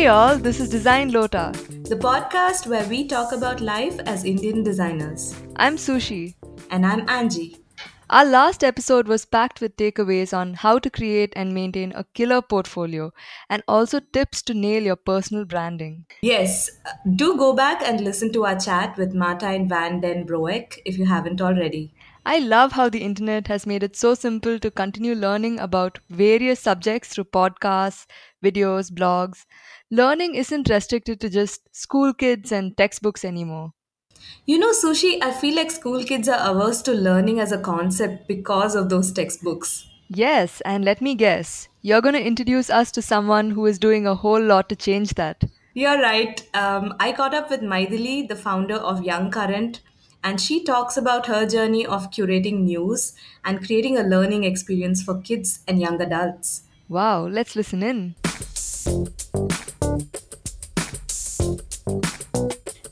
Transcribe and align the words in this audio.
Hey 0.00 0.06
y'all, 0.06 0.38
this 0.38 0.60
is 0.60 0.70
Design 0.70 1.10
Lota. 1.12 1.52
the 1.86 1.94
podcast 1.94 2.66
where 2.66 2.88
we 2.88 3.06
talk 3.06 3.32
about 3.32 3.60
life 3.60 3.98
as 4.06 4.24
Indian 4.24 4.62
designers. 4.62 5.34
I'm 5.56 5.76
Sushi. 5.76 6.36
And 6.70 6.86
I'm 6.86 7.06
Angie. 7.06 7.58
Our 8.08 8.24
last 8.24 8.64
episode 8.64 9.06
was 9.06 9.26
packed 9.26 9.60
with 9.60 9.76
takeaways 9.76 10.34
on 10.34 10.54
how 10.54 10.78
to 10.78 10.88
create 10.88 11.34
and 11.36 11.52
maintain 11.52 11.92
a 11.94 12.04
killer 12.14 12.40
portfolio 12.40 13.12
and 13.50 13.62
also 13.68 14.00
tips 14.00 14.40
to 14.44 14.54
nail 14.54 14.82
your 14.82 14.96
personal 14.96 15.44
branding. 15.44 16.06
Yes, 16.22 16.70
uh, 16.86 16.92
do 17.16 17.36
go 17.36 17.52
back 17.52 17.82
and 17.82 18.00
listen 18.00 18.32
to 18.32 18.46
our 18.46 18.58
chat 18.58 18.96
with 18.96 19.12
Martijn 19.12 19.68
van 19.68 20.00
den 20.00 20.24
Broek 20.24 20.78
if 20.86 20.96
you 20.96 21.04
haven't 21.04 21.42
already. 21.42 21.92
I 22.26 22.38
love 22.38 22.72
how 22.72 22.88
the 22.88 23.02
internet 23.02 23.48
has 23.48 23.66
made 23.66 23.82
it 23.82 23.96
so 23.96 24.14
simple 24.14 24.58
to 24.58 24.70
continue 24.70 25.14
learning 25.14 25.58
about 25.58 25.98
various 26.10 26.60
subjects 26.60 27.08
through 27.08 27.24
podcasts, 27.24 28.06
videos, 28.44 28.90
blogs. 28.90 29.46
Learning 29.92 30.36
isn't 30.36 30.70
restricted 30.70 31.20
to 31.20 31.28
just 31.28 31.62
school 31.74 32.14
kids 32.14 32.52
and 32.52 32.76
textbooks 32.76 33.24
anymore. 33.24 33.72
You 34.46 34.60
know, 34.60 34.70
Sushi, 34.70 35.20
I 35.20 35.32
feel 35.32 35.56
like 35.56 35.72
school 35.72 36.04
kids 36.04 36.28
are 36.28 36.48
averse 36.48 36.80
to 36.82 36.92
learning 36.92 37.40
as 37.40 37.50
a 37.50 37.58
concept 37.58 38.28
because 38.28 38.76
of 38.76 38.88
those 38.88 39.10
textbooks. 39.10 39.88
Yes, 40.08 40.60
and 40.60 40.84
let 40.84 41.00
me 41.00 41.16
guess, 41.16 41.68
you're 41.82 42.00
going 42.00 42.14
to 42.14 42.24
introduce 42.24 42.70
us 42.70 42.92
to 42.92 43.02
someone 43.02 43.50
who 43.50 43.66
is 43.66 43.80
doing 43.80 44.06
a 44.06 44.14
whole 44.14 44.40
lot 44.40 44.68
to 44.68 44.76
change 44.76 45.14
that. 45.14 45.42
You're 45.74 46.00
right. 46.00 46.40
Um, 46.54 46.94
I 47.00 47.10
caught 47.10 47.34
up 47.34 47.50
with 47.50 47.60
Maidili, 47.60 48.28
the 48.28 48.36
founder 48.36 48.76
of 48.76 49.02
Young 49.02 49.32
Current, 49.32 49.80
and 50.22 50.40
she 50.40 50.62
talks 50.62 50.96
about 50.96 51.26
her 51.26 51.46
journey 51.46 51.84
of 51.84 52.12
curating 52.12 52.60
news 52.60 53.14
and 53.44 53.66
creating 53.66 53.98
a 53.98 54.04
learning 54.04 54.44
experience 54.44 55.02
for 55.02 55.20
kids 55.20 55.64
and 55.66 55.80
young 55.80 56.00
adults. 56.00 56.62
Wow, 56.88 57.26
let's 57.26 57.56
listen 57.56 57.82
in. 57.82 58.14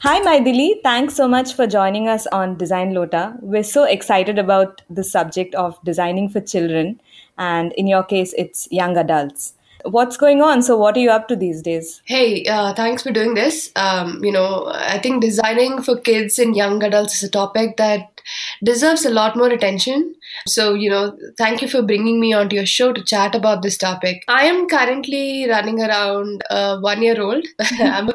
Hi, 0.00 0.20
Maidili. 0.20 0.82
Thanks 0.82 1.14
so 1.14 1.28
much 1.28 1.52
for 1.52 1.66
joining 1.66 2.08
us 2.08 2.26
on 2.28 2.56
Design 2.56 2.94
Lota. 2.94 3.34
We're 3.40 3.62
so 3.62 3.84
excited 3.84 4.38
about 4.38 4.80
the 4.88 5.04
subject 5.04 5.54
of 5.54 5.78
designing 5.84 6.28
for 6.28 6.40
children, 6.40 7.00
and 7.36 7.72
in 7.74 7.86
your 7.86 8.02
case, 8.02 8.32
it's 8.38 8.66
young 8.70 8.96
adults. 8.96 9.54
What's 9.84 10.16
going 10.16 10.40
on? 10.42 10.62
So, 10.62 10.76
what 10.76 10.96
are 10.96 11.00
you 11.00 11.10
up 11.10 11.28
to 11.28 11.36
these 11.36 11.62
days? 11.62 12.02
Hey, 12.04 12.44
uh, 12.46 12.74
thanks 12.74 13.02
for 13.02 13.10
doing 13.10 13.34
this. 13.34 13.70
Um, 13.76 14.24
you 14.24 14.32
know, 14.32 14.70
I 14.74 14.98
think 14.98 15.22
designing 15.22 15.82
for 15.82 15.98
kids 15.98 16.38
and 16.38 16.56
young 16.56 16.82
adults 16.82 17.16
is 17.16 17.24
a 17.24 17.30
topic 17.30 17.76
that 17.76 18.20
deserves 18.64 19.04
a 19.04 19.10
lot 19.10 19.36
more 19.36 19.50
attention. 19.50 20.14
So, 20.46 20.74
you 20.74 20.90
know, 20.90 21.16
thank 21.36 21.62
you 21.62 21.68
for 21.68 21.82
bringing 21.82 22.20
me 22.20 22.32
onto 22.32 22.56
your 22.56 22.66
show 22.66 22.92
to 22.92 23.02
chat 23.02 23.34
about 23.34 23.62
this 23.62 23.76
topic. 23.76 24.24
I 24.28 24.44
am 24.44 24.68
currently 24.68 25.48
running 25.48 25.80
around 25.80 26.42
a 26.50 26.78
one 26.80 27.02
year 27.02 27.20
old. 27.20 27.46
I'm 27.60 28.08
a 28.08 28.14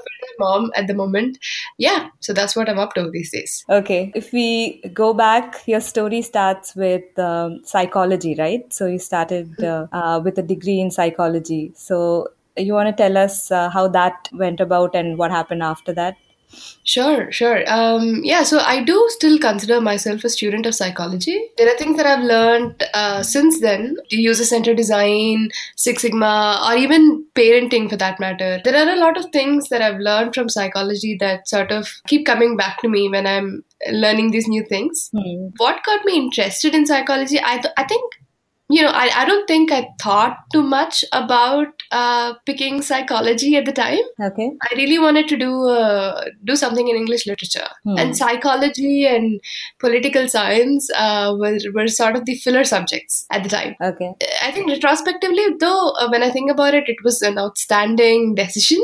at 0.75 0.87
the 0.87 0.93
moment. 0.93 1.37
Yeah, 1.77 2.09
so 2.19 2.33
that's 2.33 2.55
what 2.55 2.69
I'm 2.69 2.79
up 2.79 2.93
to 2.95 3.09
these 3.11 3.31
days. 3.31 3.63
Okay, 3.69 4.11
if 4.15 4.31
we 4.31 4.81
go 4.93 5.13
back, 5.13 5.61
your 5.67 5.81
story 5.81 6.21
starts 6.21 6.75
with 6.75 7.17
um, 7.19 7.61
psychology, 7.63 8.35
right? 8.37 8.71
So, 8.73 8.87
you 8.87 8.99
started 8.99 9.63
uh, 9.63 9.87
uh, 9.91 10.21
with 10.23 10.37
a 10.37 10.43
degree 10.43 10.79
in 10.79 10.91
psychology. 10.91 11.71
So, 11.75 12.29
you 12.57 12.73
want 12.73 12.95
to 12.95 13.03
tell 13.03 13.17
us 13.17 13.51
uh, 13.51 13.69
how 13.69 13.87
that 13.89 14.29
went 14.33 14.59
about 14.59 14.95
and 14.95 15.17
what 15.17 15.31
happened 15.31 15.63
after 15.63 15.93
that? 15.93 16.17
Sure, 16.85 17.31
sure. 17.31 17.63
Um, 17.71 18.21
yeah, 18.23 18.43
so 18.43 18.59
I 18.59 18.83
do 18.83 19.05
still 19.09 19.39
consider 19.39 19.79
myself 19.79 20.23
a 20.23 20.29
student 20.29 20.65
of 20.65 20.75
psychology. 20.75 21.39
There 21.57 21.73
are 21.73 21.77
things 21.77 21.95
that 21.97 22.05
I've 22.05 22.23
learned 22.23 22.83
uh, 22.93 23.23
since 23.23 23.61
then 23.61 23.95
user 24.09 24.43
centered 24.43 24.77
design, 24.77 25.49
Six 25.77 26.01
Sigma, 26.01 26.61
or 26.67 26.75
even 26.75 27.25
parenting 27.35 27.89
for 27.89 27.95
that 27.97 28.19
matter. 28.19 28.59
There 28.63 28.75
are 28.75 28.93
a 28.93 28.99
lot 28.99 29.17
of 29.17 29.31
things 29.31 29.69
that 29.69 29.81
I've 29.81 29.99
learned 29.99 30.35
from 30.35 30.49
psychology 30.49 31.15
that 31.21 31.47
sort 31.47 31.71
of 31.71 31.87
keep 32.07 32.25
coming 32.25 32.57
back 32.57 32.81
to 32.81 32.89
me 32.89 33.09
when 33.09 33.25
I'm 33.25 33.63
learning 33.89 34.31
these 34.31 34.47
new 34.47 34.65
things. 34.65 35.09
Hmm. 35.13 35.47
What 35.57 35.83
got 35.85 36.03
me 36.05 36.17
interested 36.17 36.75
in 36.75 36.85
psychology? 36.85 37.39
I, 37.41 37.59
th- 37.59 37.73
I 37.77 37.85
think 37.85 38.13
you 38.75 38.81
know, 38.83 38.93
I, 39.03 39.05
I 39.21 39.25
don't 39.29 39.47
think 39.47 39.71
I 39.71 39.81
thought 40.01 40.37
too 40.53 40.61
much 40.63 41.03
about 41.21 41.83
uh, 41.91 42.33
picking 42.45 42.81
psychology 42.81 43.55
at 43.59 43.65
the 43.65 43.71
time. 43.79 44.05
Okay. 44.29 44.49
I 44.69 44.75
really 44.75 44.99
wanted 44.99 45.27
to 45.33 45.37
do 45.37 45.51
uh, 45.69 46.25
do 46.51 46.55
something 46.63 46.87
in 46.93 46.95
English 47.03 47.25
literature, 47.31 47.67
Hmm. 47.85 47.97
and 48.03 48.17
psychology 48.17 49.05
and 49.15 49.39
political 49.85 50.27
science 50.35 50.89
uh, 51.05 51.35
were 51.43 51.57
were 51.77 51.87
sort 51.87 52.15
of 52.21 52.25
the 52.25 52.35
filler 52.45 52.63
subjects 52.63 53.25
at 53.31 53.43
the 53.43 53.49
time. 53.49 53.75
Okay. 53.91 54.11
I 54.41 54.51
think 54.51 54.69
retrospectively, 54.75 55.47
though, 55.59 55.89
uh, 55.99 56.07
when 56.15 56.23
I 56.23 56.29
think 56.37 56.51
about 56.51 56.73
it, 56.81 56.89
it 56.95 57.03
was 57.03 57.21
an 57.21 57.37
outstanding 57.37 58.35
decision. 58.35 58.81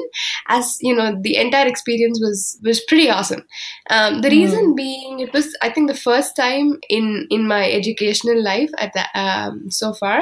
As 0.48 0.78
you 0.82 0.96
know, 0.96 1.10
the 1.22 1.36
entire 1.46 1.68
experience 1.68 2.20
was 2.28 2.60
was 2.64 2.82
pretty 2.92 3.10
awesome. 3.10 3.44
Um, 3.90 4.22
the 4.22 4.30
Hmm. 4.30 4.36
reason 4.40 4.76
being, 4.76 5.20
it 5.28 5.34
was 5.34 5.48
I 5.62 5.70
think 5.70 5.88
the 5.90 6.02
first 6.10 6.36
time 6.36 6.74
in 6.90 7.28
in 7.30 7.48
my 7.48 7.64
educational 7.80 8.44
life 8.44 8.72
at 8.78 8.94
the 8.94 9.06
um, 9.20 9.70
so 9.79 9.94
far. 9.94 10.22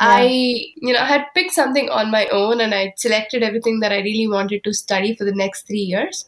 I, 0.00 0.24
you 0.76 0.92
know, 0.92 1.00
I 1.00 1.06
had 1.06 1.26
picked 1.34 1.52
something 1.52 1.88
on 1.90 2.10
my 2.10 2.26
own 2.28 2.60
and 2.60 2.74
I 2.74 2.94
selected 2.96 3.42
everything 3.42 3.80
that 3.80 3.92
I 3.92 3.98
really 3.98 4.28
wanted 4.28 4.64
to 4.64 4.72
study 4.72 5.14
for 5.14 5.24
the 5.24 5.34
next 5.34 5.66
three 5.66 5.78
years. 5.78 6.26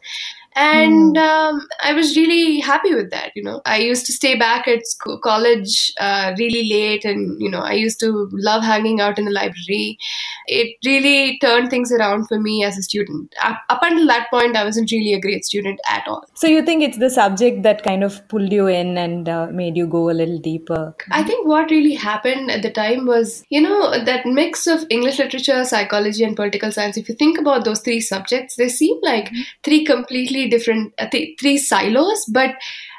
And 0.60 1.16
um, 1.16 1.66
I 1.82 1.94
was 1.94 2.14
really 2.16 2.60
happy 2.60 2.94
with 2.94 3.10
that. 3.10 3.32
You 3.34 3.42
know, 3.42 3.62
I 3.64 3.78
used 3.78 4.04
to 4.06 4.12
stay 4.12 4.36
back 4.36 4.68
at 4.68 4.86
school, 4.86 5.18
college 5.18 5.90
uh, 5.98 6.34
really 6.38 6.68
late, 6.68 7.06
and 7.06 7.40
you 7.40 7.50
know, 7.50 7.60
I 7.60 7.72
used 7.72 7.98
to 8.00 8.28
love 8.32 8.62
hanging 8.62 9.00
out 9.00 9.18
in 9.18 9.24
the 9.24 9.30
library. 9.30 9.96
It 10.46 10.76
really 10.84 11.38
turned 11.38 11.70
things 11.70 11.90
around 11.90 12.26
for 12.28 12.38
me 12.38 12.62
as 12.62 12.76
a 12.76 12.82
student. 12.82 13.34
Up, 13.42 13.58
up 13.70 13.78
until 13.82 14.06
that 14.08 14.28
point, 14.28 14.54
I 14.54 14.64
wasn't 14.64 14.90
really 14.90 15.14
a 15.14 15.20
great 15.20 15.46
student 15.46 15.80
at 15.88 16.06
all. 16.06 16.26
So, 16.34 16.46
you 16.46 16.62
think 16.62 16.82
it's 16.82 16.98
the 16.98 17.08
subject 17.08 17.62
that 17.62 17.82
kind 17.82 18.04
of 18.04 18.28
pulled 18.28 18.52
you 18.52 18.66
in 18.66 18.98
and 18.98 19.30
uh, 19.30 19.46
made 19.46 19.78
you 19.78 19.86
go 19.86 20.10
a 20.10 20.12
little 20.20 20.38
deeper? 20.38 20.94
I 21.10 21.22
think 21.22 21.46
what 21.46 21.70
really 21.70 21.94
happened 21.94 22.50
at 22.50 22.60
the 22.60 22.70
time 22.70 23.06
was, 23.06 23.44
you 23.48 23.62
know, 23.62 24.04
that 24.04 24.26
mix 24.26 24.66
of 24.66 24.84
English 24.90 25.18
literature, 25.18 25.64
psychology, 25.64 26.22
and 26.22 26.36
political 26.36 26.70
science. 26.70 26.98
If 26.98 27.08
you 27.08 27.14
think 27.14 27.38
about 27.38 27.64
those 27.64 27.80
three 27.80 28.00
subjects, 28.00 28.56
they 28.56 28.68
seem 28.68 28.98
like 29.02 29.30
three 29.64 29.86
completely 29.86 30.49
different, 30.50 30.92
uh, 30.98 31.08
th- 31.08 31.38
three 31.40 31.58
silos. 31.58 32.24
But 32.32 32.56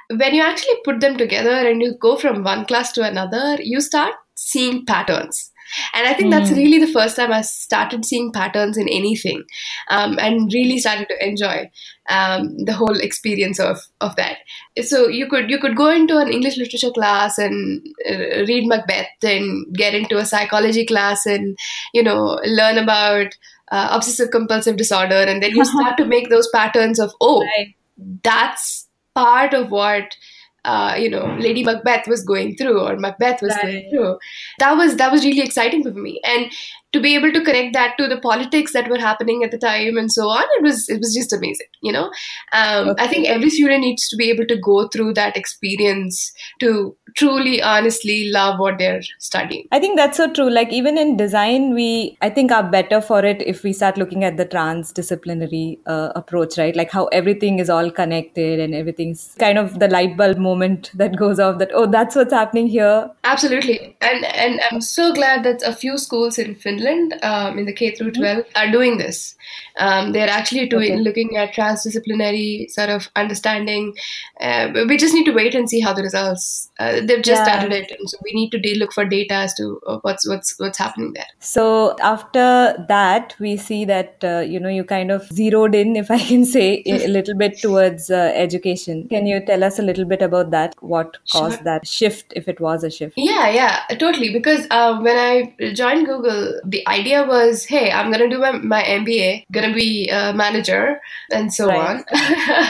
when 0.09 0.34
you 0.34 0.41
actually 0.41 0.75
put 0.84 1.00
them 1.00 1.17
together 1.17 1.51
and 1.51 1.81
you 1.81 1.95
go 2.00 2.17
from 2.17 2.44
one 2.44 2.66
class 2.66 2.91
to 2.94 3.03
another, 3.03 3.57
you 3.62 3.81
start 3.81 4.13
seeing 4.35 4.85
patterns. 4.85 5.51
And 5.94 6.06
I 6.06 6.13
think 6.13 6.31
that's 6.31 6.50
Hmm. 6.50 6.57
really 6.57 6.79
the 6.79 6.91
first 6.91 7.16
time 7.16 7.31
I 7.31 7.41
started 7.44 8.03
seeing 8.03 8.34
patterns 8.34 8.78
in 8.78 8.90
anything 8.90 9.44
um, 9.90 10.19
and 10.19 10.51
really 10.53 10.79
started 10.79 11.07
to 11.07 11.25
enjoy 11.25 11.69
um, 12.09 12.66
the 12.66 12.73
whole 12.73 13.00
experience 13.00 13.57
of, 13.57 13.79
of 14.01 14.13
that. 14.17 14.40
So 14.81 15.07
you 15.07 15.28
could 15.29 15.50
you 15.50 15.59
could 15.59 15.78
go 15.78 15.90
into 15.90 16.17
an 16.17 16.29
English 16.29 16.57
literature 16.57 16.91
class 16.91 17.38
and 17.38 17.81
uh, 18.09 18.44
read 18.50 18.67
Macbeth 18.67 19.07
and 19.23 19.73
get 19.73 19.94
into 19.94 20.17
a 20.17 20.25
psychology 20.25 20.85
class 20.85 21.25
and 21.25 21.57
you 21.94 22.03
know 22.03 22.40
learn 22.44 22.78
about 22.78 23.38
uh, 23.72 23.88
obsessive 23.92 24.32
compulsive 24.32 24.78
disorder 24.78 25.16
and 25.16 25.42
then 25.42 25.52
you 25.56 25.66
start 25.66 25.98
to 25.98 26.06
make 26.06 26.30
those 26.30 26.50
patterns 26.50 27.00
of 27.00 27.12
oh 27.22 27.42
Right. 27.58 27.76
that's 28.24 28.88
part 29.16 29.54
of 29.54 29.72
what 29.72 30.16
uh, 30.64 30.96
you 30.98 31.09
know 31.09 31.26
Lady 31.40 31.64
Macbeth 31.64 32.08
was 32.08 32.24
going 32.24 32.56
through 32.56 32.80
or 32.80 32.96
Macbeth 32.98 33.42
was 33.42 33.56
Right. 33.56 33.64
going 33.64 33.90
through. 33.90 34.18
That 34.59 34.74
was 34.74 34.96
that 34.98 35.12
was 35.12 35.26
really 35.26 35.42
exciting 35.42 35.84
for 35.84 35.92
me, 35.92 36.20
and 36.24 36.52
to 36.94 37.00
be 37.00 37.16
able 37.16 37.31
to 37.31 37.44
connect 37.44 37.74
that 37.74 37.97
to 37.97 38.07
the 38.07 38.19
politics 38.19 38.74
that 38.74 38.90
were 38.90 39.00
happening 39.00 39.44
at 39.44 39.52
the 39.52 39.57
time 39.57 39.97
and 39.97 40.12
so 40.12 40.28
on, 40.28 40.44
it 40.57 40.63
was 40.63 40.88
it 40.90 41.00
was 41.00 41.13
just 41.13 41.34
amazing. 41.34 41.68
You 41.81 41.91
know, 41.91 42.12
um, 42.52 42.96
I 42.97 43.07
think 43.07 43.28
every 43.28 43.50
student 43.50 43.81
needs 43.81 44.08
to 44.09 44.16
be 44.16 44.29
able 44.29 44.46
to 44.47 44.58
go 44.58 44.88
through 44.88 45.14
that 45.14 45.38
experience 45.38 46.32
to 46.59 46.96
truly, 47.16 47.61
honestly 47.61 48.29
love 48.29 48.59
what 48.59 48.78
they're 48.78 49.02
studying. 49.20 49.67
I 49.72 49.79
think 49.79 49.97
that's 49.97 50.17
so 50.17 50.32
true. 50.32 50.49
Like 50.49 50.72
even 50.72 50.97
in 50.97 51.17
design, 51.17 51.73
we 51.73 52.17
I 52.22 52.29
think 52.29 52.52
are 52.52 52.64
better 52.64 53.02
for 53.02 53.23
it 53.23 53.41
if 53.41 53.64
we 53.64 53.73
start 53.73 53.97
looking 53.97 54.23
at 54.23 54.38
the 54.38 54.46
transdisciplinary 54.46 55.79
uh, 55.85 56.11
approach, 56.16 56.58
right? 56.58 56.76
Like 56.76 56.91
how 56.91 57.05
everything 57.08 57.59
is 57.59 57.70
all 57.70 57.90
connected 57.91 58.59
and 58.59 58.76
everything's 58.76 59.35
kind 59.40 59.58
of 59.58 59.79
the 59.79 59.88
light 59.88 60.17
bulb 60.17 60.38
moment 60.38 60.91
that 60.96 61.16
goes 61.16 61.40
off. 61.40 61.58
That 61.59 61.72
oh, 61.73 61.85
that's 61.85 62.16
what's 62.16 62.34
happening 62.34 62.67
here. 62.67 63.09
Absolutely, 63.23 63.96
and 64.02 64.26
and 64.26 64.61
I'm 64.70 64.82
so 64.82 65.14
glad 65.14 65.43
that 65.43 65.61
a 65.64 65.73
few 65.73 65.97
schools 65.97 66.38
in 66.38 66.55
Finland, 66.55 66.80
um, 67.23 67.57
in 67.59 67.66
the 67.66 67.73
K 67.73 67.91
through 67.95 68.11
12, 68.11 68.45
are 68.55 68.72
doing 68.72 68.97
this. 68.97 69.35
Um, 69.78 70.11
they're 70.11 70.29
actually 70.29 70.67
doing 70.67 70.93
Okay. 70.93 71.01
looking 71.01 71.37
at 71.37 71.53
transdisciplinary 71.53 72.69
sort 72.69 72.89
of 72.89 73.09
understanding. 73.16 73.93
Uh, 74.39 74.69
we 74.87 74.97
just 74.97 75.13
need 75.13 75.25
to 75.25 75.31
wait 75.31 75.55
and 75.55 75.69
see 75.69 75.79
how 75.79 75.93
the 75.93 76.01
results. 76.03 76.69
Uh, 76.79 76.99
they've 77.03 77.22
just 77.22 77.41
Yeah. 77.41 77.43
started 77.43 77.72
it, 77.73 77.91
and 77.91 78.09
so 78.09 78.17
we 78.23 78.31
need 78.33 78.49
to 78.51 78.59
de- 78.59 78.75
look 78.75 78.93
for 78.93 79.05
data 79.05 79.33
as 79.33 79.53
to 79.55 79.79
uh, 79.87 79.97
what's 80.01 80.28
what's 80.28 80.59
what's 80.59 80.78
happening 80.78 81.13
there. 81.13 81.25
So 81.39 81.95
after 82.01 82.85
that, 82.89 83.35
we 83.39 83.57
see 83.57 83.85
that 83.85 84.23
uh, 84.23 84.39
you 84.39 84.59
know 84.59 84.69
you 84.69 84.83
kind 84.83 85.11
of 85.11 85.28
zeroed 85.31 85.75
in, 85.75 85.95
if 85.95 86.11
I 86.11 86.19
can 86.19 86.45
say, 86.45 86.83
a 86.85 87.05
a 87.05 87.07
little 87.17 87.35
bit 87.35 87.57
towards 87.59 88.09
uh, 88.09 88.31
education. 88.35 89.07
Can 89.09 89.25
you 89.28 89.39
tell 89.45 89.63
us 89.63 89.79
a 89.79 89.81
little 89.91 90.05
bit 90.05 90.22
about 90.22 90.51
that? 90.51 90.75
What 90.81 91.17
caused 91.31 91.55
Sure. 91.55 91.63
that 91.63 91.87
shift, 91.87 92.33
if 92.35 92.47
it 92.47 92.59
was 92.59 92.83
a 92.83 92.89
shift? 92.89 93.13
Yeah, 93.17 93.49
yeah, 93.49 93.97
totally. 94.05 94.31
Because 94.33 94.67
uh, 94.72 94.99
when 94.99 95.17
I 95.17 95.55
joined 95.73 96.05
Google, 96.05 96.59
the 96.72 96.82
idea 96.88 97.23
was, 97.26 97.66
hey, 97.66 97.91
I'm 97.91 98.12
gonna 98.12 98.29
do 98.29 98.40
my, 98.40 98.52
my 98.53 98.82
MBA, 98.84 99.46
gonna 99.52 99.73
be 99.73 100.09
a 100.09 100.34
manager, 100.34 101.00
and 101.32 101.53
so 101.53 101.68
Right. 101.68 101.79
on. 101.90 102.06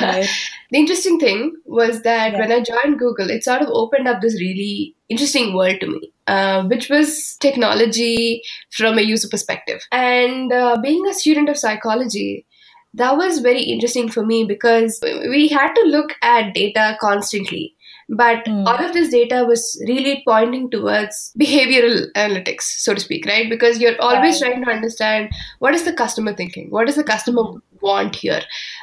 Right. 0.01 0.29
The 0.71 0.79
interesting 0.79 1.19
thing 1.19 1.53
was 1.65 2.01
that 2.03 2.31
Yeah. 2.33 2.39
when 2.39 2.51
I 2.57 2.59
joined 2.61 2.97
Google, 2.99 3.29
it 3.29 3.43
sort 3.43 3.61
of 3.61 3.67
opened 3.69 4.07
up 4.07 4.21
this 4.21 4.39
really 4.41 4.95
interesting 5.09 5.53
world 5.53 5.81
to 5.81 5.87
me, 5.87 6.11
uh, 6.27 6.63
which 6.73 6.89
was 6.89 7.35
technology 7.47 8.41
from 8.77 8.97
a 8.97 9.01
user 9.01 9.27
perspective. 9.33 9.81
And 9.91 10.53
uh, 10.53 10.77
being 10.81 11.05
a 11.07 11.13
student 11.13 11.49
of 11.49 11.57
psychology, 11.57 12.45
that 12.93 13.17
was 13.17 13.39
very 13.39 13.63
interesting 13.63 14.09
for 14.09 14.25
me 14.25 14.45
because 14.45 14.99
we 15.35 15.47
had 15.49 15.73
to 15.73 15.83
look 15.97 16.13
at 16.21 16.53
data 16.53 16.97
constantly. 17.01 17.75
But 18.17 18.45
Hmm. 18.47 18.67
all 18.67 18.83
of 18.85 18.93
this 18.93 19.09
data 19.09 19.45
was 19.47 19.63
really 19.87 20.21
pointing 20.27 20.69
towards 20.69 21.31
behavioral 21.39 22.05
analytics, 22.15 22.63
so 22.85 22.93
to 22.93 22.99
speak, 22.99 23.25
right? 23.25 23.49
Because 23.49 23.79
you're 23.79 23.99
always 24.01 24.41
Right. 24.41 24.51
trying 24.51 24.65
to 24.65 24.71
understand 24.71 25.29
what 25.59 25.73
is 25.73 25.83
the 25.83 25.93
customer 25.93 26.33
thinking? 26.35 26.69
What 26.69 26.87
does 26.87 26.95
the 26.97 27.03
customer 27.03 27.43
want 27.81 28.15
here? 28.15 28.41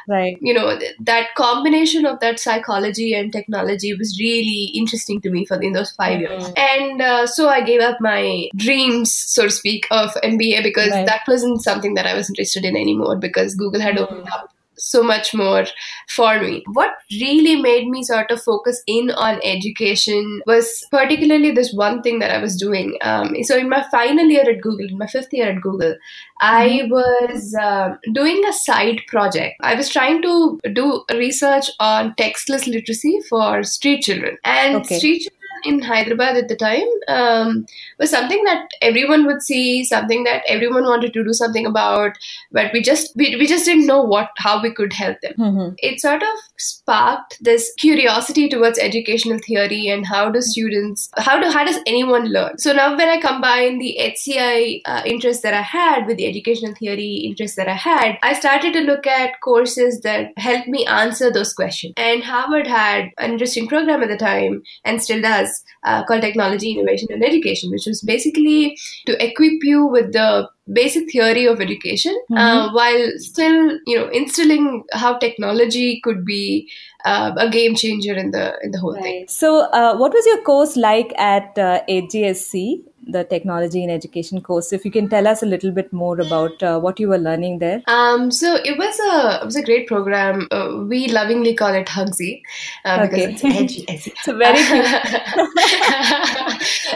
Right. 0.09 0.37
you 0.41 0.53
know 0.53 0.77
that 1.07 1.27
combination 1.35 2.05
of 2.05 2.19
that 2.21 2.39
psychology 2.39 3.13
and 3.13 3.31
technology 3.31 3.93
was 3.93 4.17
really 4.19 4.71
interesting 4.81 5.21
to 5.21 5.29
me 5.29 5.45
for 5.45 5.61
in 5.61 5.73
those 5.73 5.91
5 5.91 6.19
years 6.19 6.43
Mhm. 6.47 6.53
and 6.57 7.01
uh, 7.01 7.27
so 7.27 7.47
i 7.47 7.61
gave 7.61 7.79
up 7.89 8.01
my 8.01 8.49
dreams 8.55 9.13
so 9.35 9.43
to 9.43 9.51
speak 9.51 9.85
of 9.91 10.17
mba 10.23 10.63
because 10.63 10.91
Right. 10.91 11.05
that 11.11 11.21
wasn't 11.33 11.61
something 11.67 11.93
that 11.99 12.07
i 12.07 12.15
was 12.21 12.29
interested 12.29 12.65
in 12.65 12.75
anymore 12.85 13.15
because 13.27 13.55
google 13.55 13.81
had 13.87 13.99
opened 13.99 14.27
up 14.39 14.49
so 14.79 15.03
much 15.03 15.33
more 15.33 15.65
for 16.09 16.39
me. 16.39 16.63
What 16.73 16.91
really 17.11 17.61
made 17.61 17.87
me 17.87 18.03
sort 18.03 18.31
of 18.31 18.41
focus 18.41 18.81
in 18.87 19.11
on 19.11 19.39
education 19.43 20.41
was 20.47 20.85
particularly 20.91 21.51
this 21.51 21.73
one 21.73 22.01
thing 22.01 22.19
that 22.19 22.31
I 22.35 22.41
was 22.41 22.55
doing. 22.55 22.97
Um, 23.01 23.35
so, 23.43 23.57
in 23.57 23.69
my 23.69 23.85
final 23.91 24.25
year 24.25 24.49
at 24.49 24.61
Google, 24.61 24.87
in 24.87 24.97
my 24.97 25.07
fifth 25.07 25.33
year 25.33 25.49
at 25.51 25.61
Google, 25.61 25.95
I 26.41 26.87
was 26.89 27.53
um 27.55 27.97
doing 28.13 28.43
a 28.45 28.53
side 28.53 29.01
project. 29.07 29.55
I 29.61 29.75
was 29.75 29.89
trying 29.89 30.21
to 30.21 30.59
do 30.73 31.03
research 31.13 31.69
on 31.79 32.13
textless 32.15 32.67
literacy 32.67 33.19
for 33.29 33.63
street 33.63 34.01
children. 34.01 34.37
And 34.43 34.77
Okay. 34.77 34.97
street 34.97 35.19
children 35.19 35.38
in 35.63 35.81
Hyderabad 35.81 36.37
at 36.37 36.47
the 36.47 36.55
time 36.55 36.87
um, 37.07 37.65
was 37.99 38.09
something 38.09 38.43
that 38.45 38.67
everyone 38.81 39.25
would 39.25 39.41
see, 39.41 39.83
something 39.83 40.23
that 40.23 40.43
everyone 40.47 40.83
wanted 40.83 41.13
to 41.13 41.23
do 41.23 41.33
something 41.33 41.65
about, 41.65 42.17
but 42.51 42.71
we 42.73 42.81
just 42.81 43.11
we, 43.15 43.35
we 43.37 43.47
just 43.47 43.65
didn't 43.65 43.87
know 43.87 44.01
what 44.01 44.29
how 44.37 44.61
we 44.61 44.73
could 44.73 44.93
help 44.93 45.19
them. 45.21 45.33
Mhm. 45.39 45.75
it 45.79 45.99
sort 46.01 46.21
of 46.23 46.29
sparked 46.57 47.37
this 47.41 47.73
curiosity 47.79 48.47
towards 48.49 48.79
educational 48.79 49.39
theory 49.45 49.87
and 49.87 50.05
how 50.05 50.29
do 50.29 50.41
students 50.41 51.09
how 51.17 51.39
do 51.41 51.49
how 51.49 51.63
does 51.63 51.79
anyone 51.87 52.25
learn? 52.35 52.57
So 52.57 52.73
now 52.73 52.87
when 52.97 53.09
i 53.09 53.19
combine 53.25 53.79
the 53.79 53.91
hci 53.99 54.81
uh, 54.85 55.01
interest 55.05 55.43
that 55.43 55.53
i 55.53 55.61
had 55.61 56.05
with 56.07 56.17
the 56.17 56.27
educational 56.27 56.73
theory 56.79 57.11
interest 57.29 57.55
that 57.55 57.67
i 57.67 57.77
had 57.85 58.17
i 58.23 58.33
started 58.33 58.73
to 58.73 58.81
look 58.81 59.07
at 59.07 59.39
courses 59.41 60.01
that 60.01 60.31
helped 60.37 60.67
me 60.67 60.85
answer 60.85 61.31
those 61.31 61.53
questions. 61.53 61.93
And 61.97 62.23
harvard 62.23 62.67
had 62.67 63.09
an 63.17 63.31
interesting 63.31 63.67
program 63.67 64.03
at 64.03 64.09
the 64.09 64.17
time 64.17 64.61
and 64.83 65.01
still 65.01 65.21
does 65.21 65.48
uh, 65.83 66.03
called 66.05 66.21
technology 66.21 66.71
innovation 66.71 67.07
and 67.11 67.23
education 67.23 67.71
which 67.71 67.85
was 67.87 68.01
basically 68.01 68.77
to 69.05 69.23
equip 69.23 69.63
you 69.63 69.85
with 69.85 70.13
the 70.13 70.47
basic 70.73 71.11
theory 71.11 71.45
of 71.51 71.61
education 71.61 72.15
uh, 72.35 72.35
Mhm. 72.35 72.73
while 72.73 73.07
still 73.17 73.57
you 73.87 73.97
know 73.99 74.07
instilling 74.19 74.83
how 75.03 75.17
technology 75.17 75.99
could 76.03 76.23
be 76.25 76.69
uh, 77.05 77.31
a 77.37 77.49
game 77.49 77.75
changer 77.75 78.13
in 78.13 78.31
the 78.31 78.45
in 78.63 78.71
the 78.71 78.79
whole 78.79 78.95
thing 79.01 79.25
So, 79.27 79.59
uh, 79.79 79.95
what 79.97 80.13
was 80.13 80.25
your 80.25 80.41
course 80.51 80.75
like 80.77 81.13
at 81.17 81.57
uh, 81.57 81.81
HGSE, 81.87 82.81
the 83.15 83.23
Technology 83.23 83.83
in 83.83 83.89
Education 83.89 84.41
course? 84.41 84.73
If 84.77 84.83
you 84.85 84.91
can 84.91 85.07
tell 85.13 85.25
us 85.31 85.41
a 85.41 85.45
little 85.45 85.71
bit 85.71 85.93
more 85.93 86.19
about 86.25 86.61
uh, 86.61 86.77
what 86.79 86.99
you 86.99 87.07
were 87.13 87.17
learning 87.27 87.59
there. 87.59 87.81
um, 87.87 88.29
so 88.39 88.55
it 88.71 88.77
was 88.77 88.99
a 89.11 89.13
it 89.41 89.45
was 89.45 89.55
a 89.55 89.63
great 89.69 89.87
program. 89.93 90.47
Uh, 90.51 90.83
we 90.93 91.07
lovingly 91.19 91.53
call 91.61 91.73
it 91.83 91.87
Hugsy 91.87 92.41
uh, 92.83 92.97
because 93.07 93.23
it's 93.29 93.43
edgy. 93.45 93.85
It's 93.87 94.25
very 94.43 94.59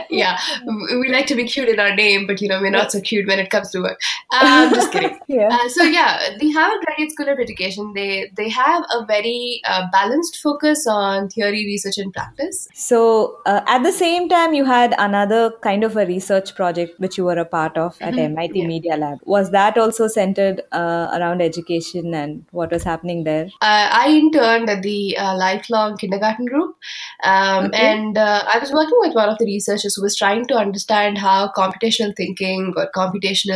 yeah, 0.10 0.38
we 0.68 0.98
we 0.98 1.10
like 1.12 1.28
to 1.28 1.36
be 1.36 1.46
cute 1.46 1.70
in 1.70 1.80
our 1.80 1.96
name, 1.96 2.28
but 2.28 2.42
you 2.42 2.48
know 2.48 2.60
we're 2.62 2.70
not 2.72 2.92
so 2.92 3.02
cute 3.02 3.28
when 3.28 3.40
it 3.40 3.50
comes 3.50 3.63
to 3.72 3.80
work. 3.82 4.00
Um, 4.40 4.74
just 4.74 4.92
kidding. 4.92 5.20
Yeah. 5.28 5.48
Uh, 5.52 5.70
so 5.70 5.84
yeah, 5.84 6.20
the 6.40 6.52
Harvard 6.52 6.82
Graduate 6.86 7.12
School 7.12 7.30
of 7.30 7.40
Education 7.40 7.94
they 7.96 8.30
they 8.38 8.50
have 8.50 8.84
a 8.94 9.06
very 9.06 9.62
uh, 9.66 9.84
balanced 9.92 10.38
focus 10.38 10.86
on 10.88 11.30
theory, 11.30 11.66
research, 11.66 11.98
and 11.98 12.14
practice. 12.14 12.68
So, 12.74 13.38
uh, 13.46 13.62
at 13.68 13.84
the 13.84 13.92
same 13.92 14.28
time, 14.30 14.54
you 14.54 14.66
had 14.66 14.94
another 14.98 15.52
kind 15.62 15.84
of 15.84 15.96
a 15.98 16.06
research 16.06 16.54
project 16.56 17.00
which 17.00 17.18
you 17.18 17.24
were 17.26 17.38
a 17.38 17.46
part 17.46 17.78
of 17.78 17.96
at 18.02 18.14
Mhm. 18.14 18.24
MIT 18.26 18.60
Yeah. 18.60 18.68
Media 18.68 18.98
Lab. 18.98 19.20
Was 19.26 19.52
that 19.52 19.78
also 19.78 20.08
centered 20.08 20.62
uh, 20.72 21.08
around 21.20 21.42
education 21.42 22.14
and 22.14 22.46
what 22.52 22.72
was 22.72 22.84
happening 22.84 23.24
there? 23.24 23.46
uh, 23.62 23.88
I 24.04 24.10
interned 24.20 24.70
at 24.70 24.82
the 24.84 25.18
uh, 25.18 25.36
lifelong 25.38 25.98
kindergarten 25.98 26.46
group, 26.46 26.76
um, 27.24 27.66
Okay. 27.66 27.86
and 27.92 28.18
uh, 28.18 28.44
I 28.54 28.60
was 28.60 28.72
working 28.72 28.98
with 29.06 29.16
one 29.16 29.30
of 29.30 29.38
the 29.38 29.46
researchers 29.46 29.96
who 29.96 30.04
was 30.04 30.16
trying 30.16 30.46
to 30.48 30.56
understand 30.56 31.18
how 31.18 31.52
computational 31.58 32.16
thinking 32.16 32.74
or 32.76 32.90
computational 32.96 33.53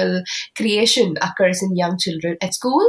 creation 0.56 1.18
occurs 1.22 1.62
in 1.64 1.76
young 1.76 1.98
children 1.98 2.38
at 2.42 2.54
school 2.54 2.86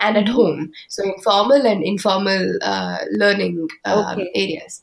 and 0.00 0.16
at 0.16 0.26
Mhm. 0.26 0.34
home. 0.38 0.60
So, 0.88 1.02
in 1.04 1.14
formal 1.22 1.66
and 1.66 1.82
informal 1.84 2.58
uh, 2.62 2.98
learning 3.12 3.68
um, 3.84 4.04
Okay. 4.12 4.30
areas. 4.34 4.80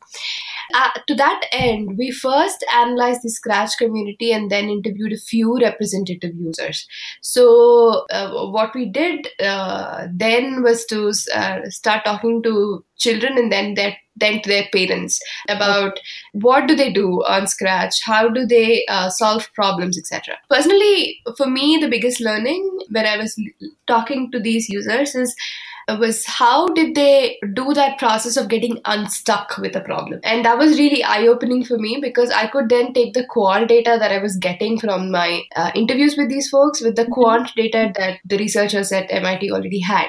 Uh, 0.73 0.89
to 1.07 1.15
that 1.15 1.41
end, 1.51 1.97
we 1.97 2.11
first 2.11 2.63
analyzed 2.73 3.21
the 3.23 3.29
Scratch 3.29 3.71
community 3.77 4.31
and 4.31 4.51
then 4.51 4.69
interviewed 4.69 5.13
a 5.13 5.17
few 5.17 5.57
representative 5.59 6.35
users. 6.35 6.87
So, 7.21 8.05
uh, 8.11 8.47
what 8.51 8.73
we 8.75 8.85
did 8.85 9.27
uh, 9.39 10.07
then 10.13 10.63
was 10.63 10.85
to 10.85 11.11
uh, 11.35 11.69
start 11.69 12.05
talking 12.05 12.43
to 12.43 12.83
children 12.97 13.37
and 13.37 13.51
then 13.51 13.73
their 13.73 13.97
then 14.17 14.41
to 14.41 14.49
their 14.49 14.67
parents 14.73 15.19
about 15.47 15.97
what 16.33 16.67
do 16.67 16.75
they 16.75 16.91
do 16.91 17.23
on 17.23 17.47
scratch 17.47 18.01
how 18.03 18.27
do 18.27 18.45
they 18.45 18.85
uh, 18.89 19.09
solve 19.09 19.47
problems 19.53 19.97
etc 19.97 20.37
personally 20.49 21.19
for 21.37 21.47
me 21.47 21.77
the 21.79 21.87
biggest 21.87 22.19
learning 22.19 22.79
when 22.89 23.05
i 23.05 23.15
was 23.17 23.41
talking 23.87 24.29
to 24.31 24.39
these 24.39 24.67
users 24.69 25.15
is 25.15 25.33
was 25.97 26.25
how 26.25 26.67
did 26.67 26.95
they 26.95 27.39
do 27.53 27.73
that 27.73 27.97
process 27.97 28.37
of 28.37 28.49
getting 28.49 28.79
unstuck 28.85 29.57
with 29.57 29.75
a 29.75 29.81
problem? 29.81 30.19
And 30.23 30.45
that 30.45 30.57
was 30.57 30.77
really 30.77 31.03
eye-opening 31.03 31.63
for 31.65 31.77
me 31.77 31.99
because 32.01 32.31
i 32.31 32.47
could 32.47 32.69
then 32.69 32.93
take 32.93 33.13
the 33.13 33.25
qual 33.25 33.65
data 33.65 33.97
that 33.99 34.11
i 34.11 34.17
was 34.17 34.37
getting 34.37 34.79
from 34.79 35.11
my 35.11 35.41
uh, 35.55 35.71
interviews 35.75 36.15
with 36.17 36.29
these 36.29 36.49
folks 36.49 36.81
with 36.81 36.95
the 36.95 37.05
quant 37.05 37.49
data 37.55 37.91
that 37.95 38.19
the 38.25 38.37
researchers 38.37 38.91
at 38.91 39.09
mit 39.09 39.51
already 39.51 39.79
had. 39.79 40.07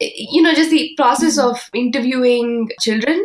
You 0.00 0.42
know 0.42 0.54
just 0.54 0.70
the 0.70 0.92
process 0.96 1.38
of 1.38 1.68
interviewing 1.74 2.70
children 2.80 3.22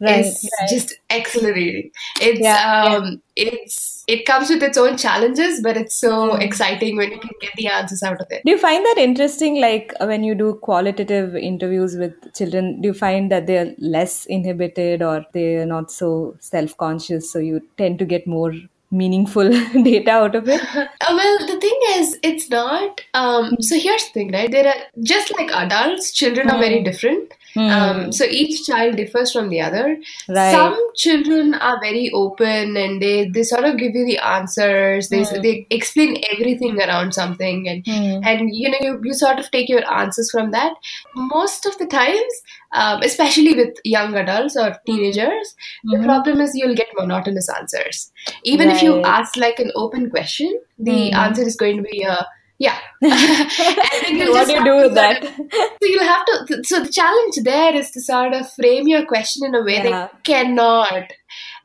Right, 0.00 0.24
is 0.24 0.48
right. 0.60 0.68
just 0.70 0.94
accelerating 1.10 1.90
it's 2.20 2.40
Yeah, 2.40 2.84
yeah. 2.84 2.96
um 2.96 3.22
it's 3.36 4.02
it 4.08 4.24
comes 4.26 4.48
with 4.48 4.62
its 4.62 4.78
own 4.78 4.96
challenges 4.96 5.60
but 5.62 5.76
it's 5.76 5.94
so 6.00 6.12
Mm. 6.30 6.40
exciting 6.46 6.96
when 6.96 7.10
you 7.10 7.18
can 7.18 7.30
get 7.40 7.52
the 7.56 7.66
answers 7.68 8.02
out 8.02 8.20
of 8.20 8.26
it 8.30 8.42
Do 8.44 8.50
you 8.52 8.58
find 8.58 8.84
that 8.86 8.98
interesting? 8.98 9.60
Like 9.60 9.92
when 10.00 10.24
you 10.24 10.34
do 10.34 10.54
qualitative 10.54 11.36
interviews 11.36 11.96
with 11.96 12.14
children, 12.34 12.80
do 12.80 12.88
you 12.88 12.94
find 12.94 13.30
that 13.30 13.46
they're 13.46 13.74
less 13.78 14.24
inhibited 14.26 15.02
or 15.02 15.24
they're 15.34 15.66
not 15.66 15.90
so 15.90 16.34
self 16.40 16.76
conscious? 16.76 17.30
So 17.32 17.38
you 17.38 17.60
tend 17.78 17.98
to 18.00 18.04
get 18.06 18.26
more 18.26 18.52
meaningful 18.90 19.48
data 19.84 20.10
out 20.10 20.34
of 20.34 20.48
it? 20.48 20.60
Uh, 20.74 21.14
well, 21.16 21.38
the 21.46 21.58
thing 21.60 21.80
is, 21.90 22.18
it's 22.22 22.48
not. 22.50 23.00
Um, 23.14 23.56
so 23.60 23.78
here's 23.78 24.04
the 24.06 24.12
thing, 24.12 24.32
right? 24.32 24.50
There 24.50 24.66
are 24.66 24.80
just 25.02 25.32
like 25.38 25.50
adults, 25.50 26.12
children 26.12 26.50
are 26.50 26.58
very 26.58 26.80
Mm. 26.80 26.84
different. 26.84 27.32
Hmm. 27.54 27.68
Um, 27.68 28.12
so 28.12 28.24
each 28.24 28.64
child 28.66 28.96
differs 28.96 29.32
from 29.32 29.48
the 29.48 29.60
other. 29.60 29.96
Right. 30.28 30.52
Some 30.52 30.78
children 30.94 31.54
are 31.54 31.80
very 31.80 32.10
open 32.12 32.76
and 32.76 33.02
they, 33.02 33.28
they 33.28 33.42
sort 33.42 33.64
of 33.64 33.76
give 33.76 33.94
you 33.94 34.04
the 34.06 34.18
answers. 34.18 35.08
They 35.08 35.22
Mm. 35.22 35.42
they 35.42 35.66
explain 35.70 36.22
everything 36.32 36.80
around 36.80 37.12
something 37.14 37.68
and 37.68 37.84
Hmm. 37.86 38.20
and 38.24 38.54
you 38.54 38.70
know 38.70 38.78
you, 38.80 39.00
you 39.04 39.14
sort 39.14 39.38
of 39.40 39.50
take 39.50 39.68
your 39.68 39.82
answers 39.92 40.30
from 40.30 40.50
that. 40.52 40.72
Most 41.16 41.66
of 41.66 41.76
the 41.78 41.86
times, 41.86 42.40
um, 42.72 43.02
especially 43.02 43.54
with 43.54 43.78
young 43.84 44.14
adults 44.16 44.56
or 44.56 44.68
teenagers, 44.86 45.54
the 45.84 45.96
Mhm. 45.96 46.04
problem 46.04 46.40
is 46.40 46.54
you'll 46.54 46.76
get 46.82 46.88
monotonous 46.98 47.48
answers. 47.60 48.10
Even 48.44 48.70
if 48.70 48.82
you 48.82 49.02
ask 49.04 49.36
like 49.36 49.58
an 49.58 49.72
open 49.74 50.08
question, 50.10 50.60
the 50.78 51.00
Hmm. 51.10 51.24
answer 51.24 51.42
is 51.42 51.56
going 51.56 51.76
to 51.82 51.88
be 51.94 52.04
uh, 52.04 52.22
yeah. 52.60 52.78
and 53.02 53.10
then 53.10 54.16
you'll 54.18 54.32
what 54.34 54.46
do 54.46 54.52
you 54.54 54.64
do 54.64 54.76
with 54.76 54.94
that? 54.94 55.24
of- 55.24 55.30
so 55.82 55.88
you'll 55.92 56.04
have 56.04 56.24
to. 56.26 56.62
So 56.64 56.80
the 56.84 56.92
challenge 56.92 57.36
there 57.44 57.74
is 57.74 57.90
to 57.92 58.00
sort 58.00 58.34
of 58.34 58.50
frame 58.52 58.86
your 58.86 59.04
question 59.06 59.46
in 59.46 59.54
a 59.54 59.62
way 59.62 59.76
Yeah. 59.76 59.90
that 59.90 60.24
cannot. 60.24 61.14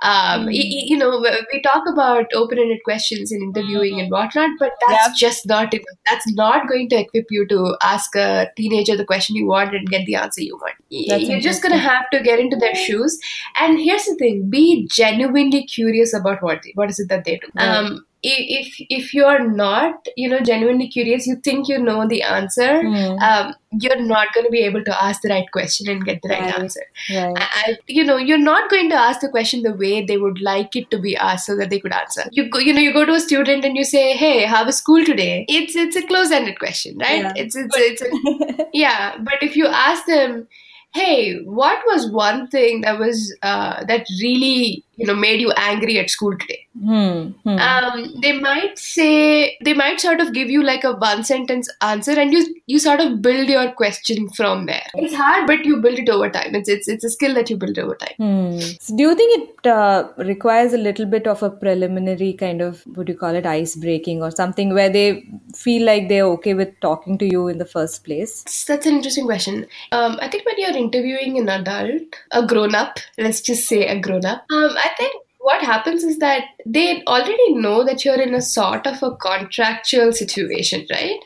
Um, 0.01 0.41
Hmm. 0.43 0.47
y- 0.47 0.69
y- 0.75 0.85
you 0.91 0.97
know, 1.01 1.09
we 1.51 1.61
talk 1.61 1.83
about 1.91 2.33
open-ended 2.39 2.79
questions 2.87 3.31
in 3.31 3.41
interviewing 3.41 3.99
and 3.99 4.11
whatnot, 4.15 4.51
but 4.59 4.73
that's 4.87 5.05
Hmm. 5.05 5.11
Yep. 5.11 5.17
just 5.23 5.47
not 5.51 5.73
enough. 5.73 5.97
That's 6.11 6.27
not 6.41 6.67
going 6.71 6.89
to 6.89 6.97
equip 7.03 7.25
you 7.37 7.45
to 7.53 7.61
ask 7.91 8.15
a 8.15 8.49
teenager 8.57 8.97
the 8.97 9.05
question 9.13 9.35
you 9.41 9.47
want 9.53 9.73
and 9.75 9.89
get 9.95 10.05
the 10.05 10.15
answer 10.23 10.41
you 10.49 10.57
want. 10.65 10.75
That's 11.13 11.23
You're 11.29 11.39
just 11.51 11.61
going 11.63 11.73
to 11.77 11.85
have 11.91 12.09
to 12.11 12.21
get 12.31 12.39
into 12.39 12.57
their 12.65 12.75
shoes. 12.75 13.17
And 13.65 13.79
here's 13.79 14.05
the 14.11 14.15
thing: 14.23 14.49
be 14.49 14.87
genuinely 15.03 15.63
curious 15.77 16.13
about 16.23 16.43
what 16.49 16.61
they, 16.63 16.73
what 16.75 16.89
is 16.97 16.99
it 16.99 17.09
that 17.15 17.25
they 17.25 17.37
do. 17.45 17.47
Right. 17.55 17.67
Um, 17.77 18.05
if 18.27 18.75
if 18.97 19.13
you're 19.13 19.43
not 19.49 20.07
you 20.17 20.27
know 20.29 20.39
genuinely 20.39 20.87
curious 20.87 21.27
you 21.27 21.35
think 21.47 21.67
you 21.67 21.77
know 21.79 22.07
the 22.07 22.21
answer 22.23 22.81
Hmm. 22.81 23.17
um, 23.27 23.53
you're 23.85 24.01
not 24.01 24.33
going 24.33 24.45
to 24.45 24.51
be 24.51 24.61
able 24.61 24.83
to 24.85 25.03
ask 25.03 25.21
the 25.21 25.29
right 25.29 25.49
question 25.51 25.89
and 25.89 26.05
get 26.05 26.21
the 26.23 26.29
right, 26.29 26.41
Right. 26.41 26.59
answer 26.59 26.81
Right. 27.13 27.37
I, 27.37 27.47
I- 27.71 27.77
you 27.87 28.03
know 28.03 28.17
you're 28.17 28.37
not 28.45 28.69
going 28.69 28.89
to 28.89 28.95
ask 28.95 29.19
the 29.21 29.29
question 29.29 29.63
the 29.63 29.73
way 29.73 30.03
they 30.05 30.17
would 30.17 30.41
like 30.41 30.75
it 30.75 30.89
to 30.91 30.99
be 30.99 31.15
asked 31.15 31.45
so 31.47 31.55
that 31.57 31.69
they 31.69 31.79
could 31.79 31.93
answer 31.93 32.23
you 32.31 32.49
go 32.49 32.59
you 32.59 32.73
know 32.73 32.81
you 32.87 32.93
go 32.93 33.05
to 33.05 33.13
a 33.13 33.19
student 33.19 33.65
and 33.65 33.75
you 33.77 33.83
say 33.83 34.05
hey 34.25 34.45
how 34.45 34.65
was 34.65 34.77
school 34.77 35.03
today 35.13 35.45
it's 35.49 35.75
it's 35.75 35.95
a 35.95 36.05
close-ended 36.13 36.57
question 36.59 36.97
right 37.07 37.21
Yeah. 37.21 37.33
it's 37.35 37.55
it's 37.55 37.75
it's 37.77 38.01
a, 38.01 38.67
yeah 38.73 39.17
but 39.19 39.43
if 39.49 39.55
you 39.55 39.67
ask 39.67 40.05
them 40.05 40.47
hey 40.93 41.35
what 41.43 41.79
was 41.87 42.09
one 42.11 42.47
thing 42.47 42.81
that 42.81 42.97
was 42.99 43.35
uh, 43.43 43.83
that 43.85 44.05
really 44.21 44.84
you 44.97 45.05
know 45.05 45.15
made 45.15 45.41
you 45.41 45.51
angry 45.57 45.99
at 45.99 46.09
school 46.09 46.37
today 46.37 46.61
Hmm. 46.75 47.29
Hmm. 47.45 47.57
um, 47.57 48.15
they 48.21 48.33
might 48.37 48.77
say 48.77 49.57
they 49.63 49.73
might 49.73 50.01
sort 50.01 50.19
of 50.19 50.33
give 50.33 50.49
you 50.49 50.61
like 50.61 50.83
a 50.83 50.91
one 50.91 51.23
sentence 51.23 51.69
answer 51.81 52.11
and 52.11 52.33
you 52.33 52.41
you 52.67 52.79
sort 52.79 52.99
of 52.99 53.21
build 53.21 53.47
your 53.47 53.71
question 53.71 54.27
from 54.29 54.65
there 54.65 54.85
it's 54.95 55.13
hard 55.13 55.47
but 55.47 55.63
you 55.63 55.81
build 55.81 55.97
it 55.97 56.09
over 56.09 56.29
time 56.29 56.53
it's 56.53 56.67
it's, 56.67 56.89
it's 56.89 57.05
a 57.05 57.09
skill 57.09 57.33
that 57.33 57.49
you 57.49 57.55
build 57.55 57.79
over 57.79 57.95
time 57.95 58.15
Hmm. 58.17 58.59
So 58.79 58.95
do 58.95 59.03
you 59.03 59.15
think 59.15 59.39
it 59.39 59.67
uh, 59.67 60.07
requires 60.17 60.73
a 60.73 60.77
little 60.77 61.05
bit 61.05 61.27
of 61.27 61.43
a 61.43 61.49
preliminary 61.49 62.33
kind 62.33 62.61
of, 62.61 62.81
what 62.95 63.07
do 63.07 63.13
you 63.13 63.17
call 63.17 63.35
it, 63.35 63.45
ice 63.45 63.75
breaking 63.75 64.21
or 64.21 64.31
something 64.31 64.73
where 64.73 64.89
they 64.89 65.23
feel 65.55 65.85
like 65.85 66.09
they're 66.09 66.25
okay 66.25 66.53
with 66.53 66.79
talking 66.81 67.17
to 67.19 67.25
you 67.25 67.47
in 67.47 67.57
the 67.57 67.65
first 67.65 68.03
place? 68.03 68.43
That's, 68.67 68.85
an 68.85 68.95
interesting 68.95 69.25
question. 69.25 69.65
Um, 69.91 70.17
I 70.21 70.27
think 70.27 70.45
when 70.45 70.55
you're 70.57 70.77
interviewing 70.77 71.37
an 71.39 71.49
adult, 71.49 72.03
a 72.31 72.45
grown 72.45 72.75
up, 72.75 72.99
let's 73.17 73.41
just 73.41 73.67
say 73.67 73.87
a 73.87 73.99
grown 73.99 74.25
up, 74.25 74.45
um, 74.51 74.71
I 74.85 74.89
think 74.97 75.13
what 75.51 75.61
happens 75.71 76.03
is 76.03 76.17
that 76.25 76.45
they 76.65 77.03
already 77.15 77.53
know 77.65 77.83
that 77.85 78.03
you're 78.05 78.21
in 78.27 78.33
a 78.33 78.41
sort 78.41 78.87
of 78.91 79.01
a 79.03 79.15
contractual 79.29 80.11
situation, 80.23 80.85
right? 80.97 81.19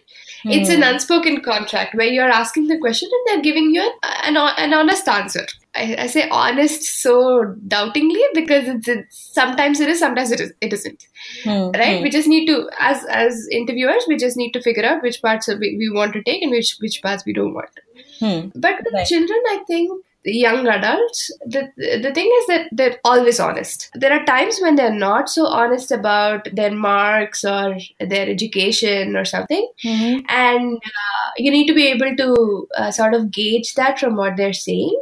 It's 0.55 0.69
an 0.73 0.83
unspoken 0.87 1.41
contract 1.45 1.95
where 1.95 2.07
you're 2.07 2.29
asking 2.35 2.67
the 2.67 2.77
question 2.83 3.09
and 3.15 3.23
they're 3.27 3.41
giving 3.47 3.71
you 3.77 3.81
an, 3.81 4.35
an, 4.35 4.37
an 4.65 4.73
honest 4.73 5.09
answer. 5.13 5.45
I, 5.75 5.95
I 6.03 6.07
say 6.13 6.27
honest 6.29 6.83
so 7.01 7.55
doubtingly 7.73 8.21
because 8.33 8.69
it's, 8.69 8.87
it's 8.93 9.17
sometimes 9.39 9.81
it 9.81 9.89
is, 9.89 9.99
sometimes 9.99 10.31
it, 10.31 10.39
is, 10.45 10.53
it 10.61 10.73
isn't 10.77 11.05
Hmm. 11.43 11.65
right 11.79 11.97
Hmm. 11.97 12.03
we 12.03 12.09
just 12.09 12.27
need 12.33 12.45
to 12.47 12.55
as 12.79 13.03
as 13.23 13.47
interviewers 13.51 14.05
we 14.07 14.17
just 14.23 14.37
need 14.41 14.51
to 14.53 14.61
figure 14.67 14.85
out 14.91 15.03
which 15.03 15.21
parts 15.25 15.47
we, 15.47 15.75
we 15.81 15.89
want 15.97 16.13
to 16.13 16.23
take 16.23 16.41
and 16.41 16.51
which 16.51 16.71
which 16.85 17.01
parts 17.03 17.23
we 17.25 17.33
don't 17.39 17.53
want 17.53 17.83
Hmm. 18.21 18.39
but 18.65 18.79
with 18.83 18.93
Right. 18.99 19.05
children 19.11 19.51
i 19.55 19.57
think 19.67 19.91
young 20.25 20.67
adults 20.67 21.31
the 21.45 21.61
the 21.77 22.11
thing 22.13 22.29
is 22.39 22.47
that 22.47 22.67
they're 22.71 22.97
always 23.05 23.39
honest. 23.39 23.89
There 23.95 24.11
are 24.11 24.25
times 24.25 24.59
when 24.61 24.75
they're 24.75 24.93
not 24.93 25.29
so 25.29 25.45
honest 25.45 25.91
about 25.91 26.47
their 26.53 26.71
marks 26.71 27.43
or 27.45 27.77
their 27.99 28.27
education 28.29 29.15
or 29.15 29.25
something. 29.25 29.67
Mhm. 29.85 30.25
and 30.27 30.75
uh, 30.75 31.29
you 31.37 31.51
need 31.51 31.67
to 31.67 31.73
be 31.73 31.87
able 31.87 32.15
to 32.17 32.67
uh, 32.77 32.91
sort 32.91 33.13
of 33.13 33.31
gauge 33.31 33.73
that 33.75 33.99
from 33.99 34.15
what 34.15 34.35
they're 34.37 34.53
saying. 34.53 34.99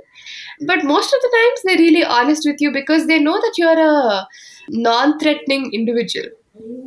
But 0.65 0.83
most 0.83 1.13
of 1.13 1.21
the 1.21 1.31
times 1.37 1.61
they're 1.63 1.85
really 1.85 2.03
honest 2.03 2.45
with 2.45 2.61
you 2.61 2.71
because 2.71 3.07
they 3.07 3.19
know 3.19 3.39
that 3.39 3.53
you're 3.57 3.79
a 3.79 4.27
non-threatening 4.69 5.71
individual 5.73 6.29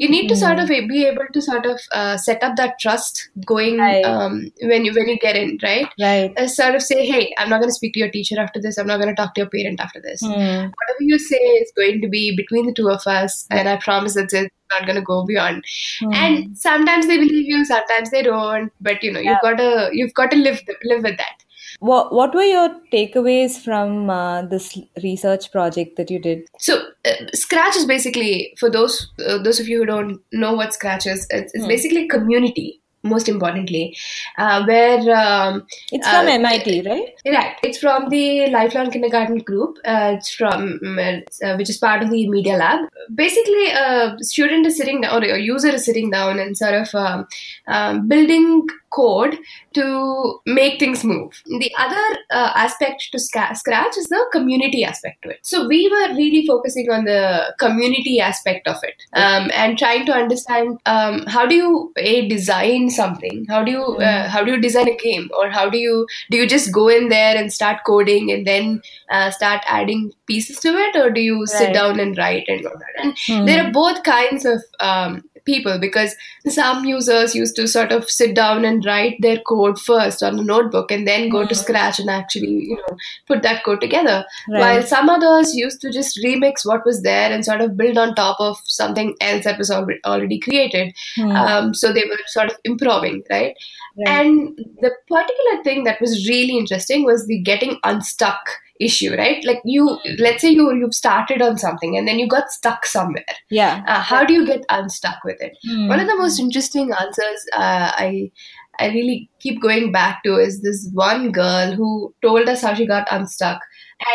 you 0.03 0.09
need 0.09 0.29
to 0.29 0.37
sort 0.37 0.59
of 0.59 0.69
be 0.69 1.05
able 1.07 1.27
to 1.33 1.41
sort 1.43 1.67
of 1.67 1.79
uh, 1.93 2.17
set 2.17 2.43
up 2.43 2.57
that 2.57 2.79
trust 2.81 3.29
going 3.45 3.79
Right. 3.79 4.05
um, 4.05 4.51
when 4.63 4.85
you 4.87 4.93
when 4.95 5.09
you 5.09 5.19
get 5.19 5.37
in 5.37 5.59
right 5.63 5.87
Right. 6.01 6.33
uh, 6.39 6.47
sort 6.49 6.75
of 6.75 6.83
say 6.83 7.07
hey 7.07 7.35
i'm 7.39 7.51
not 7.51 7.61
going 7.61 7.69
to 7.71 7.75
speak 7.75 7.93
to 7.95 8.01
your 8.01 8.11
teacher 8.11 8.39
after 8.41 8.61
this 8.61 8.79
i'm 8.79 8.87
not 8.87 9.01
going 9.01 9.15
to 9.15 9.21
talk 9.21 9.35
to 9.35 9.43
your 9.43 9.51
parent 9.51 9.81
after 9.81 10.01
this 10.01 10.21
Hmm. 10.23 10.71
whatever 10.79 11.03
you 11.11 11.19
say 11.19 11.37
is 11.65 11.73
going 11.77 12.01
to 12.03 12.09
be 12.09 12.25
between 12.37 12.67
the 12.67 12.73
two 12.81 12.89
of 12.89 13.07
us 13.07 13.47
and 13.51 13.69
i 13.69 13.77
promise 13.77 14.15
that 14.15 14.33
it's 14.33 14.55
not 14.73 14.87
going 14.87 14.97
to 15.03 15.03
go 15.13 15.25
beyond 15.27 15.65
Hmm. 16.01 16.15
and 16.15 16.57
sometimes 16.59 17.07
they 17.07 17.19
believe 17.19 17.47
you 17.55 17.65
sometimes 17.65 18.11
they 18.11 18.23
don't 18.23 18.73
but 18.81 19.03
you 19.05 19.13
know 19.13 19.21
you've 19.29 19.43
got 19.43 19.59
to 19.59 19.91
you've 19.93 20.15
got 20.15 20.31
to 20.31 20.37
live 20.49 20.61
live 20.95 21.03
with 21.11 21.17
that 21.19 21.47
What 21.81 22.13
What 22.13 22.35
were 22.35 22.43
your 22.43 22.69
takeaways 22.93 23.59
from 23.65 24.11
uh, 24.11 24.43
this 24.43 24.79
research 25.03 25.51
project 25.53 25.97
that 25.97 26.11
you 26.11 26.19
did? 26.19 26.43
so 26.59 26.75
uh, 27.05 27.13
scratch 27.33 27.77
is 27.77 27.87
basically 27.87 28.55
for 28.61 28.71
those 28.71 29.11
uh, 29.27 29.39
those 29.39 29.61
of 29.61 29.69
you 29.69 29.79
who 29.81 29.87
don't 29.87 30.21
know 30.33 30.53
what 30.55 30.75
scratch 30.75 31.07
is 31.07 31.27
it's, 31.31 31.53
it's 31.55 31.67
basically 31.67 32.07
community 32.09 32.81
most 33.03 33.29
importantly 33.31 33.97
uh, 34.37 34.63
where 34.67 34.99
um, 35.17 35.67
It's 35.91 36.07
from 36.07 36.27
Uh, 36.27 36.33
MIT, 36.33 36.83
right? 36.87 37.09
Right. 37.35 37.57
It's 37.63 37.79
from 37.79 38.11
the 38.11 38.51
Lifelong 38.51 38.91
Kindergarten 38.91 39.39
Group. 39.39 39.79
Uh, 39.87 40.17
it's 40.19 40.35
from, 40.35 40.79
uh, 40.99 41.55
which 41.57 41.71
is 41.71 41.79
part 41.79 42.03
of 42.03 42.11
the 42.11 42.29
Media 42.29 42.57
Lab. 42.59 42.81
Basically, 43.15 43.69
a 43.71 44.17
student 44.21 44.67
is 44.67 44.77
sitting 44.77 45.01
down, 45.01 45.15
or 45.23 45.27
a 45.27 45.39
user 45.39 45.71
is 45.71 45.87
sitting 45.87 46.11
down 46.11 46.39
and 46.39 46.59
sort 46.59 46.75
of 46.75 46.95
um, 46.95 47.27
um, 47.69 48.07
building 48.07 48.67
code 48.93 49.39
to 49.75 50.41
make 50.47 50.79
things 50.81 51.05
move. 51.05 51.41
The 51.47 51.73
other 51.79 52.19
uh, 52.31 52.53
aspect 52.55 53.09
to 53.13 53.19
Sca- 53.19 53.55
Scratch 53.55 53.97
is 53.97 54.09
the 54.09 54.27
community 54.33 54.85
aspect 54.85 55.23
to 55.23 55.31
it. 55.31 55.39
So 55.43 55.67
we 55.69 55.89
were 55.89 56.15
really 56.15 56.47
focusing 56.47 56.91
on 56.91 57.05
the 57.05 57.55
community 57.59 58.21
aspect 58.21 58.67
of 58.67 58.77
it 58.83 58.95
um, 59.15 59.51
and 59.55 59.79
trying 59.79 60.07
to 60.07 60.13
understand 60.13 60.79
um, 60.87 61.25
how 61.27 61.47
do 61.47 61.55
you 61.55 61.93
a 61.97 62.29
design 62.29 62.91
something? 62.91 63.47
How 63.49 63.63
do 63.65 63.71
you 63.71 63.83
uh, 63.83 64.29
how 64.29 64.43
do 64.45 64.53
you 64.53 64.61
design 64.61 64.89
a 64.89 64.97
game, 64.97 65.31
or 65.39 65.51
how 65.51 65.69
do 65.71 65.79
you 65.79 66.07
do 66.31 66.37
you 66.37 66.47
just 66.47 66.73
go 66.73 66.89
in 66.89 67.09
there 67.09 67.37
and 67.37 67.53
start 67.53 67.79
coding 67.87 68.31
and 68.31 68.47
then 68.47 68.81
uh, 69.11 69.31
start 69.31 69.63
adding 69.67 70.13
pieces 70.27 70.59
to 70.61 70.69
it, 70.77 70.97
or 70.97 71.11
do 71.11 71.21
you 71.21 71.47
sit 71.47 71.73
down 71.73 72.01
and 72.01 72.17
write 72.19 72.45
and 72.49 72.67
all 72.67 72.79
that? 72.79 73.05
And 73.05 73.17
Hmm. 73.27 73.45
there 73.47 73.65
are 73.65 73.73
both 73.73 74.03
kinds 74.03 74.45
of 74.45 74.63
um, 74.81 75.23
people 75.45 75.79
because 75.79 76.15
some 76.49 76.85
users 76.85 77.35
used 77.35 77.57
to 77.57 77.67
sort 77.69 77.93
of 77.93 78.09
sit 78.11 78.35
down 78.35 78.65
and 78.65 78.85
write 78.85 79.17
their 79.21 79.39
code 79.41 79.79
first 79.79 80.23
on 80.23 80.39
a 80.39 80.43
notebook 80.43 80.91
and 80.91 81.07
then 81.07 81.29
go 81.29 81.47
to 81.47 81.55
scratch 81.55 81.99
and 81.99 82.11
actually 82.11 82.65
you 82.71 82.77
know 82.77 82.97
put 83.27 83.43
that 83.43 83.65
code 83.65 83.81
together 83.81 84.25
Right. 84.49 84.61
while 84.61 84.83
some 84.83 85.09
others 85.09 85.55
used 85.55 85.81
to 85.83 85.91
just 85.93 86.19
remix 86.25 86.65
what 86.65 86.85
was 86.85 87.03
there 87.03 87.31
and 87.33 87.45
sort 87.45 87.61
of 87.61 87.77
build 87.77 87.99
on 87.99 88.15
top 88.15 88.41
of 88.41 88.57
something 88.65 89.15
else 89.21 89.45
that 89.45 89.59
was 89.59 89.71
alre- 89.71 90.01
already 90.05 90.39
created 90.41 90.95
Hmm. 91.17 91.31
um, 91.33 91.75
so 91.75 91.93
they 91.93 92.05
were 92.05 92.19
sort 92.27 92.51
of 92.51 92.57
improving 92.65 93.23
right 93.31 93.55
Right. 93.99 94.09
and 94.09 94.57
the 94.81 94.93
particular 95.09 95.63
thing 95.65 95.85
that 95.85 96.01
was 96.01 96.29
really 96.29 96.57
interesting 96.57 97.05
was 97.05 97.27
the 97.27 97.41
getting 97.43 97.79
unstuck 97.85 98.51
issue 98.81 99.15
right? 99.17 99.45
Like 99.45 99.61
you 99.65 99.99
let's 100.19 100.43
say 100.43 100.51
you 100.51 100.75
you've 100.75 100.95
started 100.95 101.43
on 101.43 101.59
something 101.59 101.97
and 101.97 102.09
then 102.09 102.19
you 102.19 102.29
got 102.29 102.51
stuck 102.51 102.87
somewhere. 102.87 103.25
Yeah. 103.51 103.85
uh, 103.87 104.01
how 104.01 104.25
do 104.25 104.33
you 104.33 104.47
get 104.47 104.65
unstuck 104.69 105.25
with 105.25 105.41
it? 105.41 105.57
Hmm. 105.67 105.89
one 105.89 106.01
of 106.01 106.07
the 106.07 106.17
most 106.17 106.41
interesting 106.41 106.91
answers 106.93 107.45
uh, 107.55 107.93
i 108.07 108.31
i 108.79 108.89
really 108.89 109.29
keep 109.41 109.61
going 109.61 109.93
back 109.93 110.23
to 110.25 110.37
is 110.37 110.63
this 110.63 110.89
one 110.93 111.33
girl 111.33 111.73
who 111.73 112.15
told 112.23 112.49
us 112.49 112.63
how 112.63 112.75
she 112.75 112.87
got 112.87 113.09
unstuck. 113.11 113.61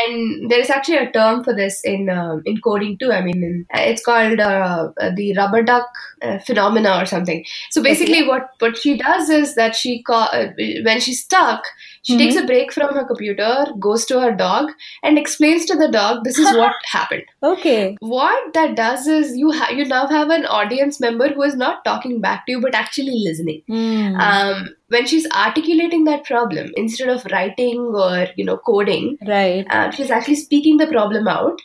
And 0.04 0.50
there 0.50 0.60
is 0.60 0.72
actually 0.72 0.98
a 0.98 1.12
term 1.12 1.44
for 1.44 1.54
this 1.54 1.82
in 1.84 2.10
um, 2.10 2.42
in 2.46 2.60
coding 2.62 2.98
too. 2.98 3.12
I 3.12 3.22
mean 3.22 3.44
in, 3.44 3.66
it's 3.72 4.04
called 4.04 4.40
uh, 4.40 4.90
the 5.16 5.36
rubber 5.38 5.62
duck 5.62 5.88
uh, 6.24 6.40
phenomena 6.40 6.98
or 7.00 7.06
something. 7.06 7.46
So 7.70 7.84
basically 7.84 8.28
what 8.28 8.50
what 8.60 8.78
she 8.78 8.98
does 8.98 9.30
is 9.30 9.54
that 9.56 9.76
she 9.76 10.02
ca- 10.02 10.32
uh, 10.34 10.48
when 10.84 11.00
she's 11.00 11.22
stuck 11.24 11.64
she 12.08 12.18
takes 12.20 12.36
a 12.40 12.46
break 12.50 12.72
from 12.74 12.94
her 12.96 13.04
computer 13.12 13.52
goes 13.86 14.06
to 14.10 14.20
her 14.22 14.32
dog 14.42 14.72
and 15.04 15.18
explains 15.22 15.66
to 15.66 15.76
the 15.82 15.88
dog 15.96 16.24
this 16.24 16.38
is 16.44 16.50
what 16.58 16.74
happened 16.92 17.24
Okay. 17.52 17.98
what 18.00 18.54
that 18.58 18.76
does 18.80 19.08
is 19.18 19.36
you 19.44 19.52
ha- 19.60 19.72
you 19.80 19.86
now 19.94 20.06
have 20.16 20.30
an 20.30 20.46
audience 20.60 21.00
member 21.06 21.30
who 21.34 21.44
is 21.50 21.56
not 21.64 21.84
talking 21.90 22.20
back 22.26 22.46
to 22.46 22.52
you 22.58 22.62
but 22.62 22.76
actually 22.84 23.18
listening 23.28 23.62
Hmm. 23.68 24.16
um, 24.28 24.68
when 24.96 25.08
she's 25.12 25.26
articulating 25.44 26.04
that 26.06 26.24
problem 26.26 26.72
instead 26.84 27.10
of 27.16 27.26
writing 27.32 27.80
or 28.06 28.28
you 28.36 28.46
know 28.46 28.58
coding 28.72 29.18
right. 29.28 29.66
uh, 29.70 29.90
she's 29.92 30.12
actually 30.20 30.36
speaking 30.44 30.78
the 30.84 30.88
problem 30.88 31.28
out 31.28 31.60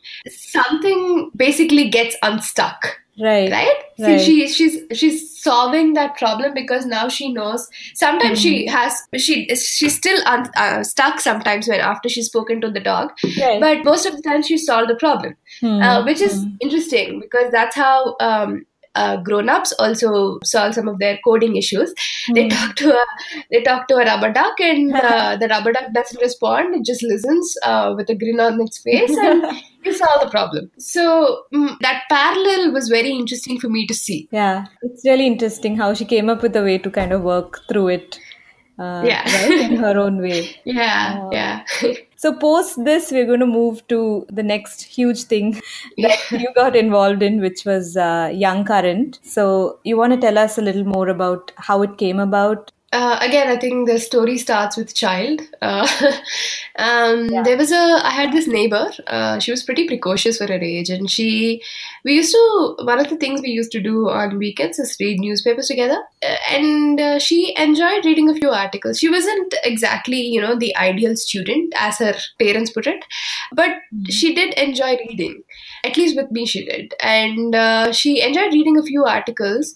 something 0.55 1.31
basically 1.37 1.89
gets 1.91 2.17
unstuck 2.23 2.97
Right. 3.21 3.50
right, 3.53 3.77
Right. 3.99 4.21
See, 4.21 4.25
she 4.25 4.49
she's 4.49 4.99
she's 4.99 5.43
solving 5.43 5.93
that 5.95 6.17
problem 6.17 6.55
because 6.55 6.87
now 6.87 7.09
she 7.09 7.33
knows 7.33 7.69
sometimes 7.95 8.41
she 8.41 8.67
Hmm. 8.67 8.73
has 8.77 8.95
she 9.19 9.47
she's 9.55 9.97
still 9.97 10.21
un, 10.27 10.50
uh, 10.57 10.83
stuck 10.85 11.21
sometimes 11.21 11.69
when 11.69 11.81
after 11.81 12.09
she's 12.09 12.27
spoken 12.27 12.61
to 12.62 12.71
the 12.71 12.81
dog 12.81 13.11
Right. 13.41 13.61
but 13.61 13.85
most 13.85 14.07
of 14.07 14.17
the 14.17 14.23
time 14.23 14.43
she 14.43 14.57
solved 14.59 14.91
the 14.91 14.97
problem 14.97 15.37
Hmm. 15.61 15.83
uh, 15.83 16.05
which 16.05 16.21
is 16.21 16.45
interesting 16.61 17.21
because 17.21 17.50
that's 17.53 17.77
how 17.77 18.17
um, 18.21 18.65
uh, 18.95 19.17
grown-ups 19.19 19.73
also 19.79 20.39
solve 20.45 20.75
some 20.75 20.89
of 20.89 20.99
their 20.99 21.19
coding 21.25 21.57
issues. 21.57 21.93
They 22.35 22.49
talk 22.49 22.77
to 22.77 22.93
a 22.93 23.05
they 23.51 23.63
talk 23.63 23.87
to 23.89 23.95
a 23.97 24.05
rubber 24.05 24.33
duck, 24.33 24.59
and 24.61 24.93
uh, 25.11 25.37
the 25.37 25.49
rubber 25.49 25.73
duck 25.73 25.93
doesn't 25.95 26.21
respond; 26.21 26.75
it 26.75 26.85
just 26.85 27.03
listens 27.03 27.55
uh, 27.65 27.95
with 27.97 28.11
a 28.11 28.15
grin 28.15 28.41
on 28.41 28.61
its 28.61 28.79
face, 28.79 29.17
and 29.17 29.45
you 29.85 29.93
solve 29.93 30.21
the 30.23 30.29
problem. 30.31 30.71
So 30.79 31.45
mm, 31.55 31.77
that 31.81 32.03
parallel 32.09 32.73
was 32.73 32.89
very 32.89 33.11
interesting 33.11 33.61
for 33.61 33.69
me 33.69 33.87
to 33.87 33.95
see. 33.95 34.29
Yeah, 34.33 34.67
it's 34.83 35.05
really 35.05 35.27
interesting 35.27 35.77
how 35.77 35.95
she 35.95 36.05
came 36.05 36.29
up 36.29 36.43
with 36.43 36.57
a 36.57 36.63
way 36.63 36.79
to 36.79 36.91
kind 36.91 37.13
of 37.13 37.23
work 37.23 37.61
through 37.69 37.89
it. 37.89 38.19
Uh, 38.79 39.03
Yeah. 39.05 39.23
right 39.31 39.61
in 39.71 39.77
her 39.77 39.99
own 39.99 40.23
way. 40.23 40.57
Yeah, 40.65 41.19
Oh. 41.21 41.31
yeah. 41.33 41.65
So 42.23 42.35
post 42.35 42.85
this, 42.85 43.11
we're 43.11 43.25
going 43.27 43.41
to 43.41 43.47
move 43.47 43.87
to 43.89 44.27
the 44.29 44.43
next 44.43 44.83
huge 44.83 45.23
thing 45.23 45.61
that 45.99 46.19
you 46.31 46.53
got 46.55 46.77
involved 46.77 47.23
in, 47.23 47.41
which 47.41 47.65
was 47.65 47.97
uh, 47.97 48.31
Young 48.35 48.65
Current. 48.65 49.19
So 49.23 49.79
you 49.85 49.97
want 49.97 50.12
to 50.12 50.21
tell 50.21 50.37
us 50.37 50.59
a 50.59 50.62
little 50.62 50.85
more 50.85 51.09
about 51.09 51.53
how 51.57 51.83
it 51.83 51.97
came 51.97 52.21
about? 52.21 52.73
Uh, 52.93 53.19
again, 53.21 53.47
I 53.47 53.57
think 53.57 53.89
the 53.89 54.01
story 54.01 54.37
starts 54.37 54.77
with 54.77 54.95
child. 54.95 55.43
Uh, 55.63 55.87
um, 56.77 57.29
yeah. 57.29 57.43
There 57.45 57.57
was 57.57 57.71
a, 57.71 58.01
I 58.03 58.11
had 58.11 58.33
this 58.33 58.49
neighbor. 58.49 58.91
Uh, 59.07 59.39
she 59.39 59.53
was 59.53 59.63
pretty 59.63 59.87
precocious 59.87 60.39
for 60.39 60.49
her 60.49 60.59
age, 60.61 60.91
and 60.91 61.09
she, 61.09 61.63
we 62.05 62.15
used 62.15 62.33
to. 62.33 62.75
One 62.83 62.99
of 62.99 63.09
the 63.09 63.17
things 63.17 63.43
we 63.43 63.51
used 63.51 63.71
to 63.73 63.81
do 63.81 64.09
on 64.09 64.39
weekends 64.39 64.81
is 64.81 64.97
read 64.99 65.21
newspapers 65.21 65.69
together. 65.69 65.99
Uh, 66.21 66.35
and 66.51 67.01
uh, 67.01 67.19
she 67.21 67.55
enjoyed 67.57 68.05
reading 68.05 68.29
a 68.29 68.35
few 68.35 68.51
articles. 68.51 68.99
She 68.99 69.09
wasn't 69.09 69.55
exactly, 69.63 70.21
you 70.21 70.41
know, 70.41 70.59
the 70.59 70.75
ideal 70.77 71.15
student, 71.15 71.73
as 71.77 71.99
her 71.99 72.15
parents 72.41 72.73
put 72.73 72.89
it, 72.89 73.05
but 73.53 73.71
mm-hmm. 73.71 74.05
she 74.09 74.35
did 74.35 74.53
enjoy 74.55 74.97
reading. 75.09 75.45
At 75.85 75.97
least 75.97 76.17
with 76.17 76.31
me, 76.31 76.47
she 76.47 76.65
did, 76.65 76.95
and 77.01 77.55
uh, 77.55 77.93
she 77.93 78.23
enjoyed 78.23 78.53
reading 78.53 78.79
a 78.79 78.83
few 78.83 79.05
articles 79.05 79.75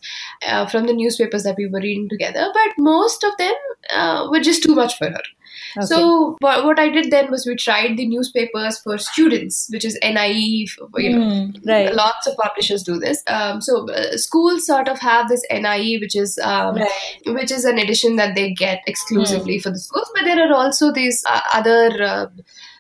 from 0.71 0.87
the 0.87 0.93
newspapers 0.93 1.45
that 1.45 1.57
we 1.57 1.67
were 1.67 1.81
reading 1.81 2.09
together. 2.09 2.51
But 2.53 2.73
most 2.79 3.25
of 3.25 3.37
them 3.39 3.55
uh, 3.91 4.29
were 4.31 4.41
just 4.41 4.63
too 4.63 4.75
much 4.75 4.97
for 4.99 5.07
her. 5.07 5.23
Okay. 5.77 5.87
So 5.87 6.37
what, 6.41 6.65
what 6.65 6.79
I 6.79 6.89
did 6.89 7.11
then 7.11 7.31
was 7.31 7.47
we 7.47 7.57
tried 7.57 7.97
the 7.97 8.07
newspapers 8.07 8.79
for 8.79 8.97
students, 8.99 9.69
which 9.71 9.85
is 9.85 9.99
NIE. 10.03 10.67
You 10.97 11.11
know, 11.11 11.27
mm, 11.27 11.67
right. 11.67 11.93
lots 11.95 12.27
of 12.27 12.37
publishers 12.37 12.83
do 12.83 12.99
this. 12.99 13.23
Um, 13.27 13.61
so 13.61 13.89
uh, 13.91 14.17
schools 14.17 14.67
sort 14.67 14.89
of 14.89 14.99
have 15.01 15.29
this 15.29 15.43
NIE, 15.51 15.99
which 16.01 16.15
is 16.15 16.39
um, 16.43 16.77
right. 16.77 16.91
which 17.27 17.51
is 17.51 17.65
an 17.65 17.79
edition 17.79 18.17
that 18.17 18.35
they 18.37 18.53
get 18.53 18.83
exclusively 18.87 19.59
mm. 19.59 19.63
for 19.63 19.71
the 19.71 19.79
schools. 19.79 20.11
But 20.15 20.25
there 20.25 20.49
are 20.49 20.55
also 20.55 20.93
these 20.93 21.25
uh, 21.29 21.41
other. 21.53 22.03
Uh, 22.03 22.27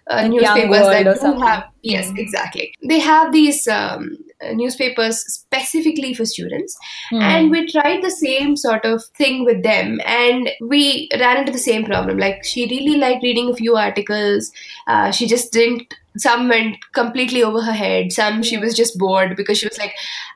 uh, 0.08 0.28
newspapers 0.28 0.80
that 0.80 1.20
do 1.20 1.40
have 1.40 1.64
yes 1.82 2.10
mm. 2.10 2.18
exactly 2.18 2.74
they 2.82 2.98
have 2.98 3.32
these 3.32 3.66
um, 3.68 4.16
newspapers 4.52 5.20
specifically 5.20 6.12
for 6.12 6.24
students 6.24 6.76
mm. 7.12 7.22
and 7.22 7.50
we 7.50 7.66
tried 7.70 8.02
the 8.02 8.10
same 8.10 8.56
sort 8.56 8.84
of 8.84 9.02
thing 9.16 9.44
with 9.44 9.62
them 9.62 10.00
and 10.04 10.50
we 10.60 11.08
ran 11.18 11.38
into 11.38 11.52
the 11.52 11.58
same 11.58 11.84
problem 11.84 12.18
like 12.18 12.44
she 12.44 12.66
really 12.66 12.98
liked 12.98 13.22
reading 13.22 13.50
a 13.50 13.56
few 13.56 13.76
articles 13.76 14.52
uh, 14.86 15.10
she 15.10 15.26
just 15.26 15.52
didn't 15.52 15.94
some 16.16 16.48
went 16.48 16.76
completely 16.92 17.42
over 17.42 17.62
her 17.62 17.72
head 17.72 18.12
some 18.12 18.42
she 18.42 18.56
was 18.56 18.74
just 18.74 18.98
bored 18.98 19.36
because 19.36 19.58
she 19.58 19.66
was 19.66 19.78
like 19.78 19.94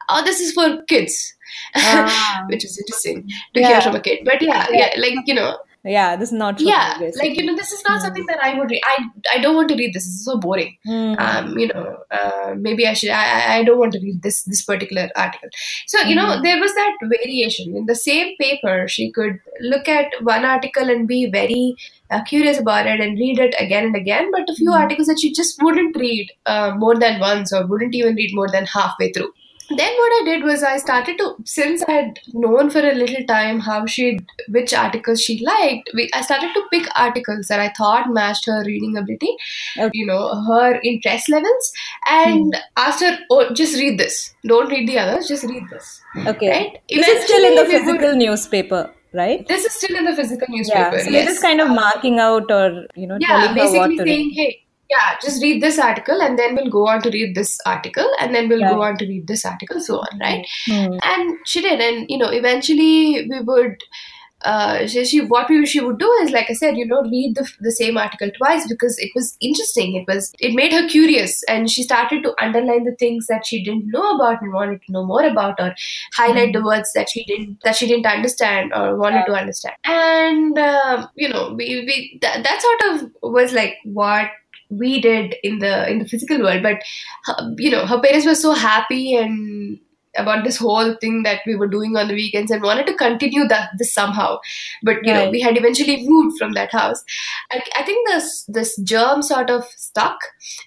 oh 0.08 0.24
this 0.24 0.40
is 0.40 0.52
for 0.52 0.82
kids 0.84 1.34
ah. 1.76 2.44
which 2.48 2.64
is 2.64 2.78
interesting 2.78 3.28
to 3.54 3.60
yeah. 3.60 3.68
hear 3.68 3.80
from 3.82 3.94
a 3.94 4.00
kid 4.00 4.20
but 4.24 4.40
yeah, 4.40 4.66
yeah 4.70 4.90
like 4.96 5.14
you 5.26 5.34
know 5.34 5.56
yeah 5.84 6.16
this 6.16 6.30
is 6.30 6.38
not 6.38 6.60
yeah 6.60 6.98
like 7.20 7.36
you 7.36 7.44
know 7.46 7.54
this 7.54 7.70
is 7.70 7.82
not 7.84 7.98
mm. 7.98 8.02
something 8.02 8.26
that 8.26 8.42
i 8.42 8.58
would 8.58 8.70
read 8.70 8.82
i 8.84 8.96
i 9.32 9.38
don't 9.38 9.54
want 9.54 9.68
to 9.68 9.76
read 9.76 9.94
this 9.94 10.04
this 10.04 10.14
is 10.14 10.24
so 10.24 10.36
boring 10.36 10.76
mm. 10.86 11.18
um 11.20 11.56
you 11.56 11.68
know 11.68 11.98
uh, 12.10 12.54
maybe 12.56 12.86
i 12.86 12.92
should 12.92 13.10
I, 13.10 13.58
I 13.58 13.64
don't 13.64 13.78
want 13.78 13.92
to 13.92 14.00
read 14.00 14.22
this 14.22 14.42
this 14.42 14.64
particular 14.64 15.08
article 15.14 15.48
so 15.86 16.00
you 16.00 16.14
mm. 16.14 16.16
know 16.16 16.36
hmm. 16.36 16.42
there 16.42 16.60
was 16.60 16.74
that 16.74 16.96
variation 17.02 17.76
in 17.76 17.86
the 17.86 17.94
same 17.94 18.34
paper 18.40 18.88
she 18.88 19.12
could 19.12 19.38
look 19.60 19.88
at 19.88 20.12
one 20.22 20.44
article 20.44 20.90
and 20.90 21.06
be 21.06 21.30
very 21.30 21.76
uh, 22.10 22.22
curious 22.24 22.58
about 22.58 22.86
it 22.86 23.00
and 23.00 23.18
read 23.18 23.38
it 23.38 23.54
again 23.58 23.84
and 23.84 23.96
again 23.96 24.30
but 24.32 24.48
a 24.50 24.54
few 24.56 24.70
hmm. 24.70 24.78
articles 24.78 25.06
that 25.06 25.20
she 25.20 25.32
just 25.32 25.62
wouldn't 25.62 25.96
read 25.96 26.32
uh, 26.46 26.72
more 26.76 26.96
than 26.98 27.20
once 27.20 27.52
or 27.52 27.66
wouldn't 27.66 27.94
even 27.94 28.16
read 28.16 28.34
more 28.34 28.50
than 28.50 28.66
halfway 28.66 29.12
through 29.12 29.32
then 29.76 29.92
what 29.98 30.12
I 30.12 30.22
did 30.24 30.44
was 30.44 30.62
I 30.62 30.78
started 30.78 31.18
to 31.18 31.36
since 31.44 31.82
I 31.82 31.92
had 31.92 32.20
known 32.32 32.70
for 32.70 32.80
a 32.80 32.94
little 32.94 33.24
time 33.26 33.60
how 33.60 33.84
she 33.86 34.18
which 34.48 34.72
articles 34.72 35.22
she 35.22 35.44
liked. 35.44 35.90
We, 35.94 36.08
I 36.14 36.22
started 36.22 36.54
to 36.54 36.62
pick 36.70 36.86
articles 36.96 37.48
that 37.48 37.60
I 37.60 37.72
thought 37.76 38.10
matched 38.10 38.46
her 38.46 38.64
reading 38.64 38.96
ability, 38.96 39.36
okay. 39.76 39.90
you 39.92 40.06
know, 40.06 40.42
her 40.44 40.80
interest 40.82 41.28
levels, 41.28 41.72
and 42.06 42.54
hmm. 42.54 42.60
asked 42.76 43.00
her, 43.00 43.18
"Oh, 43.30 43.52
just 43.52 43.76
read 43.76 43.98
this. 43.98 44.34
Don't 44.46 44.70
read 44.70 44.88
the 44.88 44.98
others. 44.98 45.28
Just 45.28 45.44
read 45.44 45.64
this." 45.70 46.00
Okay. 46.26 46.50
Right? 46.50 46.82
This 46.88 47.06
is 47.06 47.24
still 47.24 47.44
in 47.44 47.54
the 47.56 47.66
physical 47.66 48.08
would, 48.08 48.18
newspaper 48.18 48.90
right? 49.12 49.46
This 49.48 49.64
is 49.64 49.72
still 49.72 49.96
in 49.96 50.04
the 50.04 50.14
physical 50.14 50.46
newspaper. 50.50 50.96
Yeah, 50.96 51.02
so 51.02 51.10
yes. 51.10 51.12
you're 51.12 51.24
just 51.24 51.42
kind 51.42 51.60
of 51.60 51.68
marking 51.68 52.18
out 52.18 52.50
or 52.50 52.86
you 52.94 53.06
know 53.06 53.16
yeah, 53.20 53.26
telling 53.26 53.54
basically 53.54 53.78
her 53.78 53.88
what 53.88 53.96
to 53.96 54.04
saying, 54.04 54.30
hey, 54.30 54.62
yeah 54.90 55.16
just 55.22 55.42
read 55.42 55.62
this 55.62 55.78
article 55.78 56.20
and 56.22 56.38
then 56.38 56.54
we'll 56.54 56.70
go 56.70 56.86
on 56.88 57.00
to 57.02 57.10
read 57.10 57.34
this 57.34 57.58
article 57.66 58.08
and 58.20 58.34
then 58.34 58.48
we'll 58.48 58.60
go 58.60 58.82
on 58.82 58.96
to 58.96 59.06
read 59.06 59.26
this 59.26 59.44
article 59.44 59.80
so 59.80 59.98
on 59.98 60.18
right 60.18 60.46
mm. 60.68 60.98
and 61.02 61.38
she 61.44 61.60
did 61.60 61.80
and 61.80 62.06
you 62.08 62.18
know 62.18 62.28
eventually 62.28 63.26
we 63.30 63.40
would 63.40 63.76
uh, 64.42 64.86
she, 64.86 65.04
she 65.04 65.20
what 65.20 65.48
we 65.48 65.66
she 65.66 65.80
would 65.80 65.98
do 65.98 66.10
is 66.22 66.30
like 66.30 66.48
I 66.48 66.54
said, 66.54 66.76
you 66.76 66.86
know, 66.86 67.02
read 67.02 67.34
the, 67.34 67.50
the 67.60 67.72
same 67.72 67.96
article 67.98 68.30
twice 68.36 68.68
because 68.68 68.96
it 68.98 69.10
was 69.14 69.36
interesting. 69.40 69.94
It 69.94 70.06
was 70.06 70.32
it 70.38 70.54
made 70.54 70.72
her 70.72 70.88
curious, 70.88 71.42
and 71.48 71.68
she 71.68 71.82
started 71.82 72.22
to 72.22 72.34
underline 72.40 72.84
the 72.84 72.94
things 72.94 73.26
that 73.26 73.46
she 73.46 73.64
didn't 73.64 73.90
know 73.90 74.14
about 74.14 74.40
and 74.40 74.52
wanted 74.52 74.80
to 74.82 74.92
know 74.92 75.04
more 75.04 75.24
about, 75.24 75.58
or 75.58 75.74
highlight 76.14 76.50
mm. 76.50 76.52
the 76.52 76.64
words 76.64 76.92
that 76.92 77.08
she 77.10 77.24
didn't 77.24 77.58
that 77.64 77.74
she 77.74 77.88
didn't 77.88 78.06
understand 78.06 78.72
or 78.72 78.96
wanted 78.96 79.18
yeah. 79.18 79.24
to 79.24 79.32
understand. 79.32 79.74
And 79.84 80.56
uh, 80.56 81.08
you 81.16 81.28
know, 81.28 81.54
we 81.56 81.84
we 81.84 82.18
that, 82.22 82.44
that 82.44 82.62
sort 82.62 82.94
of 82.94 83.32
was 83.32 83.52
like 83.52 83.78
what 83.84 84.30
we 84.70 85.00
did 85.00 85.34
in 85.42 85.58
the 85.58 85.90
in 85.90 85.98
the 85.98 86.08
physical 86.08 86.38
world 86.40 86.62
but 86.62 86.82
uh, 87.28 87.50
you 87.56 87.70
know 87.70 87.86
her 87.86 88.00
parents 88.00 88.26
were 88.26 88.34
so 88.34 88.52
happy 88.52 89.14
and 89.14 89.78
about 90.18 90.44
this 90.44 90.56
whole 90.56 90.94
thing 91.00 91.22
that 91.22 91.40
we 91.46 91.54
were 91.54 91.66
doing 91.66 91.96
on 91.96 92.08
the 92.08 92.14
weekends 92.14 92.50
and 92.50 92.62
wanted 92.62 92.86
to 92.86 92.94
continue 92.94 93.46
that 93.48 93.70
this 93.78 93.92
somehow 93.92 94.38
but 94.82 94.96
you 95.04 95.12
right. 95.12 95.24
know 95.24 95.30
we 95.30 95.40
had 95.40 95.56
eventually 95.56 96.06
moved 96.08 96.38
from 96.38 96.52
that 96.52 96.72
house 96.72 97.04
I, 97.50 97.62
I 97.76 97.82
think 97.84 98.08
this 98.08 98.44
this 98.48 98.76
germ 98.82 99.22
sort 99.22 99.50
of 99.50 99.64
stuck 99.76 100.18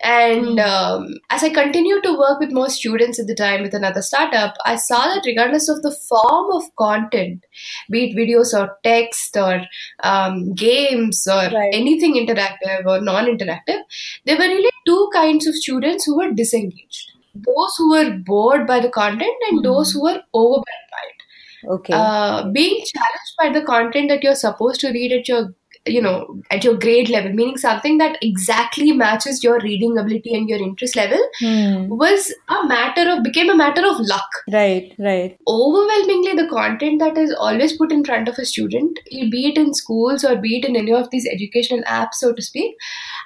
and 0.02 0.60
mm. 0.60 0.66
um, 0.66 1.08
as 1.30 1.44
i 1.44 1.50
continued 1.50 2.04
to 2.04 2.18
work 2.18 2.40
with 2.40 2.52
more 2.52 2.70
students 2.70 3.20
at 3.20 3.28
the 3.28 3.36
time 3.36 3.62
with 3.62 3.74
another 3.74 4.02
startup 4.02 4.56
i 4.66 4.76
saw 4.76 5.02
that 5.14 5.24
regardless 5.26 5.70
of 5.70 5.82
the 5.82 5.96
form 6.10 6.52
of 6.54 6.76
content 6.76 7.46
be 7.90 8.06
it 8.06 8.18
videos 8.18 8.54
or 8.58 8.78
text 8.84 9.38
or 9.38 9.62
um, 10.04 10.54
games 10.54 11.28
or 11.28 11.50
right. 11.58 11.74
anything 11.74 12.14
interactive 12.16 12.86
or 12.86 13.00
non-interactive 13.02 13.82
there 14.26 14.38
were 14.38 14.52
really 14.56 14.72
two 14.86 15.10
kinds 15.14 15.48
of 15.48 15.56
students 15.56 16.06
who 16.06 16.18
were 16.18 16.32
disengaged 16.32 17.11
those 17.34 17.76
who 17.78 17.91
were 17.91 18.17
bored 18.26 18.67
by 18.67 18.80
the 18.80 18.89
content 18.89 19.36
and 19.50 19.60
mm-hmm. 19.60 19.63
those 19.63 19.91
who 19.91 20.04
were 20.04 20.22
overwhelmed 20.34 20.63
by 20.91 21.04
it. 21.10 21.70
Okay. 21.70 21.94
Uh, 21.94 22.50
being 22.50 22.84
challenged 22.84 23.36
by 23.38 23.50
the 23.50 23.65
content 23.65 24.10
that 24.10 24.24
you're 24.24 24.36
supposed 24.36 24.80
to 24.82 24.91
read 24.91 25.12
at 25.12 25.28
your 25.28 25.54
you 25.88 26.02
know 26.02 26.39
at 26.52 26.63
your 26.63 26.78
grade 26.78 27.10
level 27.10 27.34
meaning 27.34 27.58
something 27.58 27.98
that 27.98 28.17
exactly 28.22 28.91
matches 28.91 29.44
your 29.44 29.60
reading 29.62 29.98
ability 29.98 30.34
and 30.34 30.48
your 30.48 30.60
interest 30.60 30.96
level 30.96 31.20
mm. 31.41 31.88
was 31.88 32.32
a 32.50 32.67
matter 32.67 33.10
of 33.10 33.24
became 33.24 33.50
a 33.50 33.56
matter 33.56 33.86
of 33.86 34.00
luck. 34.00 34.30
Right 34.52 34.94
right. 35.00 35.38
Overwhelmingly 35.48 36.36
the 36.36 36.48
content 36.50 37.00
that 37.00 37.17
is 37.17 37.34
always 37.34 37.76
put 37.78 37.91
in 37.91 38.04
front 38.04 38.28
of 38.28 38.38
a 38.38 38.46
student 38.46 39.00
be 39.10 39.48
it 39.48 39.58
in 39.58 39.74
schools 39.74 40.24
or 40.24 40.36
be 40.36 40.58
it 40.58 40.65
in 40.65 40.76
any 40.76 40.94
of 40.94 41.10
these 41.10 41.28
educational 41.28 41.82
apps 41.84 42.15
so 42.15 42.32
to 42.32 42.41
speak 42.41 42.76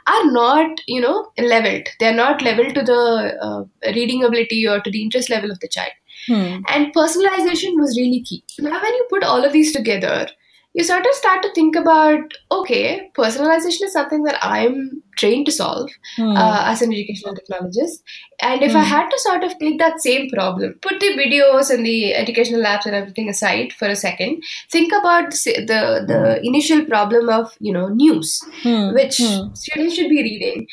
are 0.08 0.32
not 0.32 0.80
you 0.88 1.02
know 1.02 1.32
leveled. 1.38 1.88
They 2.00 2.08
are 2.08 2.14
not 2.14 2.42
leveled 2.42 2.76
to 2.76 2.84
the 2.84 3.38
uh, 3.42 3.66
reading 3.94 4.24
ability 4.24 4.66
or 4.66 4.80
to 4.80 4.90
the 4.90 5.02
interest 5.02 5.30
level 5.30 5.52
of 5.52 5.60
the 5.60 5.68
child. 5.68 5.92
Hmm. 6.28 6.62
and 6.70 6.92
personalization 6.96 7.76
was 7.80 7.98
really 7.98 8.24
key. 8.24 8.44
Now 8.58 8.82
when 8.82 8.94
you 8.94 9.06
put 9.10 9.24
all 9.24 9.44
of 9.46 9.54
these 9.54 9.72
together 9.72 10.28
you 10.76 10.84
sort 10.84 11.06
of 11.10 11.16
start 11.16 11.42
to 11.42 11.52
think 11.56 11.76
about 11.82 12.34
okay 12.52 13.10
personalization 13.18 13.86
is 13.88 13.94
something 13.94 14.24
that 14.24 14.38
i'm 14.42 15.02
trained 15.22 15.46
to 15.46 15.52
solve 15.52 15.90
mm. 16.18 16.38
uh, 16.38 16.64
as 16.72 16.82
an 16.82 16.92
educational 16.92 17.36
technologist 17.36 18.02
and 18.42 18.62
if 18.62 18.74
mm. 18.74 18.76
i 18.76 18.84
hmm. 18.84 18.90
had 18.94 19.10
to 19.10 19.20
sort 19.20 19.46
of 19.46 19.58
take 19.60 19.78
that 19.80 20.02
same 20.02 20.30
problem 20.30 20.74
put 20.82 21.00
the 21.00 21.12
videos 21.22 21.72
and 21.74 21.86
the 21.86 22.14
educational 22.14 22.60
labs 22.60 22.86
and 22.86 22.96
everything 22.96 23.30
aside 23.30 23.72
for 23.80 23.88
a 23.88 23.96
second 23.96 24.44
think 24.70 24.92
about 25.00 25.32
the 25.32 26.04
the, 26.12 26.40
initial 26.44 26.84
problem 26.86 27.30
of 27.30 27.56
you 27.60 27.72
know 27.72 27.88
news 27.88 28.42
mm. 28.64 28.94
which 28.94 29.18
hmm. 29.18 29.54
students 29.54 29.96
should 29.96 30.10
be 30.10 30.22
reading 30.30 30.68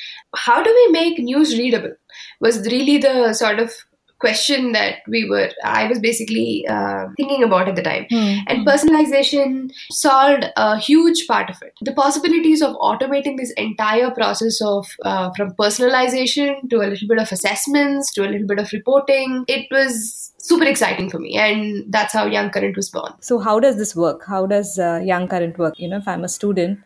how 0.49 0.63
do 0.63 0.77
we 0.81 0.93
make 0.99 1.19
news 1.31 1.57
readable 1.57 1.95
was 2.41 2.61
really 2.67 2.99
the 2.99 3.33
sort 3.33 3.61
of 3.61 3.73
question 4.23 4.73
that 4.77 5.09
we 5.15 5.21
were 5.29 5.49
i 5.65 5.87
was 5.91 6.01
basically 6.07 6.67
uh, 6.75 7.05
thinking 7.17 7.43
about 7.49 7.69
at 7.69 7.77
the 7.77 7.83
time. 7.83 8.07
Mm-hmm. 8.11 8.45
and 8.49 8.67
personalization 8.67 9.53
solved 9.91 10.45
a 10.57 10.79
huge 10.79 11.27
part 11.27 11.51
of 11.51 11.61
it. 11.63 11.73
The 11.89 11.93
possibilities 11.93 12.63
of 12.67 12.75
automating 12.89 13.37
this 13.37 13.53
entire 13.53 14.11
process 14.11 14.61
of 14.61 14.89
uh, 15.05 15.31
from 15.37 15.53
personalization 15.63 16.69
to 16.71 16.77
a 16.77 16.89
little 16.93 17.09
bit 17.09 17.19
of 17.25 17.33
assessments 17.37 18.13
to 18.15 18.27
a 18.27 18.31
little 18.33 18.47
bit 18.47 18.59
of 18.65 18.73
reporting 18.73 19.45
it 19.49 19.67
was 19.71 20.33
super 20.39 20.65
exciting 20.65 21.11
for 21.11 21.19
me. 21.19 21.37
And 21.37 21.93
that's 21.97 22.13
how 22.13 22.27
young 22.27 22.51
current 22.51 22.77
was 22.77 22.91
born. 22.91 23.13
So 23.21 23.39
how 23.39 23.61
does 23.61 23.77
this 23.77 23.95
work? 23.95 24.25
How 24.27 24.47
does 24.47 24.79
uh, 24.79 25.01
young 25.13 25.29
current 25.29 25.59
work? 25.59 25.79
You 25.79 25.89
know 25.89 26.03
if 26.03 26.09
i'm 26.09 26.25
a 26.25 26.29
student 26.29 26.81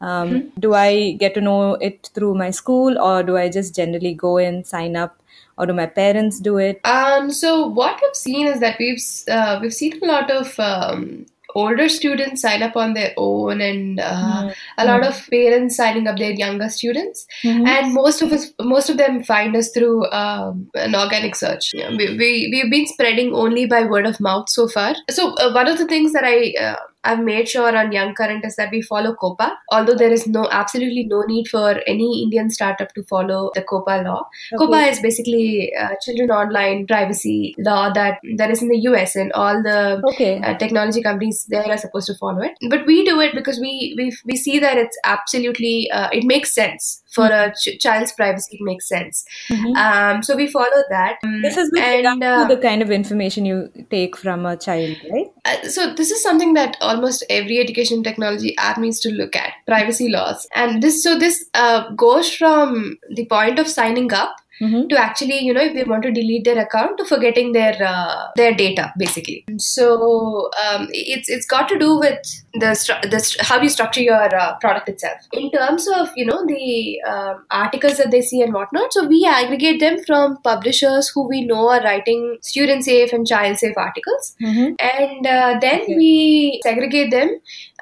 um, 0.00 0.30
mm-hmm. 0.30 0.60
do 0.60 0.74
i 0.74 1.12
get 1.22 1.34
to 1.34 1.40
know 1.40 1.74
it 1.74 2.10
through 2.14 2.34
my 2.34 2.50
school 2.50 2.98
or 2.98 3.22
do 3.22 3.36
i 3.36 3.48
just 3.48 3.74
generally 3.74 4.14
go 4.14 4.36
and 4.38 4.66
sign 4.66 4.96
up 4.96 5.22
or 5.58 5.66
do 5.66 5.72
my 5.72 5.86
parents 5.86 6.40
do 6.40 6.58
it? 6.58 6.80
Um, 6.84 7.30
so 7.30 7.66
what 7.66 8.00
we've 8.02 8.16
seen 8.16 8.46
is 8.46 8.60
that 8.60 8.76
we've 8.78 9.02
uh, 9.28 9.58
we've 9.60 9.74
seen 9.74 9.98
a 10.02 10.06
lot 10.06 10.30
of 10.30 10.58
um, 10.58 11.26
older 11.54 11.88
students 11.88 12.42
sign 12.42 12.62
up 12.62 12.76
on 12.76 12.92
their 12.94 13.12
own, 13.16 13.60
and 13.60 13.98
uh, 13.98 14.52
a 14.76 14.84
lot 14.84 15.04
of 15.06 15.26
parents 15.30 15.76
signing 15.76 16.06
up 16.06 16.18
their 16.18 16.32
younger 16.32 16.68
students. 16.68 17.26
Mhm. 17.44 17.66
And 17.66 17.94
most 17.94 18.22
of 18.22 18.32
us, 18.32 18.52
most 18.60 18.90
of 18.90 18.98
them 18.98 19.22
find 19.22 19.56
us 19.56 19.70
through 19.70 20.10
um, 20.10 20.68
an 20.74 20.94
organic 20.94 21.34
search. 21.34 21.72
We, 21.74 22.10
we 22.18 22.48
we've 22.52 22.70
been 22.70 22.86
spreading 22.86 23.34
only 23.34 23.66
by 23.66 23.84
word 23.84 24.06
of 24.06 24.20
mouth 24.20 24.50
so 24.50 24.68
far. 24.68 24.94
So 25.10 25.34
uh, 25.34 25.52
one 25.52 25.68
of 25.68 25.78
the 25.78 25.86
things 25.86 26.12
that 26.12 26.24
I 26.24 26.54
uh, 26.60 26.76
I've 27.04 27.20
made 27.20 27.48
sure 27.48 27.76
on 27.76 27.92
Young 27.92 28.14
Current 28.14 28.44
is 28.44 28.56
that 28.56 28.70
we 28.72 28.82
follow 28.82 29.14
COPPA, 29.14 29.52
although 29.70 29.94
there 29.94 30.10
is 30.12 30.26
no 30.26 30.48
absolutely 30.50 31.04
no 31.04 31.22
need 31.22 31.46
for 31.46 31.80
any 31.86 32.22
Indian 32.24 32.50
startup 32.50 32.92
to 32.94 33.04
follow 33.04 33.50
the 33.54 33.62
COPPA 33.62 34.04
law. 34.04 34.28
COPPA 34.58 34.90
is 34.90 35.00
basically 35.00 35.72
uh, 35.80 35.90
children 36.04 36.30
online 36.30 36.84
privacy 36.86 37.54
law 37.58 37.92
that 37.92 38.18
that 38.38 38.50
is 38.50 38.60
in 38.62 38.68
the 38.68 38.78
US 38.88 39.14
and 39.14 39.32
all 39.34 39.62
the 39.62 40.02
Okay. 40.12 40.40
uh, 40.40 40.54
technology 40.58 41.00
companies 41.02 41.46
there 41.48 41.64
are 41.70 41.78
supposed 41.78 42.06
to 42.08 42.14
follow 42.14 42.42
it 42.42 42.52
but 42.70 42.84
we 42.86 43.04
do 43.04 43.20
it 43.20 43.34
because 43.34 43.60
we 43.60 43.94
we, 43.96 44.12
we 44.24 44.36
see 44.36 44.58
that 44.58 44.76
it's 44.76 44.98
absolutely 45.04 45.88
uh, 45.92 46.08
it 46.12 46.24
makes 46.24 46.52
sense 46.54 47.02
for 47.12 47.26
a 47.26 47.52
ch- 47.60 47.78
child's 47.80 48.12
privacy 48.12 48.56
it 48.58 48.64
makes 48.64 48.88
sense 48.88 49.24
Mhm. 49.50 49.76
um, 49.76 50.22
so 50.22 50.36
we 50.36 50.46
follow 50.48 50.82
that 50.90 51.16
Um, 51.24 51.40
This 51.42 51.56
is 51.56 51.70
with 51.72 51.82
and 51.82 52.22
uh, 52.22 52.46
the 52.48 52.56
kind 52.58 52.82
of 52.82 52.90
information 52.90 53.46
you 53.46 53.70
take 53.90 54.16
from 54.16 54.44
a 54.46 54.56
child, 54.56 54.96
right? 55.12 55.25
Uh, 55.46 55.68
so 55.68 55.94
this 55.94 56.10
is 56.10 56.22
something 56.22 56.54
that 56.54 56.76
almost 56.80 57.24
every 57.30 57.58
education 57.58 58.02
technology 58.02 58.56
app 58.58 58.78
needs 58.78 58.98
to 59.00 59.10
look 59.10 59.36
at 59.36 59.52
privacy 59.66 60.08
laws. 60.08 60.46
And 60.54 60.82
this 60.82 61.02
so 61.02 61.18
this 61.18 61.48
uh, 61.54 61.90
goes 61.90 62.34
from 62.34 62.98
the 63.10 63.26
point 63.26 63.58
of 63.58 63.68
signing 63.68 64.12
up 64.12 64.34
Mm-hmm. 64.60 64.88
to 64.88 64.96
actually 64.98 65.38
you 65.46 65.52
know 65.52 65.60
if 65.60 65.74
they 65.74 65.82
want 65.84 66.02
to 66.04 66.10
delete 66.10 66.44
their 66.44 66.58
account 66.58 66.96
to 66.98 67.04
forgetting 67.04 67.52
their 67.52 67.74
uh, 67.86 68.28
their 68.36 68.54
data 68.54 68.90
basically 68.96 69.44
so 69.58 70.48
um, 70.64 70.86
it's 70.92 71.28
it's 71.28 71.44
got 71.44 71.68
to 71.68 71.78
do 71.78 71.98
with 71.98 72.20
the, 72.54 72.70
stru- 72.82 73.02
the 73.02 73.18
stru- 73.18 73.42
how 73.48 73.60
you 73.60 73.68
structure 73.68 74.00
your 74.00 74.34
uh, 74.34 74.56
product 74.60 74.88
itself 74.88 75.18
in 75.32 75.50
terms 75.50 75.86
of 75.98 76.08
you 76.16 76.24
know 76.24 76.40
the 76.46 76.98
um 77.06 77.44
articles 77.50 77.98
that 77.98 78.10
they 78.10 78.22
see 78.22 78.40
and 78.40 78.54
whatnot 78.54 78.92
so 78.94 79.06
we 79.06 79.26
aggregate 79.30 79.78
them 79.80 79.98
from 80.06 80.38
publishers 80.42 81.08
who 81.14 81.28
we 81.28 81.44
know 81.44 81.68
are 81.68 81.82
writing 81.82 82.38
student 82.40 82.82
safe 82.84 83.12
and 83.12 83.26
child 83.26 83.58
safe 83.58 83.76
articles 83.76 84.34
Mm-hmm. 84.40 84.72
and 84.96 85.26
uh, 85.26 85.58
then 85.60 85.80
Okay. 85.82 85.96
we 85.96 86.60
segregate 86.62 87.10
them 87.10 87.28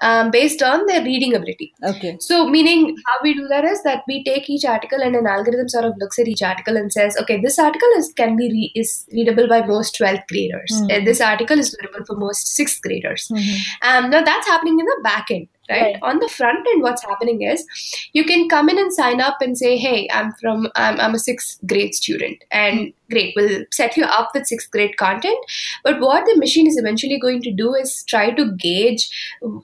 um, 0.02 0.30
based 0.30 0.62
on 0.62 0.84
their 0.86 1.02
reading 1.04 1.34
ability 1.34 1.72
Okay. 1.84 2.16
so, 2.20 2.48
meaning 2.48 2.96
how 3.06 3.18
we 3.22 3.34
do 3.34 3.46
that 3.48 3.64
is 3.64 3.82
that 3.84 4.02
we 4.08 4.22
take 4.24 4.50
each 4.50 4.64
article 4.64 5.00
and 5.00 5.14
an 5.14 5.26
algorithm 5.26 5.68
sort 5.68 5.84
of 5.84 5.94
looks 5.98 6.18
at 6.18 6.26
each 6.28 6.42
article 6.42 6.76
and 6.76 6.92
says, 6.92 7.16
okay, 7.20 7.40
this 7.40 7.58
article 7.58 7.88
is 7.96 8.12
can 8.14 8.36
be 8.36 8.48
re- 8.50 8.72
is 8.74 9.06
readable 9.12 9.48
by 9.48 9.64
most 9.64 9.98
12th 9.98 10.26
graders. 10.28 10.72
Hmm. 10.78 10.90
And 10.90 11.06
this 11.06 11.20
article 11.20 11.58
is 11.58 11.76
readable 11.80 12.04
for 12.06 12.16
most 12.16 12.48
sixth 12.48 12.82
graders. 12.82 13.28
Mhm. 13.32 13.58
Um, 13.82 14.10
now 14.10 14.22
that's 14.22 14.46
happening 14.46 14.78
in 14.80 14.86
the 14.86 15.00
back 15.02 15.26
end. 15.30 15.48
Right? 15.70 15.80
Right. 15.80 15.96
on 16.02 16.18
the 16.18 16.28
front 16.28 16.66
end 16.70 16.82
what's 16.82 17.02
happening 17.02 17.40
is 17.40 17.64
you 18.12 18.22
can 18.22 18.50
come 18.50 18.68
in 18.68 18.78
and 18.78 18.92
sign 18.92 19.22
up 19.22 19.38
and 19.40 19.56
say 19.56 19.78
hey 19.78 20.06
i'm 20.12 20.32
from 20.38 20.68
i'm, 20.76 21.00
I'm 21.00 21.14
a 21.14 21.18
sixth 21.18 21.58
grade 21.66 21.94
student 21.94 22.44
and 22.50 22.92
great 23.14 23.32
we'll 23.40 23.56
set 23.80 23.96
you 24.00 24.04
up 24.18 24.30
with 24.34 24.46
sixth 24.52 24.70
grade 24.76 24.96
content 25.02 25.56
but 25.88 26.00
what 26.06 26.24
the 26.30 26.36
machine 26.44 26.66
is 26.72 26.78
eventually 26.84 27.18
going 27.26 27.40
to 27.48 27.52
do 27.62 27.74
is 27.82 27.94
try 28.14 28.24
to 28.40 28.46
gauge 28.66 29.08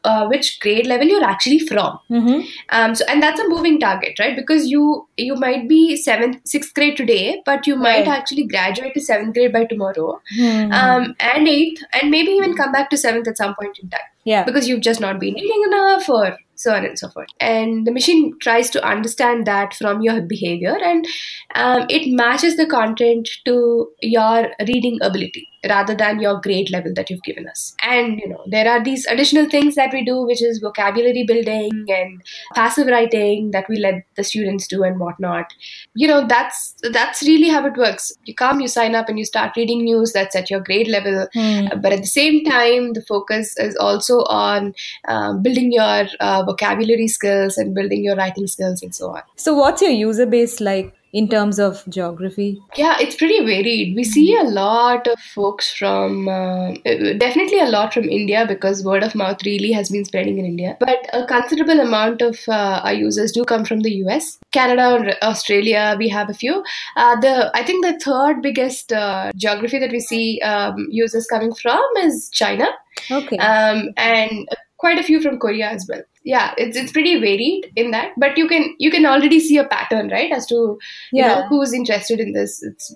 uh, 0.05 0.27
which 0.35 0.51
grade 0.61 0.87
level 0.95 1.07
you're 1.15 1.29
actually 1.33 1.59
from 1.71 1.99
Mhm. 2.11 2.45
um, 2.79 2.95
so 3.01 3.05
and 3.15 3.23
that's 3.27 3.41
a 3.45 3.49
moving 3.55 3.79
target 3.87 4.19
right 4.25 4.37
because 4.41 4.69
you 4.75 4.85
you 5.29 5.37
might 5.47 5.69
be 5.73 5.81
seventh 6.09 6.39
sixth 6.55 6.75
grade 6.81 6.97
today 7.03 7.25
but 7.51 7.67
you 7.73 7.77
might 7.87 8.07
Right. 8.07 8.15
actually 8.19 8.45
graduate 8.55 8.95
to 8.99 9.01
seventh 9.09 9.35
grade 9.39 9.53
by 9.59 9.65
tomorrow 9.73 10.09
Mhm. 10.39 10.73
um, 10.83 11.15
and 11.33 11.49
eighth 11.57 11.83
and 11.99 12.11
maybe 12.17 12.33
even 12.43 12.55
come 12.63 12.73
back 12.79 12.91
to 12.95 13.03
seventh 13.07 13.29
at 13.35 13.43
some 13.45 13.55
point 13.61 13.83
in 13.83 13.91
time 13.97 14.09
yeah. 14.35 14.45
because 14.51 14.69
you've 14.69 14.87
just 14.91 15.01
not 15.09 15.21
been 15.25 15.35
reading 15.43 15.65
enough 15.71 16.09
or 16.19 16.25
so 16.61 16.75
on 16.75 16.85
and 16.85 16.99
so 16.99 17.09
forth. 17.09 17.29
And 17.41 17.87
the 17.87 17.93
machine 17.93 18.39
tries 18.41 18.69
to 18.71 18.85
understand 18.87 19.47
that 19.47 19.75
from 19.75 20.03
your 20.03 20.21
behavior 20.21 20.77
and 20.85 21.07
um, 21.55 21.87
it 21.89 22.13
matches 22.13 22.57
the 22.57 22.67
content 22.67 23.29
to 23.47 23.89
your 24.03 24.51
reading 24.69 24.99
ability 25.01 25.50
rather 25.69 25.95
than 25.95 26.21
your 26.21 26.41
grade 26.41 26.71
level 26.71 26.93
that 26.95 27.11
you've 27.11 27.23
given 27.23 27.47
us. 27.49 27.75
And 27.83 28.19
you 28.19 28.29
know 28.29 28.43
there 28.47 28.71
are 28.71 28.83
these 28.83 29.07
additional 29.07 29.49
things 29.49 29.75
that 29.75 29.93
we 29.93 30.05
do 30.05 30.23
which 30.23 30.43
is 30.43 30.59
vocabulary 30.59 31.25
building 31.27 31.87
and 31.89 32.23
passive 32.55 32.87
writing 32.87 33.51
that 33.51 33.69
we 33.69 33.79
let 33.79 34.05
the 34.17 34.25
students 34.25 34.67
do 34.67 34.83
and 34.83 34.99
whatnot. 34.99 35.53
You 35.95 36.09
know 36.09 36.27
that's 36.27 36.75
that's 36.93 37.23
really 37.23 37.49
how 37.49 37.67
it 37.67 37.77
works. 37.77 38.13
You 38.25 38.35
come 38.35 38.61
you 38.61 38.69
sign 38.69 38.95
up 38.95 39.09
and 39.09 39.19
you 39.19 39.25
start 39.25 39.57
reading 39.57 39.85
news 39.85 40.13
that's 40.13 40.37
at 40.37 40.51
your 40.51 40.61
grade 40.61 40.89
level. 40.89 41.29
Uh, 41.37 41.77
but 41.77 41.93
at 41.93 42.01
the 42.01 42.07
same 42.07 42.45
time 42.45 42.93
the 42.93 43.03
focus 43.03 43.57
is 43.59 43.77
also 43.77 44.21
on 44.25 44.75
um, 45.09 45.43
building 45.43 45.73
your 45.73 46.07
uh, 46.21 46.43
vocabulary 46.45 47.09
skills 47.09 47.59
and 47.59 47.75
building 47.75 48.05
your 48.05 48.17
writing 48.17 48.47
skills 48.47 48.83
and 48.83 48.95
so 48.95 49.11
on. 49.11 49.23
So, 49.37 49.55
what's 49.55 49.83
your 49.83 49.91
user 49.91 50.27
base 50.27 50.61
like 50.61 50.95
in 51.13 51.29
terms 51.29 51.59
of 51.59 51.83
geography? 51.89 52.61
yeah 52.77 52.97
it's 53.01 53.17
pretty 53.17 53.39
varied 53.45 53.97
we 53.97 54.05
see 54.05 54.37
a 54.37 54.45
lot 54.45 55.07
of 55.07 55.19
folks 55.35 55.73
from 55.73 56.29
uh, 56.29 56.73
definitely 57.19 57.61
a 57.61 57.67
lot 57.67 57.93
from 57.93 58.05
india 58.05 58.45
because 58.47 58.85
word 58.85 59.03
of 59.03 59.15
mouth 59.15 59.45
really 59.45 59.73
has 59.73 59.91
been 59.91 60.05
spreading 60.05 60.39
in 60.39 60.45
india 60.45 60.77
but 60.81 61.07
a 61.13 61.25
considerable 61.27 61.81
amount 61.81 62.23
of 62.23 62.39
uh, 62.49 62.81
our 62.85 62.93
users 62.93 63.33
do 63.33 63.45
come 63.45 63.65
from 63.65 63.81
the 63.81 63.91
us 63.91 64.39
canada 64.53 65.17
australia 65.23 65.97
we 65.99 66.09
have 66.09 66.31
a 66.31 66.35
few 66.35 66.63
uh, 66.97 67.19
the 67.21 67.51
i 67.55 67.65
think 67.65 67.85
the 67.85 67.99
third 68.01 68.43
biggest 68.43 68.93
uh, 68.93 69.33
geography 69.37 69.79
that 69.79 69.91
we 69.91 70.01
see 70.01 70.41
um, 70.43 70.87
users 70.91 71.27
coming 71.27 71.55
from 71.55 71.85
is 71.99 72.29
china 72.33 72.69
Okay. 73.11 73.37
um, 73.39 73.91
and 73.97 74.49
quite 74.81 74.99
a 74.99 75.03
few 75.03 75.21
from 75.21 75.39
Korea 75.39 75.69
as 75.69 75.87
well. 75.89 76.03
Yeah, 76.25 76.53
it's 76.59 76.77
it's 76.77 76.93
pretty 76.93 77.19
varied 77.21 77.73
in 77.77 77.93
that, 77.93 78.13
but 78.19 78.37
you 78.37 78.47
can 78.49 78.75
you 78.79 78.91
can 78.91 79.07
already 79.07 79.41
see 79.41 79.57
a 79.57 79.65
pattern, 79.65 80.09
right, 80.11 80.31
as 80.33 80.47
to 80.47 80.79
you 81.13 81.23
know 81.23 81.29
Yeah. 81.29 81.49
who's 81.49 81.73
interested 81.73 82.21
in 82.21 82.33
this. 82.33 82.63
It's 82.63 82.95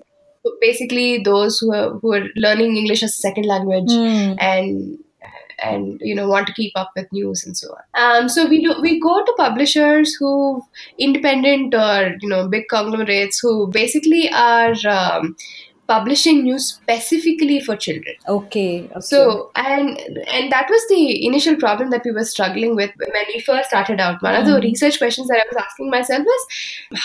basically 0.61 1.23
those 1.23 1.59
who 1.59 1.73
are 1.73 1.91
who 2.01 2.13
are 2.13 2.25
learning 2.37 2.77
English 2.77 3.03
as 3.03 3.11
a 3.11 3.23
second 3.29 3.47
language 3.47 3.91
Hmm. 3.91 4.35
and 4.39 4.99
and 5.63 6.01
you 6.03 6.15
know 6.15 6.29
want 6.29 6.47
to 6.49 6.53
keep 6.53 6.73
up 6.77 6.91
with 6.97 7.11
news 7.13 7.45
and 7.47 7.57
so 7.57 7.69
on. 7.75 7.83
Um, 8.05 8.29
so 8.29 8.47
we 8.47 8.61
do 8.63 8.75
we 8.83 9.01
go 9.01 9.25
to 9.25 9.35
publishers 9.39 10.15
who 10.15 10.63
independent 10.99 11.75
or 11.75 12.17
you 12.21 12.29
know 12.29 12.49
big 12.49 12.65
conglomerates 12.69 13.39
who 13.39 13.71
basically 13.71 14.29
are 14.31 14.75
um, 14.89 15.37
publishing 15.87 16.43
news 16.45 16.67
specifically 16.69 17.61
for 17.61 17.77
children. 17.77 18.15
Okay. 18.29 18.85
okay. 18.91 19.01
So 19.01 19.51
and 19.57 19.99
and 20.29 20.51
that 20.53 20.69
was 20.71 20.83
the 20.89 21.27
initial 21.27 21.57
problem 21.57 21.91
that 21.91 22.03
we 22.05 22.13
were 22.13 22.25
struggling 22.25 22.75
with 22.77 22.91
when 22.97 23.25
we 23.35 23.41
first 23.41 23.69
started 23.69 24.01
out. 24.01 24.23
One 24.23 24.35
of 24.35 24.47
the 24.47 24.53
Mhm. 24.53 24.63
research 24.63 24.99
questions 24.99 25.29
that 25.29 25.39
I 25.43 25.47
was 25.53 25.63
asking 25.65 25.91
myself 25.91 26.23
was, 26.25 26.47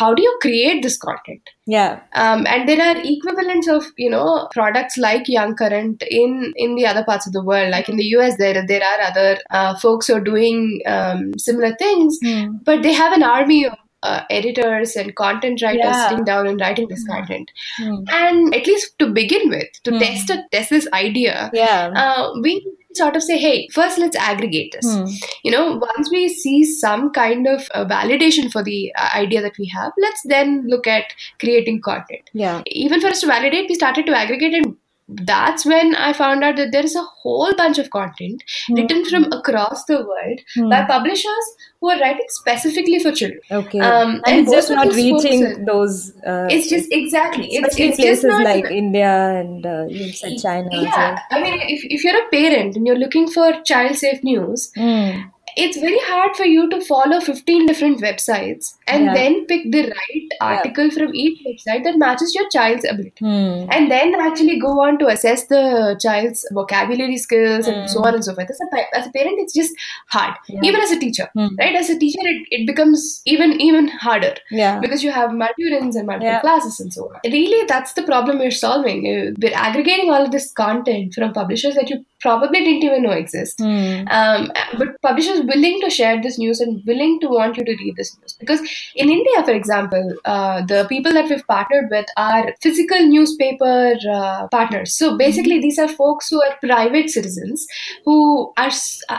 how 0.01 0.13
do 0.13 0.21
you 0.21 0.37
create 0.41 0.81
this 0.83 0.97
content? 0.97 1.41
yeah. 1.67 1.99
Um, 2.15 2.45
and 2.47 2.67
there 2.67 2.81
are 2.81 2.95
equivalents 3.03 3.67
of 3.67 3.83
you 3.97 4.09
know 4.09 4.47
products 4.53 4.97
like 4.97 5.27
Young 5.27 5.55
Current 5.55 6.03
in 6.09 6.53
in 6.55 6.75
the 6.75 6.85
other 6.87 7.03
parts 7.03 7.27
of 7.27 7.33
the 7.33 7.43
world. 7.43 7.69
Like 7.71 7.89
in 7.89 7.97
the 7.97 8.07
US, 8.15 8.37
there 8.37 8.65
there 8.65 8.81
are 8.91 9.01
other 9.09 9.37
uh, 9.51 9.75
folks 9.83 10.07
who 10.07 10.15
are 10.15 10.27
doing 10.31 10.81
um, 10.85 11.31
similar 11.37 11.75
things, 11.83 12.17
Hmm. 12.23 12.47
but 12.71 12.81
they 12.83 12.93
have 12.93 13.13
an 13.19 13.23
army 13.23 13.65
of 13.65 13.73
uh, 14.03 14.21
editors 14.29 14.95
and 14.95 15.15
content 15.15 15.61
writers 15.61 15.81
Yeah. 15.83 16.09
sitting 16.09 16.25
down 16.25 16.47
and 16.47 16.59
writing 16.59 16.87
this 16.87 17.05
content. 17.07 17.51
Hmm. 17.77 17.95
And 18.11 18.55
at 18.55 18.67
least 18.67 18.97
to 18.99 19.07
begin 19.07 19.49
with, 19.49 19.67
to 19.83 19.91
Hmm. 19.91 19.99
test 19.99 20.29
a, 20.29 20.43
test 20.51 20.69
this 20.69 20.87
idea, 20.93 21.49
Yeah. 21.53 21.91
uh, 21.95 22.29
we 22.41 22.65
sort 22.93 23.15
of 23.15 23.21
say, 23.21 23.37
hey, 23.37 23.67
first 23.71 23.99
let's 23.99 24.15
aggregate 24.15 24.71
this. 24.73 24.91
Hmm. 24.91 25.05
You 25.43 25.51
know, 25.51 25.77
once 25.77 26.09
we 26.11 26.27
see 26.29 26.63
some 26.63 27.11
kind 27.11 27.47
of 27.47 27.67
uh, 27.75 27.85
validation 27.85 28.51
for 28.51 28.63
the 28.63 28.91
uh, 28.97 29.09
idea 29.15 29.41
that 29.43 29.57
we 29.59 29.67
have, 29.67 29.91
let's 29.99 30.21
then 30.25 30.65
look 30.67 30.87
at 30.87 31.13
creating 31.39 31.81
content. 31.81 32.29
Yeah. 32.33 32.61
Even 32.65 32.99
for 32.99 33.07
us 33.07 33.21
to 33.21 33.27
validate, 33.27 33.69
we 33.69 33.75
started 33.75 34.05
to 34.07 34.17
aggregate, 34.17 34.53
and 34.53 34.75
that's 35.09 35.65
when 35.65 35.95
I 35.95 36.13
found 36.13 36.43
out 36.43 36.55
that 36.57 36.71
there 36.71 36.83
is 36.85 36.95
a 36.95 37.01
whole 37.01 37.53
bunch 37.55 37.77
of 37.79 37.89
content 37.89 38.43
written 38.69 39.05
from 39.05 39.23
across 39.33 39.85
the 39.85 39.97
world 39.97 40.39
Hmm. 40.55 40.69
by 40.69 40.85
publishers 40.85 41.45
who 41.81 41.89
are 41.89 41.99
writing 41.99 42.25
specifically 42.29 42.99
for 42.99 43.11
children. 43.11 43.39
Okay. 43.51 43.79
Um, 43.79 44.11
and, 44.11 44.27
and 44.27 44.39
it's 44.41 44.51
just 44.51 44.69
not 44.69 44.93
reaching 44.93 45.45
are- 45.45 45.65
those. 45.65 46.13
Uh, 46.25 46.47
It's 46.51 46.69
just 46.69 46.91
exactly. 46.91 47.47
It's, 47.47 47.69
especially 47.69 47.85
it's 47.87 47.97
places 47.97 48.21
just 48.23 48.27
not 48.27 48.43
like 48.43 48.65
India 48.71 49.39
and 49.39 49.65
uh, 49.65 49.85
you 49.89 50.11
said 50.13 50.37
China. 50.41 50.69
yeah. 50.71 51.19
I 51.31 51.41
mean, 51.41 51.59
if, 51.61 51.83
if 51.85 52.03
you're 52.03 52.21
a 52.21 52.29
parent 52.29 52.75
and 52.75 52.85
you're 52.85 52.97
looking 52.97 53.27
for 53.29 53.51
child 53.63 53.95
safe 53.95 54.23
news, 54.23 54.71
well. 54.77 55.23
Hmm. 55.57 55.63
it's 55.63 55.77
very 55.79 55.99
hard 56.03 56.35
for 56.35 56.45
you 56.45 56.69
to 56.69 56.79
follow 56.81 57.19
15 57.19 57.65
different 57.65 57.99
websites 58.01 58.75
and 58.87 59.05
Yeah. 59.05 59.13
then 59.13 59.45
pick 59.45 59.71
the 59.71 59.81
right 59.99 60.29
article 60.41 60.89
from 60.91 61.13
each 61.13 61.39
website 61.47 61.83
that 61.83 61.97
matches 61.97 62.33
your 62.35 62.47
child's 62.49 62.85
ability. 62.85 63.13
Hmm. 63.19 63.65
And 63.71 63.91
then 63.91 64.15
actually 64.15 64.59
go 64.59 64.71
on 64.85 64.97
to 64.99 65.07
assess 65.07 65.45
the 65.47 65.97
child's 66.01 66.45
vocabulary 66.51 67.17
skills 67.17 67.67
and 67.67 67.89
so 67.89 68.03
on 68.03 68.15
and 68.15 68.23
so 68.23 68.33
forth. 68.35 68.49
As 68.49 68.59
a, 68.61 68.97
as 68.97 69.07
a 69.07 69.11
parent, 69.11 69.39
it's 69.39 69.53
just 69.53 69.73
hard. 70.09 70.35
Yeah. 70.47 70.59
Even 70.63 70.81
as 70.81 70.91
a 70.91 70.99
teacher, 70.99 71.29
Hmm. 71.33 71.47
right? 71.59 71.75
As 71.75 71.89
a 71.89 71.97
teacher, 71.97 72.19
it, 72.33 72.47
it 72.59 72.67
becomes 72.67 73.21
even 73.25 73.59
even 73.61 73.87
harder 73.87 74.33
Yeah. 74.51 74.79
because 74.79 75.03
you 75.03 75.11
have 75.11 75.33
multi-units 75.33 75.95
and 75.95 76.07
multiple 76.07 76.27
Yeah. 76.33 76.39
classes 76.41 76.79
and 76.79 76.93
so 76.93 77.05
on. 77.13 77.19
Really, 77.39 77.65
that's 77.67 77.93
the 77.93 78.03
problem 78.03 78.39
we're 78.39 78.51
solving. 78.51 79.03
We're 79.41 79.53
aggregating 79.53 80.09
all 80.11 80.23
of 80.25 80.31
this 80.31 80.51
content 80.51 81.13
from 81.13 81.33
publishers 81.33 81.75
that 81.75 81.89
you 81.89 82.05
probably 82.21 82.63
didn't 82.63 82.83
even 82.83 83.03
know 83.03 83.11
exist. 83.11 83.59
Mm. 83.59 84.11
Um, 84.11 84.51
but 84.77 85.01
publishers 85.01 85.41
willing 85.41 85.79
to 85.81 85.89
share 85.89 86.21
this 86.21 86.37
news 86.37 86.59
and 86.59 86.83
willing 86.85 87.19
to 87.21 87.27
want 87.27 87.57
you 87.57 87.65
to 87.65 87.75
read 87.83 87.95
this 87.95 88.15
news 88.17 88.33
because 88.39 88.59
in 88.95 89.09
India, 89.09 89.43
for 89.43 89.51
example, 89.51 90.13
uh, 90.25 90.61
the 90.65 90.85
people 90.89 91.11
that 91.13 91.29
we've 91.29 91.45
partnered 91.47 91.89
with 91.89 92.05
are 92.17 92.53
physical 92.61 92.99
newspaper 93.07 93.93
uh, 94.13 94.47
partners. 94.47 94.93
So 94.93 95.17
basically, 95.17 95.59
these 95.59 95.79
are 95.79 95.87
folks 95.87 96.29
who 96.29 96.41
are 96.41 96.55
private 96.61 97.09
citizens 97.09 97.67
who 98.05 98.51
are 98.57 98.71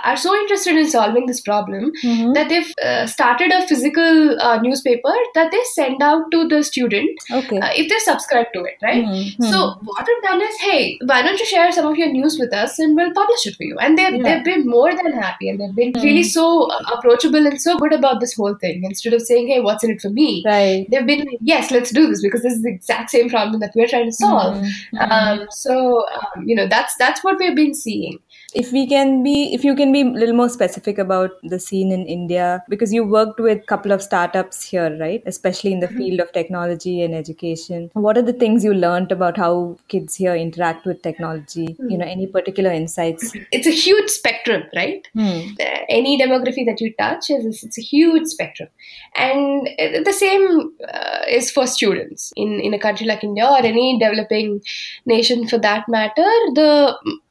are 0.04 0.16
so 0.16 0.34
interested 0.36 0.76
in 0.76 0.88
solving 0.90 1.26
this 1.26 1.40
problem 1.40 1.90
Mhm. 2.04 2.34
that 2.34 2.48
they've 2.48 2.72
uh, 2.84 3.06
started 3.06 3.52
a 3.52 3.66
physical 3.66 4.40
uh, 4.40 4.58
newspaper 4.62 5.14
that 5.34 5.50
they 5.52 5.62
send 5.74 6.02
out 6.02 6.30
to 6.32 6.46
the 6.48 6.62
student 6.62 7.10
Okay. 7.40 7.58
uh, 7.58 7.70
if 7.74 7.88
they're 7.88 8.00
subscribed 8.06 8.50
to 8.54 8.62
it, 8.64 8.76
right? 8.82 9.04
Mhm. 9.04 9.50
So 9.52 9.58
what 9.90 10.06
we've 10.06 10.22
done 10.28 10.40
is, 10.48 10.56
hey, 10.60 10.98
why 11.12 11.22
don't 11.22 11.38
you 11.38 11.46
share 11.46 11.70
some 11.72 11.86
of 11.86 11.96
your 11.96 12.08
news 12.12 12.38
with 12.38 12.52
us 12.52 12.78
and 12.78 12.89
we'll 12.94 13.12
publish 13.12 13.46
it 13.46 13.56
for 13.56 13.64
you? 13.64 13.76
And 13.78 13.98
they've 13.98 14.14
Yeah. 14.14 14.22
they've 14.22 14.44
been 14.44 14.66
more 14.66 14.90
than 14.94 15.12
happy 15.12 15.48
and 15.48 15.60
they've 15.60 15.74
been 15.74 15.92
really 16.02 16.22
so 16.22 16.44
uh, 16.70 16.78
approachable 16.96 17.46
and 17.46 17.60
so 17.60 17.76
good 17.78 17.92
about 17.92 18.20
this 18.20 18.34
whole 18.34 18.54
thing. 18.54 18.84
Instead 18.84 19.12
of 19.12 19.22
saying, 19.22 19.48
hey, 19.48 19.60
what's 19.60 19.84
in 19.84 19.90
it 19.90 20.00
for 20.00 20.10
me? 20.10 20.42
right. 20.46 20.86
They've 20.90 21.06
been 21.06 21.20
like, 21.26 21.38
yes, 21.40 21.70
let's 21.70 21.90
do 21.90 22.06
this 22.08 22.22
because 22.22 22.42
this 22.42 22.52
is 22.54 22.62
the 22.62 22.70
exact 22.70 23.10
same 23.10 23.28
problem 23.28 23.60
that 23.60 23.72
we're 23.74 23.88
trying 23.88 24.06
to 24.06 24.12
solve. 24.12 24.56
Mhm. 24.56 25.10
Um, 25.10 25.46
so 25.50 26.04
um, 26.14 26.44
you 26.46 26.54
know 26.56 26.66
that's 26.68 26.96
that's 26.96 27.22
what 27.24 27.38
we've 27.38 27.56
been 27.56 27.74
seeing. 27.74 28.18
If 28.54 28.72
we 28.72 28.86
can 28.86 29.22
be 29.22 29.54
if 29.54 29.64
you 29.64 29.74
can 29.74 29.92
be 29.92 30.02
a 30.02 30.04
little 30.04 30.34
more 30.34 30.48
specific 30.48 30.98
about 30.98 31.30
the 31.42 31.58
scene 31.58 31.92
in 31.92 32.06
india 32.06 32.62
because 32.68 32.92
you 32.92 33.04
worked 33.04 33.40
with 33.40 33.58
a 33.58 33.66
couple 33.66 33.92
of 33.92 34.02
startups 34.02 34.62
here 34.62 34.90
right? 34.98 35.22
Especially 35.26 35.72
in 35.72 35.80
the 35.80 35.88
field 35.88 36.20
of 36.20 36.32
technology 36.32 37.02
and 37.02 37.14
education. 37.14 37.90
What 37.94 38.16
are 38.16 38.22
the 38.22 38.32
things 38.32 38.64
you 38.64 38.74
learned 38.74 39.12
about 39.12 39.36
how 39.36 39.78
kids 39.88 40.14
here 40.14 40.34
interact 40.34 40.86
with 40.86 41.02
technology? 41.02 41.76
You 41.78 41.98
know 41.98 42.06
any 42.06 42.26
particular 42.26 42.70
insights? 42.70 43.32
It's 43.52 43.66
a 43.66 43.70
huge 43.70 44.10
spectrum, 44.10 44.64
right? 44.74 45.06
Hmm. 45.14 45.40
any 45.88 46.18
demography 46.20 46.64
that 46.66 46.80
you 46.80 46.92
touch 46.98 47.30
is 47.30 47.64
it's 47.64 47.78
a 47.78 47.82
huge 47.82 48.26
spectrum. 48.26 48.68
And 49.14 49.68
uh, 49.78 50.02
the 50.04 50.12
same 50.12 50.72
uh, 50.92 51.20
is 51.28 51.50
for 51.50 51.66
students. 51.66 52.32
In 52.36 52.60
in 52.60 52.74
a 52.74 52.78
country 52.78 53.06
like 53.06 53.24
india 53.24 53.46
or 53.46 53.58
any 53.58 53.98
developing 53.98 54.60
nation 55.06 55.46
for 55.48 55.58
that 55.58 55.88
matter 55.88 56.30
the 56.60 56.70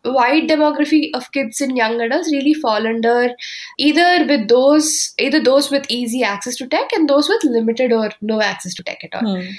wide 0.05 0.47
demography 0.49 1.09
of 1.13 1.31
kids 1.31 1.59
and 1.61 1.75
young 1.75 1.99
adults 1.99 2.31
really 2.31 2.53
fall 2.53 2.87
under 2.87 3.31
either 3.77 4.25
with 4.25 4.47
those 4.47 5.13
either 5.19 5.43
those 5.43 5.69
with 5.69 5.85
easy 5.89 6.23
access 6.23 6.55
to 6.55 6.67
tech 6.67 6.91
and 6.93 7.09
those 7.09 7.27
with 7.27 7.43
limited 7.43 7.91
or 7.91 8.09
no 8.21 8.41
access 8.41 8.73
to 8.73 8.83
tech 8.83 9.03
at 9.03 9.13
all 9.13 9.35
Hmm. 9.35 9.49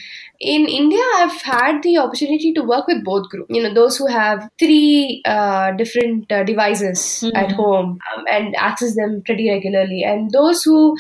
In 0.41 0.67
India, 0.67 1.03
I've 1.17 1.43
had 1.43 1.83
the 1.83 1.99
opportunity 1.99 2.53
to 2.55 2.63
work 2.63 2.87
with 2.87 3.05
both 3.05 3.29
groups. 3.29 3.55
You 3.55 3.63
know, 3.63 3.75
those 3.75 3.97
who 3.99 4.07
have 4.07 4.49
three 4.59 5.23
uh, 5.27 5.73
different 5.73 6.33
uh, 6.33 6.45
devices 6.45 7.25
at 7.35 7.51
Mhm. 7.51 7.57
home 7.57 7.99
um, 8.17 8.25
and 8.31 8.57
access 8.57 8.95
them 8.97 9.23
pretty 9.27 9.51
regularly, 9.51 10.03
and 10.03 10.31
those 10.31 10.63
who 10.63 10.97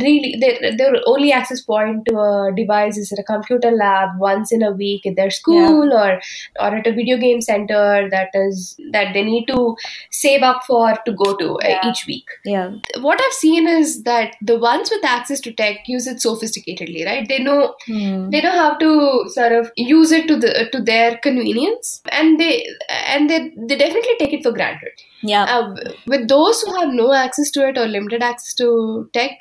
really 0.00 0.36
their 0.40 0.76
their 0.76 0.94
only 1.06 1.32
access 1.32 1.60
point 1.60 2.04
to 2.08 2.18
a 2.18 2.52
device 2.56 2.96
is 2.96 3.12
at 3.12 3.18
a 3.18 3.22
computer 3.22 3.70
lab 3.70 4.10
once 4.18 4.52
in 4.52 4.62
a 4.62 4.72
week 4.72 5.06
at 5.06 5.16
their 5.16 5.30
school 5.30 5.92
or 5.92 6.20
or 6.60 6.68
at 6.76 6.86
a 6.86 6.92
video 6.92 7.16
game 7.16 7.40
center 7.40 8.08
that 8.10 8.28
is 8.34 8.76
that 8.92 9.12
they 9.14 9.22
need 9.22 9.46
to 9.46 9.76
save 10.10 10.42
up 10.42 10.62
for 10.66 10.94
to 11.04 11.12
go 11.12 11.36
to 11.36 11.48
uh, 11.58 11.78
each 11.88 12.06
week 12.06 12.24
yeah 12.44 12.70
what 13.00 13.20
I've 13.20 13.32
seen 13.32 13.68
is 13.68 14.02
that 14.04 14.36
the 14.40 14.58
ones 14.58 14.90
with 14.90 15.04
access 15.04 15.40
to 15.40 15.52
tech 15.52 15.78
use 15.86 16.06
it 16.06 16.18
sophisticatedly, 16.18 17.04
right? 17.06 17.28
They 17.28 17.38
know 17.42 17.74
Hmm. 17.86 18.30
they 18.30 18.40
know 18.40 18.50
how 18.50 18.74
to 18.80 19.24
sort 19.28 19.52
of 19.52 19.70
use 19.76 20.10
it 20.12 20.26
to 20.28 20.36
the 20.36 20.68
to 20.72 20.80
their 20.80 21.18
convenience, 21.18 22.02
and 22.10 22.40
they 22.40 22.66
and 23.14 23.30
they 23.30 23.52
they 23.68 23.76
definitely 23.76 24.16
take 24.18 24.32
it 24.32 24.42
for 24.42 24.52
granted. 24.52 24.92
yeah 25.22 25.44
Uh, 25.44 25.74
with 26.06 26.28
those 26.28 26.62
who 26.62 26.74
have 26.80 26.92
no 27.00 27.12
access 27.12 27.50
to 27.56 27.66
it 27.68 27.78
or 27.78 27.86
limited 27.86 28.22
access 28.22 28.54
to 28.54 28.68
tech, 29.12 29.38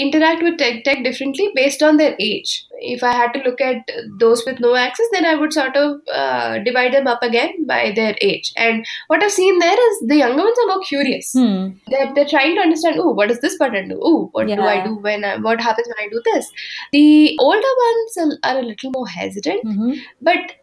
interact 0.00 0.42
with 0.42 0.58
tech, 0.58 0.82
tech 0.84 1.04
differently 1.04 1.50
based 1.54 1.82
on 1.82 1.96
their 1.98 2.14
age. 2.18 2.64
If 2.82 3.02
I 3.02 3.12
had 3.12 3.32
to 3.34 3.40
look 3.46 3.60
at 3.60 3.90
those 4.18 4.42
with 4.46 4.60
no 4.60 4.74
access, 4.74 5.06
then 5.12 5.26
I 5.26 5.34
would 5.34 5.52
sort 5.52 5.76
of 5.76 6.00
uh, 6.12 6.58
divide 6.60 6.94
them 6.94 7.06
up 7.06 7.22
again 7.22 7.66
by 7.66 7.92
their 7.94 8.14
age. 8.20 8.52
And 8.56 8.86
what 9.08 9.22
I've 9.22 9.32
seen 9.32 9.58
there 9.58 9.80
is 9.90 10.00
the 10.08 10.16
younger 10.16 10.42
ones 10.42 10.58
are 10.64 10.66
more 10.74 10.80
curious 10.88 11.32
Hmm. 11.32 11.68
they're, 11.88 12.12
they're 12.14 12.28
trying 12.32 12.54
to 12.56 12.62
understand 12.62 12.96
oh 12.98 13.10
what 13.10 13.28
does 13.28 13.40
this 13.40 13.56
button 13.58 13.88
do 13.90 13.98
oh 14.02 14.28
what 14.32 14.46
do 14.46 14.62
i 14.62 14.84
do 14.84 14.94
when 14.96 15.24
I, 15.24 15.36
what 15.46 15.60
happens 15.60 15.88
when 15.90 16.06
i 16.06 16.08
do 16.10 16.20
this 16.28 16.50
the 16.92 17.36
older 17.38 17.72
ones 17.86 18.16
are, 18.44 18.50
are 18.50 18.58
a 18.60 18.62
little 18.62 18.90
more 18.96 19.06
hesitant 19.08 19.64
Mhm. 19.64 19.96
but 20.20 20.56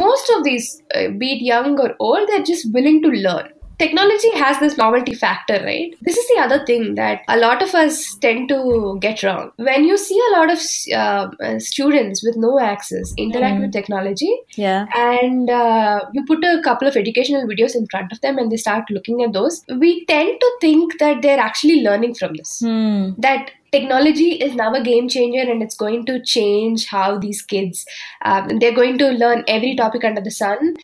most 0.00 0.30
of 0.36 0.44
these 0.44 0.82
uh, 0.94 1.08
be 1.18 1.32
it 1.34 1.42
young 1.42 1.78
or 1.80 1.94
old 1.98 2.28
they're 2.28 2.42
just 2.52 2.72
willing 2.72 3.02
to 3.02 3.08
learn 3.08 3.48
technology 3.78 4.30
has 4.34 4.58
this 4.60 4.76
novelty 4.76 5.14
factor 5.14 5.54
right 5.64 5.94
this 6.02 6.16
is 6.16 6.26
the 6.28 6.40
other 6.42 6.64
thing 6.64 6.94
that 6.94 7.22
a 7.28 7.36
lot 7.36 7.62
of 7.62 7.74
us 7.74 8.14
tend 8.24 8.48
to 8.48 8.96
get 9.00 9.22
wrong 9.22 9.50
when 9.56 9.84
you 9.84 9.96
see 9.98 10.18
a 10.28 10.32
lot 10.38 10.50
of 10.52 10.60
uh, 10.92 11.26
uh, 11.44 11.58
students 11.58 12.22
with 12.24 12.36
no 12.36 12.58
access 12.60 13.12
interact 13.16 13.54
Mm. 13.54 13.62
with 13.62 13.72
technology 13.72 14.32
yeah 14.56 14.86
and 14.96 15.50
uh, 15.50 16.00
you 16.12 16.24
put 16.24 16.42
a 16.44 16.60
couple 16.62 16.88
of 16.88 16.96
educational 16.96 17.44
videos 17.50 17.74
in 17.80 17.86
front 17.90 18.10
of 18.12 18.20
them 18.22 18.38
and 18.38 18.50
they 18.50 18.56
start 18.56 18.84
looking 18.90 19.22
at 19.22 19.32
those 19.32 19.62
we 19.84 20.04
tend 20.06 20.40
to 20.40 20.50
think 20.60 20.98
that 20.98 21.20
they're 21.22 21.38
actually 21.48 21.82
learning 21.82 22.14
from 22.14 22.34
this 22.34 22.58
Hmm. 22.64 23.10
that 23.18 23.50
technology 23.74 24.30
is 24.46 24.54
now 24.54 24.72
a 24.74 24.82
game 24.88 25.08
changer 25.08 25.44
and 25.52 25.62
it's 25.66 25.78
going 25.84 26.04
to 26.06 26.18
change 26.32 26.86
how 26.86 27.18
these 27.18 27.42
kids 27.54 27.84
um, 28.24 28.58
they're 28.58 28.78
going 28.80 28.98
to 28.98 29.10
learn 29.22 29.44
every 29.48 29.74
topic 29.82 30.04
under 30.04 30.20
the 30.20 30.30
sun 30.30 30.74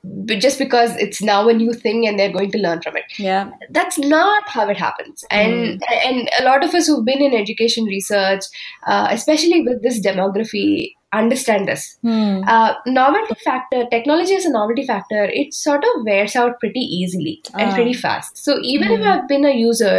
just 0.47 0.59
because 0.59 0.97
it's 0.97 1.23
now 1.23 1.49
a 1.49 1.53
new 1.53 1.73
thing 1.73 2.07
and 2.07 2.19
they're 2.19 2.33
going 2.33 2.51
to 2.51 2.59
learn 2.59 2.81
from 2.83 2.97
it. 2.97 3.05
Yeah. 3.19 3.51
That's 3.71 3.99
not 3.99 4.49
how 4.49 4.69
it 4.69 4.77
happens. 4.77 5.25
And 5.31 5.83
and 6.05 6.31
a 6.39 6.45
lot 6.45 6.65
of 6.65 6.75
us 6.75 6.87
who've 6.87 7.05
been 7.05 7.23
in 7.23 7.35
education 7.35 7.85
research 7.85 8.45
uh, 8.87 9.09
especially 9.11 9.63
with 9.63 9.83
this 9.83 10.01
demography 10.01 10.95
understand 11.13 11.67
this 11.69 11.85
Hmm. 12.03 12.43
uh, 12.47 12.75
novelty 12.87 13.35
factor 13.45 13.85
technology 13.93 14.35
as 14.35 14.45
a 14.45 14.51
novelty 14.57 14.85
factor 14.91 15.25
it 15.43 15.53
sort 15.55 15.85
of 15.89 16.05
wears 16.05 16.37
out 16.37 16.59
pretty 16.61 16.81
easily 16.99 17.33
and 17.55 17.71
Ah. 17.71 17.75
pretty 17.75 17.95
fast 17.95 18.37
so 18.45 18.59
even 18.63 18.93
if 18.97 19.01
Hmm. 19.01 19.09
i've 19.13 19.27
been 19.33 19.45
a 19.45 19.55
user 19.61 19.97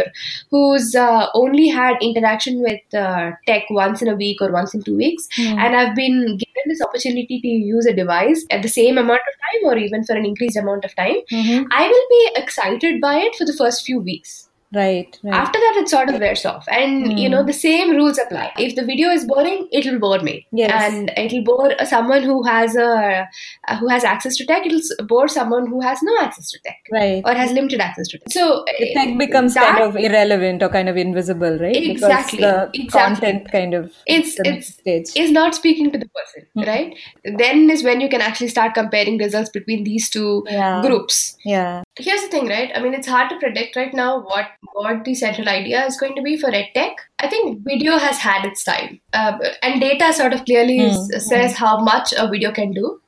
who's 0.50 0.94
uh, 0.94 1.26
only 1.34 1.68
had 1.68 1.96
interaction 2.00 2.62
with 2.62 2.94
uh, 2.94 3.30
tech 3.46 3.64
once 3.70 4.00
in 4.02 4.08
a 4.08 4.14
week 4.22 4.40
or 4.40 4.50
once 4.52 4.74
in 4.74 4.82
two 4.82 4.96
weeks 4.96 5.28
Hmm. 5.36 5.58
and 5.58 5.76
i've 5.76 5.94
been 5.94 6.18
given 6.44 6.72
this 6.72 6.80
opportunity 6.88 7.40
to 7.40 7.48
use 7.48 7.86
a 7.86 7.92
device 8.00 8.46
at 8.50 8.62
the 8.62 8.72
same 8.78 8.96
amount 9.04 9.20
of 9.32 9.36
time 9.46 9.68
or 9.72 9.76
even 9.86 10.04
for 10.04 10.16
an 10.22 10.24
increased 10.32 10.56
amount 10.64 10.84
of 10.90 10.94
time 11.02 11.20
Mhm. 11.32 11.66
i 11.82 11.86
will 11.92 12.08
be 12.16 12.22
excited 12.44 13.00
by 13.00 13.14
it 13.28 13.34
for 13.36 13.44
the 13.52 13.58
first 13.62 13.84
few 13.90 14.00
weeks 14.00 14.38
right 14.74 15.18
right 15.24 15.34
after 15.34 15.58
that 15.62 15.76
it 15.80 15.88
sort 15.88 16.08
of 16.08 16.18
wears 16.20 16.44
off 16.46 16.66
and 16.68 17.06
Hmm. 17.12 17.16
you 17.18 17.28
know 17.28 17.42
the 17.44 17.52
same 17.52 17.90
rules 17.96 18.18
apply 18.18 18.52
if 18.58 18.74
the 18.76 18.84
video 18.84 19.08
is 19.10 19.24
boring 19.24 19.68
it'll 19.72 19.98
bore 19.98 20.20
me 20.20 20.46
Yes. 20.52 20.70
and 20.92 21.12
it'll 21.16 21.42
bore 21.44 21.74
someone 21.84 22.22
who 22.22 22.42
has 22.44 22.76
a 22.76 23.26
uh, 23.68 23.76
who 23.78 23.88
has 23.88 24.04
access 24.04 24.36
to 24.36 24.46
tech 24.46 24.64
it'll 24.66 25.06
bore 25.06 25.28
someone 25.28 25.66
who 25.66 25.80
has 25.80 26.02
no 26.02 26.16
access 26.20 26.50
to 26.52 26.58
tech 26.64 26.78
right 26.92 27.22
or 27.26 27.34
has 27.34 27.52
limited 27.52 27.80
access 27.80 28.08
to 28.08 28.18
tech 28.18 28.32
so 28.38 28.64
the 28.78 28.92
tech 28.94 29.16
becomes 29.18 29.54
that- 29.54 29.68
kind 29.76 29.84
of 29.88 29.96
irrelevant 29.96 30.62
or 30.62 30.68
kind 30.68 30.88
of 30.88 30.96
invisible, 30.96 31.58
right? 31.58 31.76
Exactly, 31.76 32.38
Because 32.38 32.70
the 32.72 32.82
exactly. 32.82 32.88
content 32.88 33.52
kind 33.52 33.74
of 33.74 33.84
It's- 34.06 34.38
it's- 34.40 34.68
stage. 34.74 35.06
is 35.16 35.30
not 35.30 35.54
speaking 35.54 35.90
to 35.92 35.98
the 35.98 36.08
person 36.18 36.46
Hmm. 36.54 36.62
right 36.62 36.94
then 37.42 37.68
is 37.70 37.82
when 37.84 38.00
you 38.00 38.08
can 38.08 38.20
actually 38.20 38.48
start 38.48 38.74
comparing 38.74 39.18
results 39.18 39.50
between 39.50 39.84
these 39.84 40.08
two 40.10 40.44
Yeah. 40.50 40.80
groups 40.86 41.36
yeah. 41.44 41.82
Here's 41.98 42.22
the 42.22 42.28
thing 42.28 42.48
right? 42.48 42.70
I 42.74 42.80
mean 42.80 42.94
it's 42.94 43.06
hard 43.06 43.30
to 43.30 43.38
predict 43.38 43.76
right 43.76 43.92
now 43.92 44.20
what 44.22 44.46
what 44.72 45.04
the 45.04 45.14
central 45.14 45.48
idea 45.48 45.84
is 45.86 45.96
going 45.96 46.14
to 46.16 46.22
be 46.22 46.36
for 46.38 46.50
edtech 46.50 46.94
i 47.20 47.28
think 47.28 47.58
video 47.64 47.98
has 47.98 48.18
had 48.18 48.44
its 48.44 48.64
time. 48.64 49.00
Uh, 49.12 49.38
and 49.62 49.80
data 49.80 50.12
sort 50.12 50.32
of 50.32 50.44
clearly 50.44 50.78
Hmm, 50.90 51.18
says 51.18 51.54
how 51.56 51.78
much 51.78 52.12
a 52.16 52.28
video 52.28 52.52
can 52.52 52.72
do. 52.72 52.98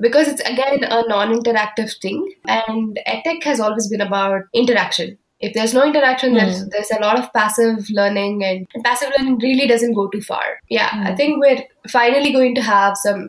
Because 0.00 0.28
it's 0.28 0.40
again 0.42 0.84
a 0.84 1.02
non-interactive 1.08 2.00
thing. 2.00 2.32
And 2.46 3.00
edtech 3.06 3.42
has 3.42 3.58
always 3.60 3.88
been 3.88 4.00
about 4.00 4.42
interaction 4.54 5.18
if 5.40 5.54
there's 5.54 5.72
no 5.74 5.82
interaction 5.88 6.34
there's 6.34 6.60
Hmm. 6.62 6.68
there's 6.70 6.90
a 6.90 7.00
lot 7.00 7.18
of 7.18 7.32
passive 7.32 7.88
learning 7.98 8.44
and, 8.44 8.66
and 8.74 8.84
passive 8.84 9.10
learning 9.16 9.38
really 9.44 9.66
doesn't 9.72 9.94
go 9.98 10.08
too 10.14 10.20
far 10.20 10.44
yeah 10.68 10.88
i 10.92 11.10
Hmm. 11.10 11.16
think 11.16 11.40
we're 11.44 11.62
finally 11.96 12.32
going 12.32 12.54
to 12.56 12.62
have 12.62 12.96
some 13.04 13.22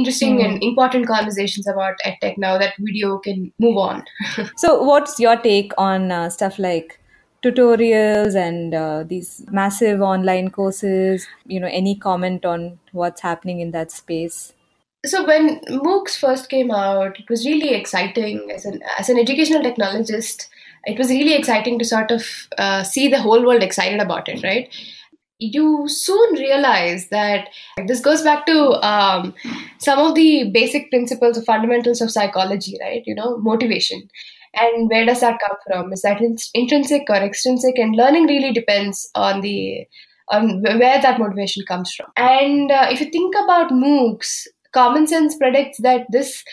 interesting 0.00 0.38
Hmm. 0.38 0.44
and 0.46 0.62
important 0.62 1.06
conversations 1.06 1.66
about 1.74 2.04
edtech 2.10 2.36
now 2.46 2.58
that 2.58 2.74
video 2.78 3.18
can 3.18 3.50
move 3.58 3.76
on 3.88 4.04
So, 4.56 4.82
what's 4.82 5.18
your 5.20 5.36
take 5.36 5.72
on 5.78 6.10
uh, 6.12 6.28
stuff 6.30 6.58
like 6.58 6.98
tutorials 7.42 8.34
and 8.34 8.74
uh, 8.74 9.04
these 9.06 9.44
massive 9.50 10.00
online 10.00 10.50
courses? 10.50 11.26
You 11.46 11.60
know, 11.60 11.68
any 11.80 11.94
comment 11.96 12.44
on 12.44 12.78
what's 12.92 13.20
happening 13.20 13.60
in 13.60 13.70
that 13.72 13.92
space? 13.92 14.52
So 15.06 15.24
when 15.24 15.60
MOOCs 15.66 16.18
first 16.18 16.48
came 16.50 16.70
out, 16.72 17.18
it 17.20 17.28
was 17.30 17.46
really 17.46 17.68
exciting 17.74 18.50
as 18.54 18.64
an 18.64 18.80
as 18.98 19.08
an 19.08 19.18
educational 19.18 19.62
technologist. 19.62 20.48
It 20.84 20.98
was 20.98 21.10
really 21.10 21.34
exciting 21.34 21.78
to 21.78 21.84
sort 21.84 22.10
of 22.10 22.24
uh, 22.56 22.82
see 22.82 23.08
the 23.08 23.20
whole 23.20 23.44
world 23.44 23.62
excited 23.62 24.00
about 24.00 24.28
it, 24.28 24.42
right? 24.42 24.68
You 25.38 25.88
soon 25.88 26.34
realize 26.34 27.08
that 27.10 27.48
this 27.86 28.00
goes 28.00 28.22
back 28.22 28.46
to 28.46 28.72
um, 28.86 29.34
some 29.78 29.98
of 30.00 30.14
the 30.14 30.50
basic 30.52 30.90
principles 30.90 31.38
or 31.38 31.42
fundamentals 31.42 32.00
of 32.00 32.10
psychology, 32.10 32.76
right? 32.80 33.02
You 33.06 33.14
know, 33.14 33.38
motivation. 33.38 34.08
and 34.54 34.88
where 34.90 35.04
does 35.04 35.20
that 35.20 35.38
come 35.46 35.56
from 35.66 35.92
is 35.92 36.02
that 36.02 36.20
intrinsic 36.54 37.02
or 37.08 37.16
extrinsic 37.16 37.78
and 37.78 37.96
learning 37.96 38.26
really 38.26 38.52
depends 38.52 39.10
on 39.14 39.40
the 39.40 39.86
on 40.30 40.62
where 40.62 41.00
that 41.00 41.18
motivation 41.18 41.64
comes 41.66 41.92
from 41.94 42.06
and 42.16 42.70
uh, 42.70 42.86
if 42.90 43.00
you 43.00 43.10
think 43.10 43.34
about 43.42 43.70
moocs 43.70 44.46
common 44.72 45.06
sense 45.06 45.36
predicts 45.36 45.78
that 45.82 46.06
this 46.10 46.44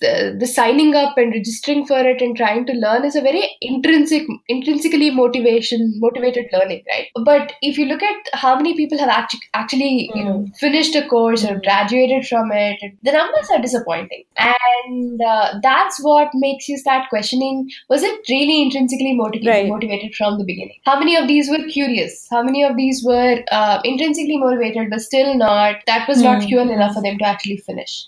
the, 0.00 0.36
the 0.38 0.46
signing 0.46 0.94
up 0.94 1.16
and 1.16 1.32
registering 1.32 1.86
for 1.86 1.98
it 1.98 2.22
and 2.22 2.36
trying 2.36 2.66
to 2.66 2.72
learn 2.72 3.04
is 3.04 3.16
a 3.16 3.20
very 3.20 3.42
intrinsic 3.60 4.26
intrinsically 4.48 5.10
motivation 5.10 5.92
motivated 5.98 6.46
learning 6.52 6.82
right 6.88 7.08
but 7.24 7.52
if 7.62 7.78
you 7.78 7.86
look 7.86 8.02
at 8.02 8.16
how 8.32 8.56
many 8.56 8.74
people 8.76 8.98
have 8.98 9.08
actually 9.08 9.40
actually 9.54 10.10
mm. 10.12 10.18
you 10.18 10.24
know 10.24 10.38
hmm. 10.38 10.52
finished 10.52 10.94
a 10.94 11.06
course 11.08 11.44
or 11.44 11.58
graduated 11.60 12.26
from 12.26 12.50
it 12.52 12.78
the 13.02 13.12
numbers 13.12 13.48
are 13.50 13.60
disappointing 13.60 14.24
and 14.38 15.20
uh, 15.22 15.54
that's 15.62 16.02
what 16.02 16.28
makes 16.34 16.68
you 16.68 16.78
start 16.78 17.08
questioning 17.08 17.68
was 17.88 18.02
it 18.02 18.20
really 18.28 18.62
intrinsically 18.62 19.14
motivated 19.14 19.48
right. 19.48 19.68
motivated 19.68 20.14
from 20.14 20.38
the 20.38 20.44
beginning 20.44 20.78
how 20.84 20.98
many 20.98 21.16
of 21.16 21.28
these 21.28 21.50
were 21.50 21.64
curious 21.68 22.26
how 22.30 22.42
many 22.42 22.64
of 22.64 22.76
these 22.76 23.02
were 23.04 23.42
uh, 23.52 23.80
intrinsically 23.84 24.38
motivated 24.38 24.88
but 24.90 25.00
still 25.00 25.34
not 25.34 25.76
that 25.86 26.08
was 26.08 26.18
mm. 26.18 26.24
not 26.24 26.42
hmm. 26.42 26.48
fuel 26.48 26.70
enough 26.70 26.94
for 26.94 27.02
them 27.02 27.18
to 27.18 27.24
actually 27.24 27.58
finish 27.58 28.06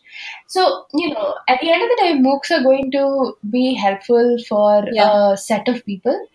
so, 0.52 0.84
you 0.92 1.14
know, 1.14 1.34
at 1.48 1.60
the 1.62 1.70
end 1.70 1.81
of 1.82 1.88
the 1.90 2.02
day, 2.02 2.12
MOOCs 2.18 2.50
are 2.50 2.62
going 2.62 2.90
to 2.92 3.36
be 3.50 3.74
helpful 3.74 4.36
for 4.48 4.84
yeah. 4.92 5.32
a 5.32 5.36
set 5.36 5.68
of 5.68 5.84
people. 5.84 6.28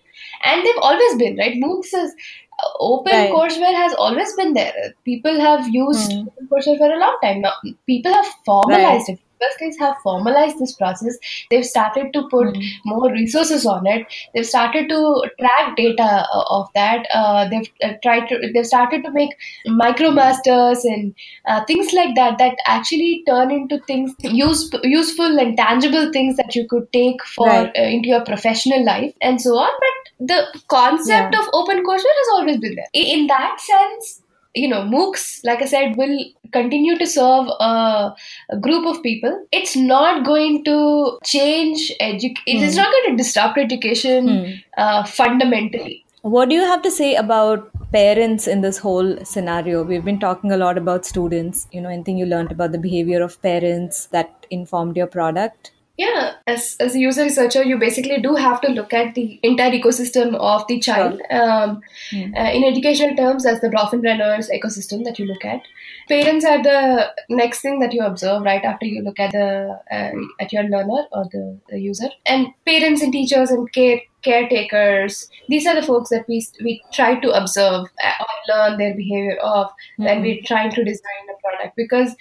And 0.44 0.66
they've 0.66 0.82
always 0.82 1.16
been, 1.16 1.38
right? 1.38 1.56
MOOCs 1.56 1.94
is 1.94 2.16
uh, 2.64 2.70
open 2.80 3.14
right. 3.14 3.32
courseware 3.32 3.76
has 3.76 3.94
always 3.94 4.34
been 4.36 4.54
there. 4.54 4.74
People 5.06 5.40
have 5.40 5.68
used 5.70 6.12
mm. 6.12 6.28
courseware 6.52 6.78
for 6.78 6.92
a 6.92 7.00
long 7.00 7.18
time 7.22 7.42
now. 7.42 7.54
People 7.86 8.14
have 8.14 8.26
formalized 8.46 9.10
right. 9.10 9.18
it 9.18 9.20
universities 9.40 9.80
have 9.80 9.96
formalized 10.04 10.60
this 10.60 10.74
process. 10.74 11.18
They've 11.50 11.66
started 11.66 12.14
to 12.14 12.28
put 12.30 12.48
mm. 12.48 12.64
more 12.86 13.12
resources 13.12 13.66
on 13.66 13.88
it. 13.88 14.08
They've 14.34 14.46
started 14.46 14.90
to 14.90 15.24
track 15.40 15.76
data 15.76 16.26
uh, 16.34 16.44
of 16.50 16.68
that. 16.76 17.06
Uh, 17.14 17.48
they've 17.50 17.70
uh, 17.84 17.94
tried 18.04 18.28
to. 18.30 18.52
They've 18.54 18.66
started 18.66 19.04
to 19.04 19.12
make 19.12 19.32
micromasters 19.68 20.84
and 20.84 21.16
uh, 21.46 21.64
things 21.66 21.94
like 21.94 22.16
that 22.16 22.38
that 22.38 22.58
actually 22.66 23.24
turn 23.28 23.52
into 23.52 23.80
things 23.88 24.14
use, 24.22 24.70
useful 24.84 25.40
and 25.40 25.58
tangible 25.58 26.12
things 26.12 26.38
that 26.38 26.56
you 26.56 26.68
could 26.68 26.92
take 26.94 27.24
for 27.24 27.48
right. 27.48 27.72
Uh, 27.78 27.82
into 27.82 28.10
your 28.10 28.24
professional 28.26 28.84
life 28.86 29.14
and 29.22 29.42
so 29.42 29.58
on. 29.58 29.70
But 29.80 30.28
the 30.28 30.60
concept 30.68 31.34
yeah. 31.34 31.40
of 31.40 31.50
open 31.54 31.84
courseware 31.86 32.18
has 32.22 32.28
always 32.34 32.58
been 32.58 32.76
there. 32.76 32.88
In 32.94 33.28
that 33.28 33.60
sense, 33.60 34.22
you 34.56 34.68
know 34.68 34.82
moocs 34.82 35.40
like 35.44 35.62
i 35.62 35.66
said 35.66 35.96
will 35.96 36.18
continue 36.52 36.98
to 36.98 37.06
serve 37.06 37.48
a, 37.60 38.16
a 38.50 38.58
group 38.58 38.86
of 38.86 39.02
people 39.04 39.46
it's 39.52 39.76
not 39.76 40.26
going 40.26 40.64
to 40.64 41.20
change 41.24 41.92
education 42.00 42.62
mm. 42.62 42.68
it's 42.68 42.76
not 42.76 42.92
going 42.92 43.12
to 43.12 43.24
disrupt 43.24 43.58
education 43.58 44.28
mm. 44.28 44.64
uh, 44.78 45.04
fundamentally 45.04 46.04
what 46.22 46.50
do 46.50 46.56
you 46.56 46.62
have 46.62 46.82
to 46.82 46.92
say 46.92 47.16
about 47.16 47.70
parents 47.92 48.48
in 48.48 48.62
this 48.62 48.78
whole 48.78 49.18
scenario 49.24 49.84
we've 49.84 50.04
been 50.04 50.20
talking 50.20 50.52
a 50.52 50.58
lot 50.58 50.78
about 50.78 51.06
students 51.06 51.68
you 51.72 51.80
know 51.82 51.90
anything 51.90 52.18
you 52.18 52.26
learned 52.26 52.52
about 52.52 52.72
the 52.72 52.78
behavior 52.78 53.22
of 53.22 53.42
parents 53.42 54.08
that 54.08 54.46
informed 54.50 54.98
your 54.98 55.08
product 55.08 55.72
yeah 55.98 56.34
as, 56.46 56.76
as 56.80 56.96
a 56.96 57.00
user 57.00 57.24
researcher 57.24 57.64
you 57.64 57.78
basically 57.78 58.22
do 58.22 58.36
have 58.36 58.62
to 58.62 58.70
look 58.70 58.94
at 58.94 59.16
the 59.16 59.40
entire 59.44 59.72
ecosystem 59.72 60.36
of 60.36 60.66
the 60.68 60.80
child 60.80 61.20
um, 61.32 61.82
mm. 62.12 62.38
uh, 62.38 62.52
in 62.52 62.64
educational 62.64 63.16
terms 63.16 63.46
as 63.46 63.60
the 63.62 63.70
Bronfenbrenner's 63.70 64.50
ecosystem 64.50 65.04
that 65.04 65.20
you 65.20 65.26
look 65.26 65.44
at. 65.44 65.62
Parents 66.08 66.46
are 66.46 66.62
the 66.62 67.12
next 67.30 67.62
thing 67.62 67.80
that 67.80 67.94
you 67.94 68.02
observe 68.04 68.44
right 68.44 68.64
after 68.64 68.86
you 68.86 69.02
look 69.02 69.20
at 69.20 69.32
the 69.32 69.80
uh, 69.92 70.12
at 70.40 70.54
your 70.54 70.64
learner 70.64 71.06
or 71.12 71.26
the, 71.32 71.60
the 71.70 71.80
user. 71.80 72.10
And 72.26 72.48
parents 72.66 73.02
and 73.02 73.12
teachers 73.12 73.50
and 73.50 73.72
care 73.74 74.00
caretakers 74.28 75.18
these 75.50 75.68
are 75.72 75.76
the 75.80 75.86
folks 75.88 76.10
that 76.10 76.28
we 76.28 76.38
we 76.68 76.74
try 76.98 77.10
to 77.26 77.32
observe 77.40 77.86
uh, 78.04 78.24
or 78.26 78.36
learn 78.50 78.78
their 78.78 78.96
behavior 78.96 79.38
of 79.50 79.68
mm-hmm. 79.68 80.04
when 80.06 80.22
we're 80.22 80.42
trying 80.50 80.72
to 80.72 80.84
design 80.84 81.32
a 81.34 81.38
product 81.46 81.76
because 81.76 82.16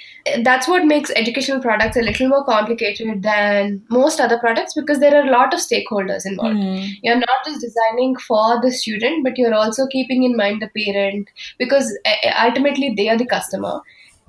that's 0.48 0.68
what 0.68 0.86
makes 0.92 1.10
educational 1.22 1.60
products 1.66 1.96
a 1.96 2.06
little 2.08 2.28
more 2.28 2.44
complicated 2.44 3.22
than 3.22 3.82
most 3.90 4.20
other 4.20 4.38
products 4.38 4.74
because 4.74 5.00
there 5.00 5.16
are 5.16 5.26
a 5.26 5.30
lot 5.30 5.54
of 5.54 5.60
stakeholders 5.60 6.26
involved 6.32 6.56
mm-hmm. 6.56 6.92
you're 7.02 7.18
not 7.18 7.44
just 7.44 7.60
designing 7.60 8.16
for 8.28 8.60
the 8.62 8.70
student 8.70 9.24
but 9.24 9.38
you're 9.38 9.54
also 9.54 9.86
keeping 9.96 10.22
in 10.22 10.36
mind 10.36 10.62
the 10.62 10.70
parent 10.78 11.28
because 11.58 11.96
uh, 12.06 12.32
ultimately 12.46 12.94
they 12.96 13.08
are 13.08 13.18
the 13.18 13.32
customer 13.36 13.80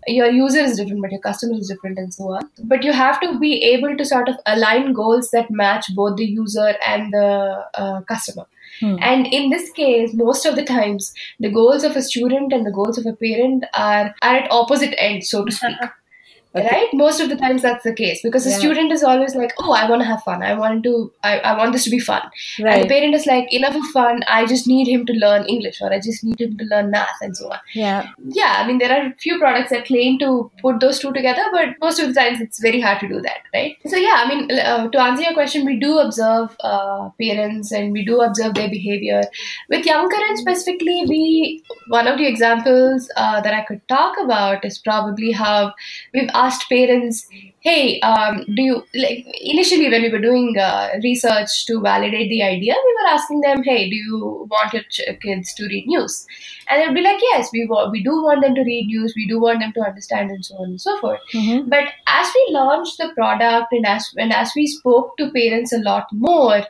your 0.08 0.30
user 0.30 0.60
is 0.60 0.78
different, 0.78 1.02
but 1.02 1.12
your 1.12 1.22
customer 1.22 1.54
is 1.56 1.68
different, 1.68 1.98
and 1.98 2.14
so 2.14 2.32
on. 2.34 2.50
But 2.64 2.84
you 2.84 2.94
have 2.94 3.20
to 3.22 3.38
be 3.40 3.64
able 3.64 3.96
to 3.98 4.06
sort 4.06 4.30
of 4.30 4.36
align 4.46 4.94
goals 4.94 5.30
that 5.32 5.52
match 5.52 5.86
both 5.96 6.18
the 6.18 6.26
user 6.26 6.74
and 6.86 7.14
the 7.14 7.66
uh, 7.76 8.02
customer. 8.02 8.46
Hmm. 8.80 8.96
And 9.02 9.28
in 9.28 9.50
this 9.50 9.72
case, 9.72 10.14
most 10.14 10.46
of 10.46 10.56
the 10.56 10.64
times, 10.64 11.14
the 11.40 11.50
goals 11.50 11.84
of 11.84 11.96
a 11.96 12.02
student 12.02 12.54
and 12.54 12.66
the 12.66 12.72
goals 12.72 12.98
of 12.98 13.06
a 13.06 13.14
parent 13.14 13.66
are, 13.74 14.16
are 14.22 14.36
at 14.36 14.52
opposite 14.52 14.94
ends, 14.98 15.30
so 15.30 15.46
to 15.46 15.52
speak. 15.52 15.78
Okay. 16.56 16.68
Right? 16.68 16.88
Most 16.94 17.20
of 17.20 17.30
the 17.30 17.36
times 17.36 17.62
that's 17.62 17.84
the 17.84 17.94
case 17.94 18.22
because 18.24 18.44
the 18.44 18.52
yeah. 18.52 18.58
student 18.58 18.92
is 18.92 19.04
always 19.04 19.36
like, 19.36 19.54
oh, 19.60 19.74
I 19.74 19.90
want 19.90 20.02
to 20.02 20.08
have 20.08 20.24
fun. 20.24 20.42
I 20.44 20.54
want 20.54 20.84
to, 20.84 21.12
I, 21.24 21.40
I 21.40 21.58
want 21.58 21.74
this 21.74 21.84
to 21.84 21.90
be 21.90 22.00
fun. 22.00 22.22
Right. 22.60 22.76
And 22.76 22.84
the 22.84 22.88
parent 22.88 23.14
is 23.14 23.26
like, 23.26 23.52
enough 23.52 23.76
of 23.76 23.86
fun. 23.92 24.22
I 24.28 24.46
just 24.46 24.68
need 24.68 24.88
him 24.88 25.06
to 25.06 25.14
learn 25.14 25.46
English 25.46 25.82
or 25.82 25.94
I 25.94 26.00
just 26.00 26.24
need 26.24 26.40
him 26.40 26.58
to 26.58 26.64
learn 26.66 26.90
math 26.92 27.18
and 27.22 27.36
so 27.36 27.52
on. 27.52 27.60
Yeah. 27.74 28.10
Yeah. 28.30 28.56
I 28.58 28.68
mean, 28.68 28.78
there 28.78 28.92
are 28.92 29.08
a 29.08 29.16
few 29.16 29.38
products 29.40 29.70
that 29.72 29.86
claim 29.86 30.20
to 30.20 30.52
put 30.62 30.80
those 30.80 31.00
two 31.00 31.14
together, 31.14 31.44
but 31.52 31.70
most 31.82 32.00
of 32.00 32.08
the 32.08 32.14
times 32.14 32.42
it's 32.42 32.60
very 32.60 32.82
hard 32.82 33.00
to 33.02 33.08
do 33.08 33.22
that. 33.22 33.40
Right. 33.54 33.78
So, 33.86 33.98
yeah, 33.98 34.24
I 34.26 34.28
mean, 34.28 34.52
uh, 34.52 34.88
to 34.90 35.02
answer 35.02 35.24
your 35.24 35.34
question, 35.34 35.66
we 35.66 35.80
do 35.80 36.00
observe 36.00 36.56
uh, 36.62 37.10
parents 37.22 37.72
and 37.72 37.92
we 37.92 38.06
do 38.06 38.22
observe 38.22 38.54
their 38.54 38.70
behavior. 38.70 39.22
With 39.70 39.86
young 39.86 40.10
current 40.10 40.38
specifically, 40.40 41.06
we, 41.08 41.64
one 41.90 42.08
of 42.08 42.18
the 42.18 42.28
examples 42.28 43.10
uh, 43.16 43.42
that 43.42 43.54
I 43.54 43.64
could 43.64 43.88
talk 43.88 44.18
about 44.24 44.66
is 44.66 44.78
probably 44.80 45.32
how 45.32 45.74
we've 46.14 46.30
asked 46.46 46.68
parents 46.70 47.28
hey 47.68 48.00
um, 48.02 48.44
do 48.56 48.62
you 48.62 48.76
like 49.04 49.26
initially 49.54 49.90
when 49.90 50.04
we 50.04 50.10
were 50.10 50.26
doing 50.26 50.58
uh, 50.58 50.90
research 51.04 51.66
to 51.66 51.80
validate 51.82 52.30
the 52.30 52.42
idea 52.44 52.76
we 52.86 52.98
were 53.00 53.10
asking 53.10 53.42
them 53.42 53.64
hey 53.64 53.90
do 53.90 53.96
you 53.96 54.48
want 54.52 54.74
your 54.74 54.84
ch- 54.84 55.02
kids 55.22 55.54
to 55.56 55.66
read 55.66 55.88
news 55.88 56.26
and 56.70 56.82
they'd 56.82 57.00
be 57.00 57.02
like 57.02 57.20
yes 57.32 57.50
we 57.52 57.66
wa- 57.70 57.90
we 57.90 58.04
do 58.04 58.14
want 58.28 58.42
them 58.42 58.56
to 58.56 58.68
read 58.70 58.88
news 58.88 59.14
we 59.16 59.28
do 59.28 59.40
want 59.40 59.60
them 59.60 59.74
to 59.74 59.82
understand 59.82 60.30
and 60.30 60.46
so 60.46 60.56
on 60.56 60.70
and 60.70 60.82
so 60.82 61.00
forth 61.00 61.20
mm-hmm. 61.34 61.68
but 61.70 61.86
as 62.20 62.32
we 62.38 62.48
launched 62.52 62.98
the 63.00 63.10
product 63.16 63.68
and 63.72 63.86
as 63.86 64.14
and 64.18 64.32
as 64.32 64.54
we 64.56 64.68
spoke 64.68 65.18
to 65.18 65.32
parents 65.32 65.74
a 65.74 65.80
lot 65.80 66.06
more 66.12 66.64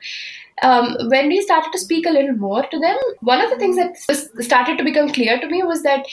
um, 0.63 0.95
when 1.09 1.27
we 1.27 1.41
started 1.41 1.71
to 1.71 1.79
speak 1.79 2.05
a 2.07 2.09
little 2.09 2.35
more 2.35 2.65
to 2.65 2.79
them, 2.79 2.97
one 3.21 3.41
of 3.41 3.49
the 3.49 3.57
things 3.57 3.75
that 3.75 3.95
started 4.43 4.77
to 4.77 4.83
become 4.83 5.09
clear 5.09 5.39
to 5.39 5.47
me 5.47 5.61
was 5.63 5.83
that 5.83 6.05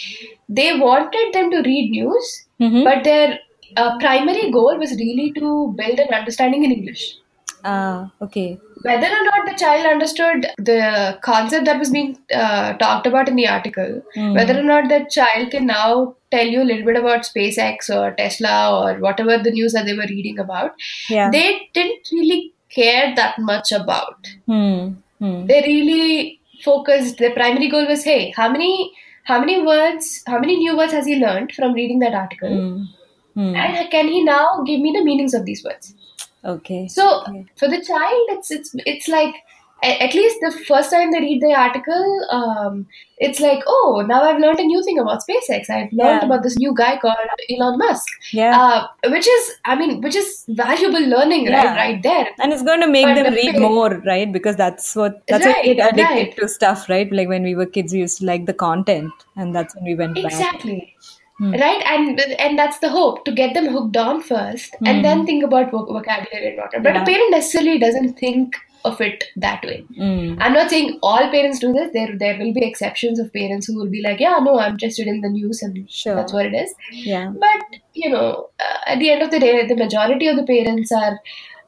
they 0.48 0.78
wanted 0.78 1.32
them 1.32 1.50
to 1.50 1.62
read 1.62 1.90
news, 1.90 2.44
mm-hmm. 2.60 2.84
but 2.84 3.04
their 3.04 3.38
uh, 3.76 3.98
primary 3.98 4.50
goal 4.50 4.78
was 4.78 4.92
really 4.92 5.32
to 5.32 5.74
build 5.76 5.98
an 5.98 6.14
understanding 6.14 6.64
in 6.64 6.72
English. 6.72 7.16
Ah, 7.64 8.10
okay. 8.20 8.58
Whether 8.82 9.06
or 9.06 9.24
not 9.24 9.46
the 9.46 9.56
child 9.56 9.86
understood 9.86 10.46
the 10.58 11.18
concept 11.22 11.64
that 11.64 11.78
was 11.78 11.90
being 11.90 12.18
uh, 12.34 12.74
talked 12.74 13.06
about 13.06 13.28
in 13.28 13.36
the 13.36 13.48
article, 13.48 14.02
mm. 14.14 14.34
whether 14.34 14.58
or 14.58 14.62
not 14.62 14.90
the 14.90 15.06
child 15.10 15.50
can 15.50 15.66
now 15.66 16.14
tell 16.30 16.46
you 16.46 16.60
a 16.62 16.68
little 16.70 16.84
bit 16.84 16.96
about 16.96 17.22
SpaceX 17.22 17.88
or 17.88 18.14
Tesla 18.16 18.82
or 18.82 18.98
whatever 18.98 19.38
the 19.38 19.50
news 19.50 19.72
that 19.72 19.86
they 19.86 19.94
were 19.94 20.06
reading 20.10 20.38
about, 20.38 20.72
yeah. 21.08 21.30
they 21.30 21.70
didn't 21.72 22.06
really 22.12 22.52
care 22.68 23.14
that 23.14 23.38
much 23.38 23.72
about. 23.72 24.28
Mm. 24.46 24.96
Mm. 25.22 25.46
They 25.46 25.62
really 25.62 26.40
focused. 26.62 27.16
Their 27.16 27.32
primary 27.32 27.70
goal 27.70 27.86
was, 27.86 28.04
hey, 28.04 28.30
how 28.36 28.50
many 28.50 28.92
how 29.24 29.40
many 29.40 29.62
words, 29.62 30.22
how 30.26 30.38
many 30.38 30.56
new 30.56 30.76
words 30.76 30.92
has 30.92 31.06
he 31.06 31.16
learned 31.16 31.52
from 31.52 31.72
reading 31.72 32.00
that 32.00 32.12
article? 32.12 32.86
Mm. 33.36 33.50
Hmm. 33.50 33.56
And 33.56 33.90
can 33.90 34.08
he 34.08 34.22
now 34.22 34.62
give 34.64 34.80
me 34.80 34.92
the 34.92 35.04
meanings 35.04 35.34
of 35.34 35.44
these 35.44 35.64
words? 35.64 35.94
Okay. 36.44 36.88
So 36.88 37.22
okay. 37.22 37.46
for 37.56 37.68
the 37.68 37.82
child, 37.82 38.26
it's 38.30 38.50
it's 38.50 38.74
it's 38.86 39.08
like 39.08 39.34
at 39.84 40.14
least 40.14 40.38
the 40.40 40.50
first 40.66 40.90
time 40.90 41.12
they 41.12 41.20
read 41.20 41.42
the 41.42 41.52
article, 41.52 42.26
um, 42.30 42.86
it's 43.18 43.40
like, 43.40 43.62
oh, 43.66 44.04
now 44.06 44.22
I've 44.22 44.40
learned 44.40 44.58
a 44.58 44.64
new 44.64 44.82
thing 44.82 44.98
about 44.98 45.22
SpaceX. 45.22 45.68
I've 45.68 45.92
learned 45.92 46.22
yeah. 46.22 46.24
about 46.24 46.42
this 46.42 46.56
new 46.56 46.74
guy 46.74 46.96
called 46.96 47.16
Elon 47.50 47.78
Musk. 47.78 48.06
Yeah. 48.32 48.58
Uh, 48.58 48.86
which 49.10 49.26
is, 49.26 49.52
I 49.64 49.76
mean, 49.76 50.00
which 50.00 50.16
is 50.16 50.44
valuable 50.48 51.00
learning, 51.00 51.44
yeah. 51.44 51.64
right, 51.64 51.76
right 51.76 52.02
there. 52.02 52.28
And 52.40 52.52
it's 52.52 52.62
going 52.62 52.80
to 52.80 52.88
make 52.88 53.06
but 53.06 53.14
them 53.14 53.34
read 53.34 53.58
more, 53.58 54.00
right? 54.06 54.32
Because 54.32 54.56
that's 54.56 54.96
what 54.96 55.26
that's 55.26 55.44
right, 55.44 55.56
what 55.56 55.76
get 55.76 55.92
addicted 55.92 56.04
right. 56.04 56.36
to 56.38 56.48
stuff, 56.48 56.88
right? 56.88 57.10
Like 57.12 57.28
when 57.28 57.42
we 57.42 57.54
were 57.54 57.66
kids, 57.66 57.92
we 57.92 58.00
used 58.00 58.18
to 58.18 58.26
like 58.26 58.46
the 58.46 58.54
content, 58.54 59.12
and 59.36 59.54
that's 59.54 59.74
when 59.74 59.84
we 59.84 59.94
went 59.94 60.14
back. 60.14 60.24
exactly. 60.24 60.80
Back. 60.80 61.23
Hmm. 61.38 61.52
right 61.52 61.82
and 61.86 62.20
and 62.20 62.58
that's 62.58 62.78
the 62.78 62.88
hope 62.88 63.24
to 63.24 63.32
get 63.32 63.54
them 63.54 63.66
hooked 63.66 63.96
on 63.96 64.20
first 64.22 64.76
hmm. 64.78 64.86
and 64.86 65.04
then 65.04 65.26
think 65.26 65.42
about 65.42 65.72
vocabulary 65.72 66.48
and 66.48 66.58
whatnot 66.58 66.84
but 66.84 66.94
yeah. 66.94 67.02
a 67.02 67.06
parent 67.06 67.30
necessarily 67.32 67.78
doesn't 67.78 68.18
think 68.18 68.54
of 68.84 69.00
it 69.00 69.24
that 69.36 69.64
way 69.64 69.80
hmm. 69.96 70.36
i'm 70.40 70.52
not 70.52 70.70
saying 70.70 70.98
all 71.02 71.28
parents 71.30 71.58
do 71.58 71.72
this 71.72 71.90
there 71.92 72.16
there 72.18 72.38
will 72.38 72.52
be 72.52 72.64
exceptions 72.64 73.18
of 73.18 73.32
parents 73.32 73.66
who 73.66 73.76
will 73.76 73.90
be 73.90 74.02
like 74.02 74.20
yeah 74.20 74.38
no 74.38 74.58
i'm 74.60 74.72
interested 74.72 75.08
in 75.08 75.22
the 75.22 75.28
news 75.28 75.62
and 75.62 75.90
sure. 75.90 76.14
that's 76.14 76.32
what 76.32 76.46
it 76.46 76.54
is 76.54 76.72
yeah 76.92 77.32
but 77.46 77.80
you 77.94 78.10
know 78.10 78.48
uh, 78.60 78.78
at 78.86 79.00
the 79.00 79.10
end 79.10 79.22
of 79.22 79.32
the 79.32 79.40
day 79.40 79.66
the 79.66 79.76
majority 79.76 80.28
of 80.28 80.36
the 80.36 80.44
parents 80.44 80.92
are 80.92 81.18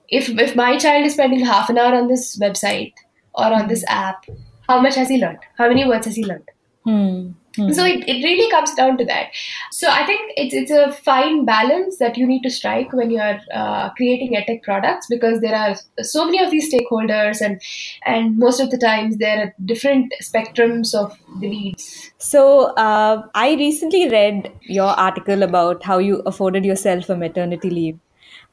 if 0.08 0.28
if 0.28 0.54
my 0.54 0.76
child 0.78 1.06
is 1.06 1.14
spending 1.14 1.44
half 1.44 1.68
an 1.70 1.78
hour 1.78 1.94
on 1.94 2.08
this 2.08 2.38
website 2.38 2.94
or 3.34 3.52
on 3.52 3.68
this 3.68 3.84
app, 3.88 4.24
how 4.68 4.80
much 4.80 4.94
has 4.94 5.08
he 5.08 5.18
learned? 5.18 5.38
How 5.58 5.68
many 5.68 5.86
words 5.86 6.06
has 6.06 6.16
he 6.16 6.24
learned? 6.24 6.50
Hmm. 6.84 7.30
Hmm. 7.56 7.72
So 7.72 7.84
it, 7.84 8.08
it 8.08 8.22
really 8.22 8.50
comes 8.50 8.74
down 8.74 8.98
to 8.98 9.04
that. 9.06 9.30
So 9.70 9.88
I 9.90 10.04
think 10.06 10.32
it's 10.36 10.54
it's 10.54 10.70
a 10.70 10.92
fine 10.92 11.44
balance 11.44 11.98
that 11.98 12.16
you 12.16 12.26
need 12.26 12.42
to 12.42 12.50
strike 12.50 12.92
when 12.92 13.10
you 13.10 13.20
are 13.20 13.40
uh, 13.52 13.90
creating 13.90 14.34
edtech 14.34 14.62
products 14.62 15.06
because 15.08 15.40
there 15.40 15.54
are 15.54 15.76
so 16.04 16.24
many 16.24 16.42
of 16.44 16.50
these 16.50 16.72
stakeholders 16.72 17.40
and 17.40 17.60
and 18.04 18.38
most 18.38 18.60
of 18.60 18.70
the 18.70 18.78
times 18.78 19.18
there 19.18 19.38
are 19.44 19.54
different 19.64 20.12
spectrums 20.22 20.94
of 20.94 21.18
the 21.40 21.48
needs. 21.48 22.10
So 22.18 22.74
uh, 22.74 23.22
I 23.34 23.54
recently 23.54 24.08
read 24.08 24.52
your 24.62 24.88
article 24.88 25.42
about 25.42 25.82
how 25.82 25.98
you 25.98 26.22
afforded 26.26 26.64
yourself 26.64 27.08
a 27.08 27.16
maternity 27.16 27.70
leave. 27.70 27.98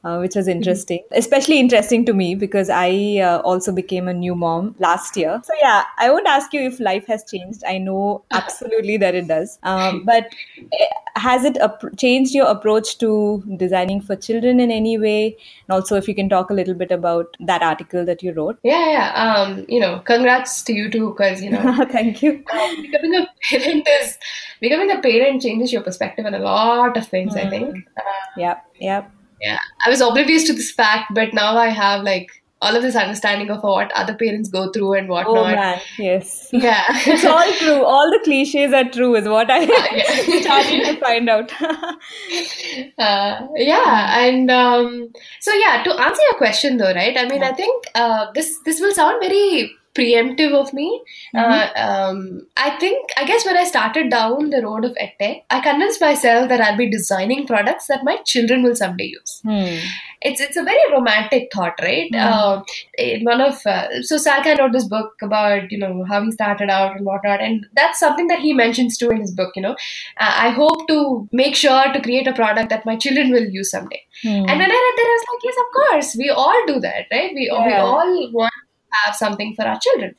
Uh, 0.04 0.18
which 0.18 0.34
was 0.36 0.48
interesting, 0.48 1.02
especially 1.12 1.58
interesting 1.58 2.04
to 2.04 2.12
me 2.12 2.34
because 2.34 2.68
I 2.68 3.20
uh, 3.20 3.38
also 3.38 3.72
became 3.72 4.06
a 4.06 4.12
new 4.12 4.34
mom 4.34 4.74
last 4.78 5.16
year. 5.16 5.40
So, 5.42 5.54
yeah, 5.62 5.84
I 5.96 6.10
won't 6.10 6.26
ask 6.26 6.52
you 6.52 6.60
if 6.60 6.78
life 6.78 7.06
has 7.06 7.24
changed. 7.24 7.62
I 7.66 7.78
know 7.78 8.22
absolutely 8.30 8.98
that 8.98 9.14
it 9.14 9.28
does. 9.28 9.58
Um, 9.62 10.04
but 10.04 10.26
eh, 10.58 10.86
has 11.16 11.44
it 11.44 11.56
ap- 11.56 11.96
changed 11.96 12.34
your 12.34 12.48
approach 12.48 12.98
to 12.98 13.42
designing 13.56 14.02
for 14.02 14.14
children 14.14 14.60
in 14.60 14.70
any 14.70 14.98
way? 14.98 15.38
And 15.68 15.74
also, 15.74 15.96
if 15.96 16.06
you 16.06 16.14
can 16.14 16.28
talk 16.28 16.50
a 16.50 16.54
little 16.54 16.74
bit 16.74 16.90
about 16.90 17.34
that 17.40 17.62
article 17.62 18.04
that 18.04 18.22
you 18.22 18.34
wrote. 18.34 18.58
Yeah, 18.62 18.90
yeah. 18.90 19.12
Um, 19.14 19.64
you 19.70 19.80
know, 19.80 20.00
congrats 20.00 20.62
to 20.64 20.74
you 20.74 20.90
too, 20.90 21.10
because 21.12 21.42
you 21.42 21.48
know, 21.48 21.86
Thank 21.90 22.22
you. 22.22 22.44
um, 22.52 22.82
becoming 22.82 23.14
a 23.14 23.26
parent 23.48 23.88
is 23.88 24.18
becoming 24.60 24.90
a 24.90 25.00
parent 25.00 25.40
changes 25.40 25.72
your 25.72 25.82
perspective 25.82 26.26
on 26.26 26.34
a 26.34 26.40
lot 26.40 26.94
of 26.98 27.06
things. 27.08 27.34
I 27.36 27.48
think. 27.48 27.78
Uh, 27.96 28.02
Yeah, 28.36 28.60
yeah. 28.78 29.04
Yeah, 29.40 29.58
I 29.84 29.90
was 29.90 30.00
oblivious 30.00 30.44
to 30.44 30.52
this 30.52 30.70
fact, 30.70 31.12
but 31.14 31.34
now 31.34 31.56
I 31.56 31.68
have 31.68 32.02
like 32.02 32.30
all 32.62 32.74
of 32.74 32.82
this 32.82 32.96
understanding 32.96 33.50
of 33.50 33.62
what 33.62 33.92
other 33.92 34.14
parents 34.14 34.48
go 34.48 34.72
through 34.72 34.94
and 34.94 35.08
whatnot. 35.08 35.36
Oh, 35.36 35.44
man. 35.44 35.80
Yes. 35.98 36.48
Yeah. 36.50 36.84
it's 36.88 37.24
all 37.24 37.52
true. 37.58 37.84
All 37.84 38.10
the 38.10 38.20
cliches 38.24 38.72
are 38.72 38.88
true, 38.90 39.14
is 39.16 39.28
what 39.28 39.50
I 39.50 39.64
yeah. 39.64 40.40
started 40.40 40.84
to 40.86 40.96
find 40.98 41.28
out. 41.28 41.52
uh, 42.98 43.46
yeah 43.56 44.18
and 44.20 44.50
um, 44.50 45.12
so 45.40 45.52
yeah 45.52 45.82
to 45.82 45.92
answer 45.92 46.22
your 46.30 46.38
question 46.38 46.76
though 46.76 46.92
right 46.92 47.16
i 47.16 47.26
mean 47.28 47.42
i 47.42 47.52
think 47.52 47.86
uh, 47.94 48.26
this 48.34 48.58
this 48.64 48.80
will 48.80 48.92
sound 48.92 49.20
very 49.20 49.70
preemptive 49.94 50.52
of 50.52 50.72
me 50.72 50.88
uh, 51.34 51.68
um, 51.76 52.46
i 52.56 52.70
think 52.82 53.10
i 53.16 53.24
guess 53.24 53.44
when 53.46 53.56
i 53.56 53.64
started 53.64 54.10
down 54.10 54.50
the 54.50 54.62
road 54.62 54.84
of 54.84 54.96
edtech 55.06 55.42
i 55.50 55.60
convinced 55.60 56.00
myself 56.00 56.48
that 56.48 56.60
i'll 56.60 56.76
be 56.76 56.90
designing 56.90 57.46
products 57.46 57.86
that 57.86 58.04
my 58.04 58.16
children 58.32 58.62
will 58.62 58.74
someday 58.74 59.06
use 59.06 59.40
Hmm. 59.44 59.76
it's 60.22 60.40
it's 60.40 60.56
a 60.56 60.62
very 60.62 60.84
romantic 60.90 61.50
thought, 61.52 61.74
right? 61.82 62.10
Uh, 62.14 62.62
in 62.96 63.24
one 63.24 63.40
of 63.42 63.60
uh, 63.66 64.02
so 64.02 64.16
Sal 64.16 64.42
Khan 64.42 64.56
wrote 64.58 64.72
this 64.72 64.86
book 64.88 65.12
about 65.22 65.70
you 65.70 65.78
know 65.78 66.04
how 66.08 66.22
he 66.22 66.30
started 66.30 66.70
out 66.70 66.96
and 66.96 67.04
whatnot, 67.04 67.42
and 67.42 67.66
that's 67.76 67.98
something 67.98 68.28
that 68.28 68.40
he 68.40 68.54
mentions 68.54 68.96
too 68.96 69.10
in 69.10 69.20
his 69.20 69.32
book. 69.32 69.52
You 69.54 69.62
know, 69.62 69.72
uh, 69.72 70.34
I 70.46 70.48
hope 70.50 70.88
to 70.88 71.28
make 71.32 71.54
sure 71.54 71.92
to 71.92 72.00
create 72.00 72.26
a 72.26 72.32
product 72.32 72.70
that 72.70 72.86
my 72.86 72.96
children 72.96 73.30
will 73.32 73.48
use 73.58 73.70
someday. 73.70 74.00
Hmm. 74.22 74.46
And 74.48 74.64
when 74.64 74.70
I 74.78 74.80
read 74.86 74.96
that, 75.00 75.10
I 75.12 75.18
was 75.18 75.26
like, 75.32 75.44
yes, 75.44 75.56
of 75.64 75.72
course, 75.80 76.16
we 76.16 76.30
all 76.30 76.66
do 76.66 76.80
that, 76.80 77.04
right? 77.12 77.30
We 77.34 77.50
we 77.66 77.72
all 77.74 78.32
want 78.32 78.52
have 79.04 79.14
something 79.14 79.54
for 79.56 79.64
our 79.64 79.78
children. 79.80 80.14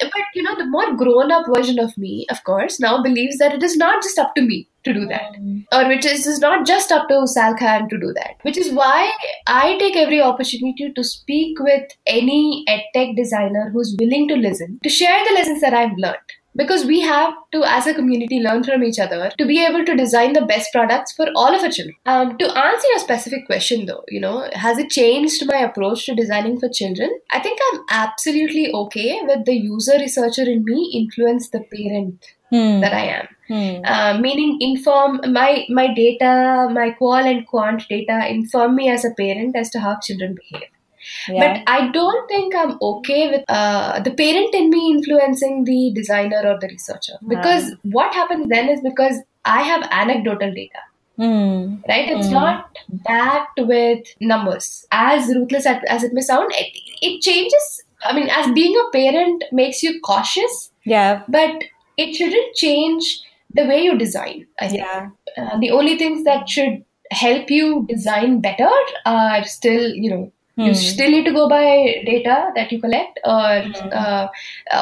But 0.00 0.10
you 0.34 0.42
know, 0.42 0.56
the 0.56 0.66
more 0.66 0.94
grown 0.96 1.32
up 1.32 1.46
version 1.54 1.78
of 1.78 1.96
me, 1.96 2.26
of 2.30 2.42
course, 2.44 2.80
now 2.80 3.02
believes 3.02 3.38
that 3.38 3.54
it 3.54 3.62
is 3.62 3.76
not 3.76 4.02
just 4.02 4.18
up 4.18 4.34
to 4.34 4.42
me 4.42 4.68
to 4.84 4.92
do 4.92 5.06
that 5.06 5.32
mm. 5.38 5.64
or 5.72 5.88
which 5.88 6.04
is, 6.04 6.26
is 6.26 6.40
not 6.40 6.66
just 6.66 6.90
up 6.90 7.08
to 7.08 7.26
Sal 7.26 7.56
Khan 7.56 7.88
to 7.88 7.98
do 7.98 8.12
that. 8.14 8.36
Which 8.42 8.58
is 8.58 8.72
why 8.72 9.12
I 9.46 9.78
take 9.78 9.96
every 9.96 10.20
opportunity 10.20 10.92
to 10.92 11.04
speak 11.04 11.58
with 11.60 11.90
any 12.06 12.64
edtech 12.68 13.16
designer 13.16 13.70
who's 13.72 13.96
willing 13.98 14.28
to 14.28 14.36
listen, 14.36 14.80
to 14.82 14.88
share 14.88 15.24
the 15.24 15.34
lessons 15.34 15.60
that 15.60 15.74
I've 15.74 15.96
learned. 15.96 16.16
Because 16.54 16.84
we 16.84 17.00
have 17.00 17.32
to, 17.52 17.64
as 17.64 17.86
a 17.86 17.94
community, 17.94 18.38
learn 18.40 18.62
from 18.62 18.84
each 18.84 18.98
other 18.98 19.30
to 19.38 19.46
be 19.46 19.64
able 19.64 19.84
to 19.84 19.94
design 19.96 20.34
the 20.34 20.44
best 20.44 20.70
products 20.72 21.12
for 21.12 21.26
all 21.34 21.54
of 21.54 21.62
our 21.62 21.70
children. 21.70 21.96
Um, 22.04 22.36
to 22.36 22.44
answer 22.44 22.88
your 22.88 22.98
specific 22.98 23.46
question, 23.46 23.86
though, 23.86 24.04
you 24.08 24.20
know, 24.20 24.48
has 24.52 24.78
it 24.78 24.90
changed 24.90 25.46
my 25.46 25.56
approach 25.58 26.04
to 26.06 26.14
designing 26.14 26.60
for 26.60 26.68
children? 26.68 27.10
I 27.30 27.40
think 27.40 27.58
I'm 27.72 27.80
absolutely 27.88 28.70
okay 28.72 29.20
with 29.22 29.46
the 29.46 29.54
user 29.54 29.98
researcher 29.98 30.42
in 30.42 30.64
me 30.64 30.90
influence 30.94 31.48
the 31.50 31.60
parent 31.74 32.24
Hmm. 32.52 32.80
that 32.80 32.92
I 32.92 33.04
am 33.18 33.28
Hmm. 33.48 33.82
uh, 33.92 34.18
meaning 34.20 34.58
inform 34.60 35.20
my 35.32 35.64
my 35.70 35.86
data 35.94 36.68
my 36.70 36.90
qual 36.90 37.24
and 37.30 37.46
quant 37.46 37.86
data 37.88 38.28
inform 38.28 38.74
me 38.76 38.90
as 38.90 39.06
a 39.06 39.14
parent 39.20 39.56
as 39.56 39.70
to 39.70 39.80
how 39.80 39.96
children 40.06 40.34
behave 40.40 40.68
Yeah. 41.28 41.40
but 41.54 41.62
i 41.74 41.88
don't 41.90 42.28
think 42.28 42.54
i'm 42.54 42.76
okay 42.90 43.30
with 43.30 43.44
uh, 43.48 44.00
the 44.00 44.12
parent 44.22 44.54
in 44.54 44.70
me 44.70 44.82
influencing 44.92 45.64
the 45.64 45.92
designer 45.94 46.42
or 46.44 46.58
the 46.60 46.68
researcher 46.68 47.14
because 47.28 47.74
what 47.98 48.14
happens 48.14 48.48
then 48.48 48.68
is 48.68 48.80
because 48.80 49.16
i 49.44 49.62
have 49.62 49.88
anecdotal 49.90 50.52
data 50.62 50.88
Hmm. 51.18 51.74
right 51.88 52.08
it's 52.10 52.30
not 52.30 52.78
backed 53.06 53.60
with 53.70 54.00
numbers 54.20 54.86
as 54.92 55.26
ruthless 55.36 55.66
as, 55.66 55.82
as 55.86 56.02
it 56.02 56.12
may 56.14 56.22
sound 56.22 56.50
it, 56.54 56.72
it 57.02 57.20
changes 57.20 57.66
i 58.02 58.14
mean 58.14 58.30
as 58.30 58.50
being 58.52 58.74
a 58.82 58.90
parent 58.96 59.44
makes 59.52 59.82
you 59.82 60.00
cautious 60.00 60.70
Yeah. 60.86 61.22
but 61.28 61.64
it 61.98 62.14
shouldn't 62.14 62.54
change 62.54 63.20
the 63.52 63.66
way 63.66 63.82
you 63.82 63.98
design 63.98 64.46
i 64.58 64.68
think 64.68 64.82
Yeah. 64.82 65.10
uh, 65.36 65.58
the 65.58 65.70
only 65.70 65.98
things 65.98 66.24
that 66.24 66.48
should 66.48 66.82
help 67.10 67.50
you 67.50 67.86
design 67.90 68.40
better 68.40 68.70
are 69.04 69.44
still 69.44 69.92
you 69.94 70.10
know 70.10 70.32
you 70.56 70.72
Hmm. 70.72 70.74
still 70.74 71.10
need 71.10 71.24
to 71.24 71.32
go 71.32 71.48
by 71.48 72.02
data 72.06 72.50
that 72.54 72.70
you 72.72 72.80
collect 72.80 73.18
or 73.24 73.64
uh, 73.92 74.26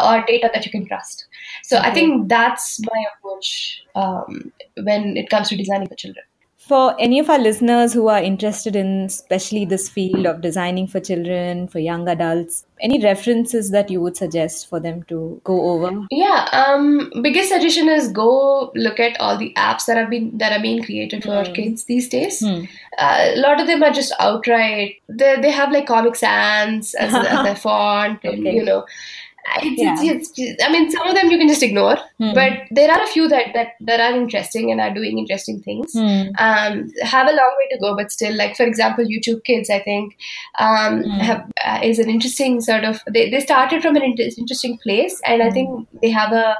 or 0.06 0.24
data 0.26 0.50
that 0.52 0.64
you 0.66 0.72
can 0.72 0.86
trust. 0.86 1.26
So 1.62 1.78
i 1.78 1.90
think 1.92 2.28
that's 2.28 2.80
my 2.92 3.04
approach 3.12 3.82
um, 3.94 4.52
when 4.88 5.16
it 5.16 5.30
comes 5.30 5.48
to 5.50 5.56
designing 5.56 5.88
for 5.88 5.94
children 5.94 6.24
For 6.68 6.94
any 7.00 7.18
of 7.18 7.28
our 7.30 7.38
listeners 7.38 7.92
who 7.94 8.08
are 8.08 8.22
interested 8.22 8.76
in, 8.76 9.06
especially 9.06 9.64
this 9.64 9.88
field 9.88 10.26
of 10.26 10.40
designing 10.40 10.86
for 10.86 11.00
children, 11.00 11.66
for 11.68 11.78
young 11.80 12.06
adults, 12.08 12.64
any 12.80 13.02
references 13.02 13.70
that 13.70 13.90
you 13.90 14.00
would 14.00 14.16
suggest 14.16 14.68
for 14.68 14.78
them 14.78 15.02
to 15.04 15.40
go 15.44 15.56
over? 15.70 15.90
yeah 16.10 16.48
um 16.52 17.10
biggest 17.22 17.50
suggestion 17.50 17.88
is 17.90 18.10
go 18.10 18.70
look 18.74 18.98
at 19.00 19.18
all 19.20 19.36
the 19.36 19.52
apps 19.56 19.84
that 19.86 19.98
have 19.98 20.08
been 20.08 20.30
that 20.38 20.52
are 20.52 20.62
being 20.62 20.82
created 20.82 21.22
for 21.22 21.44
kids 21.44 21.84
these 21.84 22.08
days 22.08 22.40
Hmm. 22.40 22.64
uh, 22.96 23.32
a 23.34 23.36
lot 23.40 23.60
of 23.60 23.66
them 23.66 23.82
are 23.82 23.90
just 23.90 24.14
outright 24.18 24.94
they, 25.10 25.36
they 25.42 25.50
have 25.50 25.72
like 25.72 25.86
comic 25.86 26.16
sans 26.16 26.94
as, 26.94 27.12
as 27.14 27.42
their 27.44 27.54
font 27.66 28.20
and 28.24 28.46
Okay. 28.46 28.54
you 28.56 28.64
know 28.64 28.86
it's, 29.62 29.80
Yeah. 29.82 29.96
it's, 30.00 30.32
it's, 30.36 30.64
I 30.64 30.70
mean, 30.70 30.90
some 30.90 31.06
of 31.06 31.14
them 31.14 31.30
you 31.30 31.38
can 31.38 31.48
just 31.48 31.62
ignore, 31.62 31.96
Hmm. 32.18 32.32
but 32.34 32.52
there 32.70 32.90
are 32.90 33.02
a 33.02 33.06
few 33.06 33.28
that, 33.28 33.46
that 33.54 33.68
that 33.80 34.00
are 34.00 34.14
interesting 34.16 34.70
and 34.70 34.80
are 34.80 34.92
doing 34.92 35.18
interesting 35.18 35.60
things. 35.62 35.92
Hmm. 35.92 36.28
Um, 36.38 36.90
have 37.02 37.26
a 37.28 37.32
long 37.32 37.54
way 37.58 37.68
to 37.72 37.78
go, 37.80 37.96
but 37.96 38.12
still, 38.12 38.36
like 38.36 38.56
for 38.56 38.64
example, 38.64 39.04
YouTube 39.04 39.42
Kids, 39.44 39.70
I 39.70 39.80
think, 39.80 40.16
um, 40.58 41.02
Hmm. 41.02 41.10
have, 41.30 41.44
uh, 41.64 41.80
is 41.82 41.98
an 41.98 42.10
interesting 42.10 42.60
sort 42.60 42.84
of. 42.84 43.02
They, 43.10 43.30
they 43.30 43.40
started 43.40 43.82
from 43.82 43.96
an 43.96 44.02
inter- 44.02 44.30
interesting 44.38 44.78
place, 44.78 45.20
and 45.24 45.42
Hmm. 45.42 45.48
I 45.48 45.50
think 45.50 45.88
they 46.02 46.10
have 46.10 46.32
a. 46.32 46.56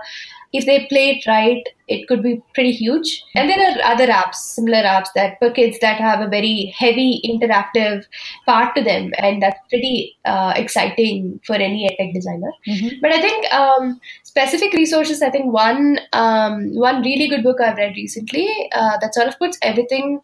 If 0.53 0.66
they 0.66 0.86
play 0.86 1.11
it 1.11 1.26
right, 1.26 1.62
it 1.86 2.07
could 2.09 2.22
be 2.22 2.42
pretty 2.55 2.72
huge. 2.72 3.22
And 3.34 3.48
there 3.48 3.61
are 3.61 3.92
other 3.92 4.07
apps, 4.09 4.34
similar 4.34 4.82
apps 4.82 5.09
that 5.14 5.38
for 5.38 5.51
kids 5.51 5.78
that 5.80 5.98
have 6.01 6.20
a 6.20 6.28
very 6.28 6.74
heavy 6.76 7.20
interactive 7.24 8.05
part 8.46 8.74
to 8.76 8.82
them, 8.82 9.12
and 9.18 9.40
that's 9.42 9.59
pretty 9.68 10.16
uh, 10.24 10.53
exciting 10.57 11.40
for 11.46 11.55
any 11.55 11.88
edtech 11.88 12.12
designer. 12.14 12.53
Mhm. 12.68 13.01
But 13.01 13.12
I 13.12 13.20
think 13.20 13.53
um, 13.55 14.01
specific 14.24 14.72
resources. 14.72 15.22
I 15.22 15.30
think 15.30 15.53
one 15.53 16.01
um, 16.12 16.74
one 16.74 17.03
really 17.03 17.28
good 17.28 17.42
book 17.44 17.61
I've 17.61 17.76
read 17.76 17.94
recently 17.96 18.48
uh, 18.72 18.98
that 19.01 19.14
sort 19.14 19.28
of 19.28 19.38
puts 19.38 19.59
everything 19.62 20.20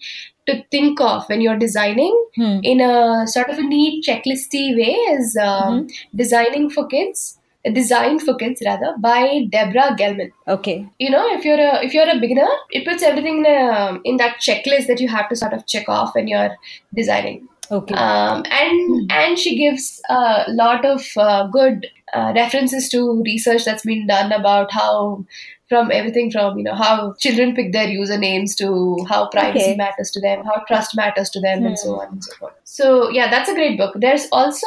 to 0.46 0.62
think 0.70 1.00
of 1.00 1.28
when 1.28 1.40
you're 1.40 1.58
designing 1.58 2.14
Hmm. 2.36 2.58
in 2.62 2.80
a 2.80 3.26
sort 3.26 3.48
of 3.50 3.58
a 3.58 3.62
neat 3.62 4.04
checklisty 4.04 4.76
way 4.76 4.92
is 5.16 5.36
um, 5.36 5.88
designing 6.14 6.70
for 6.70 6.86
kids. 6.86 7.38
Designed 7.72 8.22
for 8.22 8.34
kids 8.36 8.62
rather 8.64 8.94
by 8.98 9.46
Debra 9.50 9.96
Gelman. 9.98 10.30
Okay. 10.46 10.86
You 10.98 11.10
know, 11.10 11.26
if 11.34 11.44
you're 11.44 11.58
a 11.58 11.84
if 11.84 11.92
you're 11.94 12.08
a 12.08 12.20
beginner, 12.20 12.48
it 12.70 12.86
puts 12.86 13.02
everything 13.02 13.44
in 13.44 13.46
a, 13.46 13.98
in 14.04 14.18
that 14.18 14.36
checklist 14.40 14.86
that 14.86 15.00
you 15.00 15.08
have 15.08 15.28
to 15.30 15.36
sort 15.36 15.52
of 15.52 15.66
check 15.66 15.88
off 15.88 16.14
when 16.14 16.28
you're 16.28 16.56
designing 16.94 17.48
Okay. 17.70 17.94
um, 17.94 18.44
and 18.50 19.10
and 19.12 19.38
she 19.38 19.56
gives 19.56 20.00
a 20.08 20.44
lot 20.48 20.84
of 20.84 21.04
uh, 21.16 21.48
good 21.48 21.86
uh, 22.14 22.32
references 22.36 22.88
to 22.90 23.22
research 23.24 23.64
that's 23.64 23.84
been 23.84 24.06
done 24.06 24.30
about 24.32 24.70
how 24.70 25.24
from 25.68 25.90
everything 25.92 26.30
from 26.30 26.56
you 26.58 26.64
know 26.64 26.74
how 26.74 27.12
children 27.18 27.54
pick 27.54 27.72
their 27.72 27.86
usernames 27.88 28.56
to 28.56 29.04
how 29.08 29.28
privacy 29.28 29.64
Okay. 29.70 29.76
matters 29.76 30.10
to 30.12 30.20
them 30.20 30.44
how 30.44 30.62
trust 30.68 30.96
matters 30.96 31.30
to 31.30 31.40
them 31.40 31.64
and 31.66 31.78
so 31.78 32.00
on 32.00 32.08
and 32.08 32.24
so 32.24 32.34
forth 32.36 32.52
so 32.68 33.08
yeah, 33.10 33.30
that's 33.30 33.48
a 33.48 33.54
great 33.54 33.78
book. 33.78 33.94
There's 33.98 34.26
also 34.32 34.66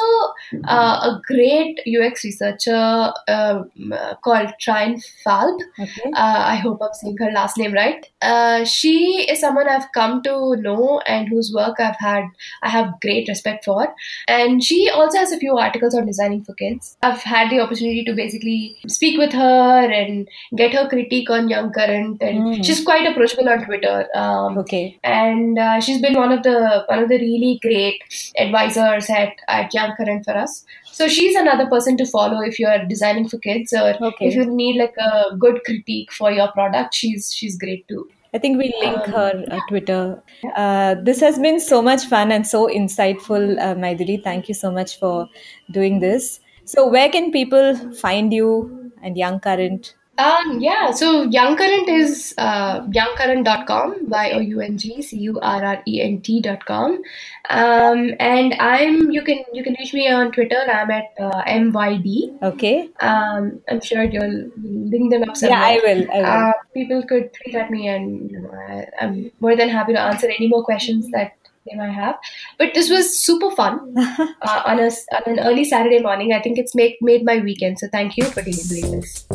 uh, 0.66 1.10
a 1.10 1.20
great 1.26 1.78
UX 1.86 2.24
researcher 2.24 3.12
uh, 3.28 3.62
called 4.24 4.52
Trine 4.60 5.00
Falbe. 5.24 5.60
Okay. 5.78 6.10
Uh, 6.14 6.42
I 6.46 6.56
hope 6.56 6.80
I'm 6.82 6.94
saying 6.94 7.16
her 7.18 7.30
last 7.30 7.58
name 7.58 7.72
right. 7.72 8.08
Uh, 8.22 8.64
she 8.64 9.26
is 9.30 9.38
someone 9.40 9.68
I've 9.68 9.92
come 9.92 10.22
to 10.22 10.56
know 10.56 11.00
and 11.06 11.28
whose 11.28 11.52
work 11.54 11.78
I've 11.78 11.98
had 11.98 12.24
I 12.62 12.70
have 12.70 13.00
great 13.00 13.28
respect 13.28 13.64
for. 13.64 13.94
And 14.26 14.64
she 14.64 14.88
also 14.88 15.18
has 15.18 15.30
a 15.32 15.38
few 15.38 15.56
articles 15.56 15.94
on 15.94 16.06
designing 16.06 16.42
for 16.42 16.54
kids. 16.54 16.96
I've 17.02 17.22
had 17.22 17.50
the 17.50 17.60
opportunity 17.60 18.02
to 18.04 18.14
basically 18.14 18.78
speak 18.88 19.18
with 19.18 19.32
her 19.32 19.90
and 20.00 20.28
get 20.56 20.72
her 20.74 20.88
critique 20.90 21.30
on 21.30 21.48
Young 21.48 21.72
Current, 21.72 22.22
and 22.22 22.40
mm. 22.40 22.64
she's 22.64 22.84
quite 22.84 23.06
approachable 23.10 23.48
on 23.48 23.64
Twitter. 23.64 24.06
Um, 24.14 24.58
okay. 24.58 24.98
And 25.04 25.58
uh, 25.58 25.80
she's 25.80 26.02
been 26.02 26.14
one 26.14 26.32
of 26.32 26.42
the 26.42 26.84
one 26.88 26.98
of 27.04 27.08
the 27.08 27.18
really 27.18 27.58
great 27.62 28.02
advisors 28.38 29.08
at, 29.08 29.34
at 29.48 29.72
Young 29.72 29.96
Current 29.96 30.24
for 30.24 30.36
us. 30.36 30.64
So 30.92 31.08
she's 31.08 31.34
another 31.34 31.66
person 31.66 31.96
to 31.96 32.06
follow 32.06 32.40
if 32.42 32.58
you're 32.58 32.84
designing 32.86 33.28
for 33.28 33.38
kids 33.38 33.72
or 33.72 33.94
okay. 34.08 34.26
if 34.26 34.34
you 34.34 34.44
need 34.44 34.78
like 34.78 34.94
a 34.98 35.36
good 35.36 35.62
critique 35.64 36.12
for 36.12 36.30
your 36.30 36.52
product. 36.52 36.94
She's 36.94 37.32
she's 37.32 37.56
great 37.56 37.88
too. 37.88 38.08
I 38.32 38.38
think 38.38 38.58
we 38.58 38.72
link 38.80 39.08
um, 39.08 39.12
her 39.12 39.44
uh, 39.50 39.60
Twitter. 39.68 40.22
Uh, 40.54 40.94
this 41.02 41.20
has 41.20 41.38
been 41.38 41.58
so 41.58 41.82
much 41.82 42.04
fun 42.04 42.30
and 42.30 42.46
so 42.46 42.68
insightful, 42.68 43.58
uh. 43.58 44.22
Thank 44.22 44.48
you 44.48 44.54
so 44.54 44.70
much 44.70 44.98
for 44.98 45.28
doing 45.70 45.98
this. 45.98 46.40
So, 46.64 46.86
where 46.86 47.08
can 47.08 47.32
people 47.32 47.92
find 47.94 48.32
you 48.32 48.92
and 49.02 49.16
Young 49.16 49.40
Current? 49.40 49.94
Um, 50.20 50.60
yeah, 50.60 50.90
so 50.90 51.22
Young 51.22 51.56
Current 51.56 51.88
is 51.88 52.34
uh, 52.36 52.80
youngcurrent.com, 52.88 54.08
Y 54.08 54.30
O 54.32 54.38
U 54.40 54.60
N 54.60 54.76
G 54.76 55.00
C 55.00 55.16
U 55.18 55.38
R 55.40 55.64
R 55.64 55.82
E 55.86 56.00
N 56.02 56.20
T.com. 56.20 57.02
Um, 57.48 58.14
and 58.20 58.54
I'm 58.60 59.10
you 59.10 59.22
can 59.22 59.42
you 59.54 59.64
can 59.64 59.76
reach 59.78 59.94
me 59.94 60.08
on 60.08 60.30
Twitter. 60.32 60.60
I'm 60.70 60.90
at 60.90 61.14
uh, 61.18 61.42
MYD. 61.44 62.42
Okay. 62.42 62.90
Um, 63.00 63.60
I'm 63.70 63.80
sure 63.80 64.02
you'll 64.02 64.50
link 64.62 65.10
them 65.10 65.28
up 65.28 65.36
somewhere. 65.36 65.58
Yeah, 65.58 65.64
I 65.64 65.80
will. 65.84 66.10
I 66.12 66.18
will. 66.18 66.26
Uh, 66.26 66.52
people 66.74 67.02
could 67.06 67.32
tweet 67.32 67.54
at 67.54 67.70
me, 67.70 67.88
and 67.88 68.30
you 68.30 68.40
know, 68.40 68.52
I, 68.68 68.86
I'm 69.00 69.32
more 69.40 69.56
than 69.56 69.70
happy 69.70 69.94
to 69.94 70.00
answer 70.00 70.28
any 70.28 70.48
more 70.48 70.62
questions 70.64 71.10
that 71.12 71.32
they 71.66 71.76
might 71.76 71.92
have. 71.92 72.18
But 72.58 72.74
this 72.74 72.90
was 72.90 73.18
super 73.18 73.50
fun 73.52 73.94
uh, 73.98 74.62
on 74.66 74.80
a 74.80 74.90
on 75.16 75.22
an 75.26 75.40
early 75.40 75.64
Saturday 75.64 76.00
morning. 76.00 76.34
I 76.34 76.40
think 76.42 76.58
it's 76.58 76.74
make 76.74 76.98
made 77.00 77.24
my 77.24 77.38
weekend. 77.38 77.78
So 77.78 77.88
thank 77.88 78.18
you 78.18 78.24
for 78.24 78.42
doing 78.42 79.00
this. 79.00 79.26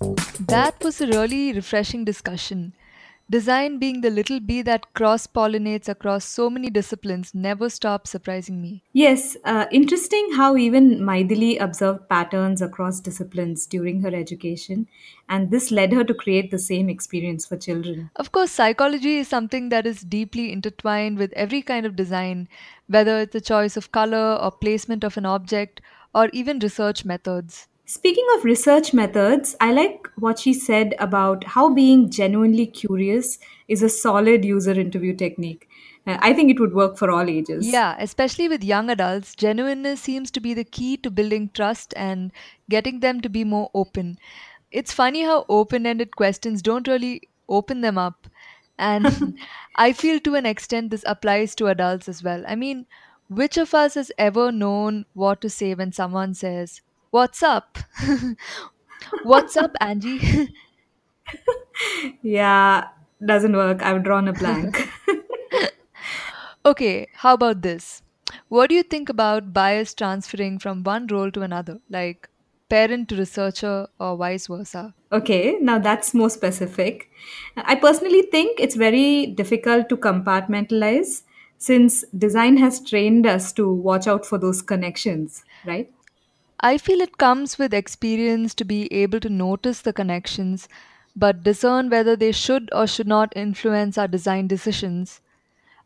That 0.00 0.74
was 0.82 1.00
a 1.00 1.06
really 1.06 1.52
refreshing 1.52 2.04
discussion. 2.04 2.72
Design 3.30 3.78
being 3.78 4.00
the 4.00 4.10
little 4.10 4.40
bee 4.40 4.62
that 4.62 4.94
cross 4.94 5.26
pollinates 5.26 5.88
across 5.88 6.24
so 6.24 6.48
many 6.48 6.70
disciplines 6.70 7.34
never 7.34 7.68
stops 7.68 8.10
surprising 8.10 8.62
me. 8.62 8.82
Yes, 8.94 9.36
uh, 9.44 9.66
interesting 9.70 10.30
how 10.34 10.56
even 10.56 11.00
Maithili 11.00 11.60
observed 11.60 12.08
patterns 12.08 12.62
across 12.62 13.00
disciplines 13.00 13.66
during 13.66 14.00
her 14.00 14.14
education, 14.14 14.88
and 15.28 15.50
this 15.50 15.70
led 15.70 15.92
her 15.92 16.04
to 16.04 16.14
create 16.14 16.50
the 16.50 16.58
same 16.58 16.88
experience 16.88 17.44
for 17.44 17.58
children. 17.58 18.10
Of 18.16 18.32
course, 18.32 18.50
psychology 18.50 19.18
is 19.18 19.28
something 19.28 19.68
that 19.68 19.86
is 19.86 20.00
deeply 20.00 20.50
intertwined 20.50 21.18
with 21.18 21.32
every 21.34 21.60
kind 21.60 21.84
of 21.84 21.96
design, 21.96 22.48
whether 22.86 23.20
it's 23.20 23.34
a 23.34 23.42
choice 23.42 23.76
of 23.76 23.92
color 23.92 24.38
or 24.40 24.50
placement 24.50 25.04
of 25.04 25.18
an 25.18 25.26
object 25.26 25.82
or 26.14 26.30
even 26.32 26.58
research 26.58 27.04
methods. 27.04 27.68
Speaking 27.90 28.26
of 28.36 28.44
research 28.44 28.92
methods, 28.92 29.56
I 29.62 29.72
like 29.72 30.10
what 30.16 30.38
she 30.38 30.52
said 30.52 30.94
about 30.98 31.42
how 31.44 31.72
being 31.72 32.10
genuinely 32.10 32.66
curious 32.66 33.38
is 33.66 33.82
a 33.82 33.88
solid 33.88 34.44
user 34.44 34.72
interview 34.72 35.16
technique. 35.16 35.66
Uh, 36.06 36.18
I 36.20 36.34
think 36.34 36.50
it 36.50 36.60
would 36.60 36.74
work 36.74 36.98
for 36.98 37.10
all 37.10 37.30
ages. 37.30 37.66
Yeah, 37.66 37.96
especially 37.98 38.46
with 38.46 38.62
young 38.62 38.90
adults, 38.90 39.34
genuineness 39.34 40.02
seems 40.02 40.30
to 40.32 40.40
be 40.40 40.52
the 40.52 40.64
key 40.64 40.98
to 40.98 41.10
building 41.10 41.48
trust 41.54 41.94
and 41.96 42.30
getting 42.68 43.00
them 43.00 43.22
to 43.22 43.30
be 43.30 43.42
more 43.42 43.70
open. 43.72 44.18
It's 44.70 44.92
funny 44.92 45.22
how 45.22 45.46
open 45.48 45.86
ended 45.86 46.14
questions 46.14 46.60
don't 46.60 46.86
really 46.86 47.22
open 47.48 47.80
them 47.80 47.96
up. 47.96 48.26
And 48.78 49.38
I 49.76 49.94
feel 49.94 50.20
to 50.20 50.34
an 50.34 50.44
extent 50.44 50.90
this 50.90 51.04
applies 51.06 51.54
to 51.54 51.68
adults 51.68 52.06
as 52.06 52.22
well. 52.22 52.44
I 52.46 52.54
mean, 52.54 52.84
which 53.30 53.56
of 53.56 53.72
us 53.72 53.94
has 53.94 54.12
ever 54.18 54.52
known 54.52 55.06
what 55.14 55.40
to 55.40 55.48
say 55.48 55.74
when 55.74 55.92
someone 55.92 56.34
says, 56.34 56.82
What's 57.10 57.42
up? 57.42 57.78
What's 59.22 59.56
up, 59.56 59.74
Angie? 59.80 60.50
yeah, 62.22 62.88
doesn't 63.24 63.56
work. 63.56 63.82
I've 63.82 64.02
drawn 64.04 64.28
a 64.28 64.34
blank. 64.34 64.88
okay, 66.66 67.08
how 67.14 67.32
about 67.32 67.62
this? 67.62 68.02
What 68.48 68.68
do 68.68 68.74
you 68.74 68.82
think 68.82 69.08
about 69.08 69.54
bias 69.54 69.94
transferring 69.94 70.58
from 70.58 70.82
one 70.82 71.06
role 71.06 71.30
to 71.30 71.40
another, 71.40 71.80
like 71.88 72.28
parent 72.68 73.08
to 73.08 73.16
researcher 73.16 73.86
or 73.98 74.16
vice 74.18 74.48
versa? 74.48 74.94
Okay, 75.10 75.56
now 75.62 75.78
that's 75.78 76.12
more 76.12 76.28
specific. 76.28 77.10
I 77.56 77.76
personally 77.76 78.22
think 78.22 78.60
it's 78.60 78.74
very 78.74 79.26
difficult 79.26 79.88
to 79.88 79.96
compartmentalize 79.96 81.22
since 81.56 82.04
design 82.16 82.58
has 82.58 82.80
trained 82.80 83.26
us 83.26 83.50
to 83.54 83.72
watch 83.72 84.06
out 84.06 84.26
for 84.26 84.36
those 84.36 84.60
connections, 84.60 85.44
right? 85.64 85.90
I 86.60 86.76
feel 86.78 87.00
it 87.00 87.18
comes 87.18 87.58
with 87.58 87.72
experience 87.72 88.54
to 88.56 88.64
be 88.64 88.92
able 88.92 89.20
to 89.20 89.28
notice 89.28 89.80
the 89.80 89.92
connections, 89.92 90.68
but 91.16 91.42
discern 91.42 91.88
whether 91.88 92.16
they 92.16 92.32
should 92.32 92.68
or 92.72 92.86
should 92.86 93.06
not 93.06 93.32
influence 93.36 93.96
our 93.96 94.08
design 94.08 94.46
decisions. 94.46 95.20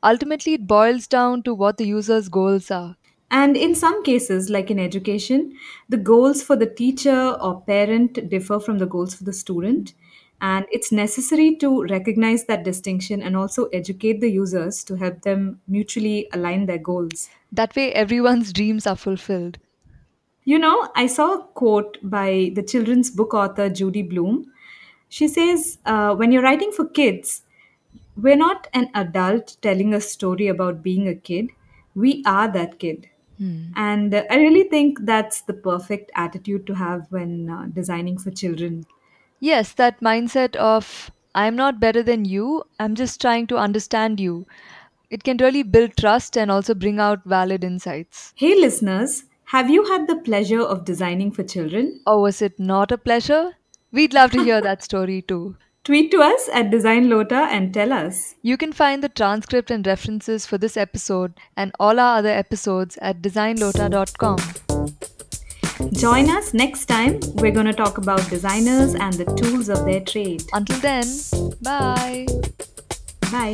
Ultimately, 0.02 0.54
it 0.54 0.66
boils 0.66 1.06
down 1.06 1.42
to 1.44 1.54
what 1.54 1.76
the 1.76 1.86
user's 1.86 2.28
goals 2.28 2.70
are. 2.70 2.96
And 3.30 3.56
in 3.56 3.74
some 3.74 4.02
cases, 4.02 4.50
like 4.50 4.70
in 4.70 4.78
education, 4.78 5.56
the 5.88 5.96
goals 5.96 6.42
for 6.42 6.56
the 6.56 6.66
teacher 6.66 7.36
or 7.40 7.62
parent 7.62 8.28
differ 8.28 8.60
from 8.60 8.78
the 8.78 8.86
goals 8.86 9.14
for 9.14 9.24
the 9.24 9.32
student. 9.32 9.94
And 10.40 10.66
it's 10.72 10.90
necessary 10.92 11.56
to 11.56 11.84
recognize 11.84 12.44
that 12.46 12.64
distinction 12.64 13.22
and 13.22 13.36
also 13.36 13.66
educate 13.66 14.20
the 14.20 14.30
users 14.30 14.84
to 14.84 14.96
help 14.96 15.22
them 15.22 15.60
mutually 15.68 16.28
align 16.32 16.66
their 16.66 16.78
goals. 16.78 17.30
That 17.52 17.76
way, 17.76 17.92
everyone's 17.92 18.52
dreams 18.52 18.86
are 18.86 18.96
fulfilled. 18.96 19.58
You 20.44 20.58
know, 20.58 20.88
I 20.96 21.06
saw 21.06 21.34
a 21.34 21.42
quote 21.42 21.98
by 22.02 22.50
the 22.54 22.62
children's 22.62 23.10
book 23.10 23.32
author 23.34 23.68
Judy 23.68 24.02
Blume. 24.02 24.52
She 25.08 25.28
says, 25.28 25.78
uh, 25.86 26.14
When 26.14 26.32
you're 26.32 26.42
writing 26.42 26.72
for 26.72 26.86
kids, 26.86 27.42
we're 28.16 28.36
not 28.36 28.66
an 28.74 28.90
adult 28.94 29.56
telling 29.62 29.94
a 29.94 30.00
story 30.00 30.48
about 30.48 30.82
being 30.82 31.08
a 31.08 31.14
kid, 31.14 31.50
we 31.94 32.22
are 32.26 32.50
that 32.52 32.78
kid. 32.78 33.08
Hmm. 33.38 33.72
And 33.76 34.14
uh, 34.14 34.24
I 34.30 34.36
really 34.36 34.64
think 34.64 34.98
that's 35.02 35.42
the 35.42 35.54
perfect 35.54 36.10
attitude 36.14 36.66
to 36.66 36.74
have 36.74 37.06
when 37.10 37.48
uh, 37.48 37.66
designing 37.72 38.18
for 38.18 38.30
children. 38.30 38.86
Yes, 39.40 39.72
that 39.74 40.00
mindset 40.00 40.56
of, 40.56 41.10
I'm 41.34 41.56
not 41.56 41.80
better 41.80 42.02
than 42.02 42.24
you, 42.24 42.64
I'm 42.78 42.94
just 42.94 43.20
trying 43.20 43.46
to 43.48 43.56
understand 43.56 44.20
you. 44.20 44.46
It 45.10 45.24
can 45.24 45.36
really 45.38 45.62
build 45.62 45.96
trust 45.96 46.36
and 46.36 46.50
also 46.50 46.74
bring 46.74 46.98
out 46.98 47.24
valid 47.24 47.64
insights. 47.64 48.32
Hey, 48.36 48.54
listeners. 48.54 49.24
Have 49.52 49.68
you 49.68 49.84
had 49.84 50.06
the 50.08 50.16
pleasure 50.16 50.62
of 50.62 50.86
designing 50.86 51.30
for 51.30 51.42
children? 51.42 52.00
Or 52.06 52.22
was 52.22 52.40
it 52.40 52.58
not 52.58 52.90
a 52.90 52.96
pleasure? 52.96 53.50
We'd 53.92 54.14
love 54.14 54.30
to 54.30 54.42
hear 54.42 54.62
that 54.62 54.82
story 54.82 55.20
too. 55.20 55.56
Tweet 55.84 56.10
to 56.12 56.22
us 56.22 56.48
at 56.54 56.70
Design 56.70 57.10
Lota 57.10 57.48
and 57.50 57.74
tell 57.74 57.92
us. 57.92 58.34
You 58.40 58.56
can 58.56 58.72
find 58.72 59.04
the 59.04 59.10
transcript 59.10 59.70
and 59.70 59.86
references 59.86 60.46
for 60.46 60.56
this 60.56 60.78
episode 60.78 61.34
and 61.54 61.70
all 61.78 62.00
our 62.00 62.16
other 62.16 62.30
episodes 62.30 62.96
at 63.02 63.20
designlota.com. 63.20 64.38
Join 65.92 66.30
us 66.30 66.54
next 66.54 66.86
time. 66.86 67.20
We're 67.34 67.52
going 67.52 67.66
to 67.66 67.74
talk 67.74 67.98
about 67.98 68.26
designers 68.30 68.94
and 68.94 69.12
the 69.12 69.26
tools 69.34 69.68
of 69.68 69.84
their 69.84 70.00
trade. 70.00 70.44
Until 70.54 70.78
then, 70.78 71.04
bye. 71.60 72.26
Bye. 73.30 73.52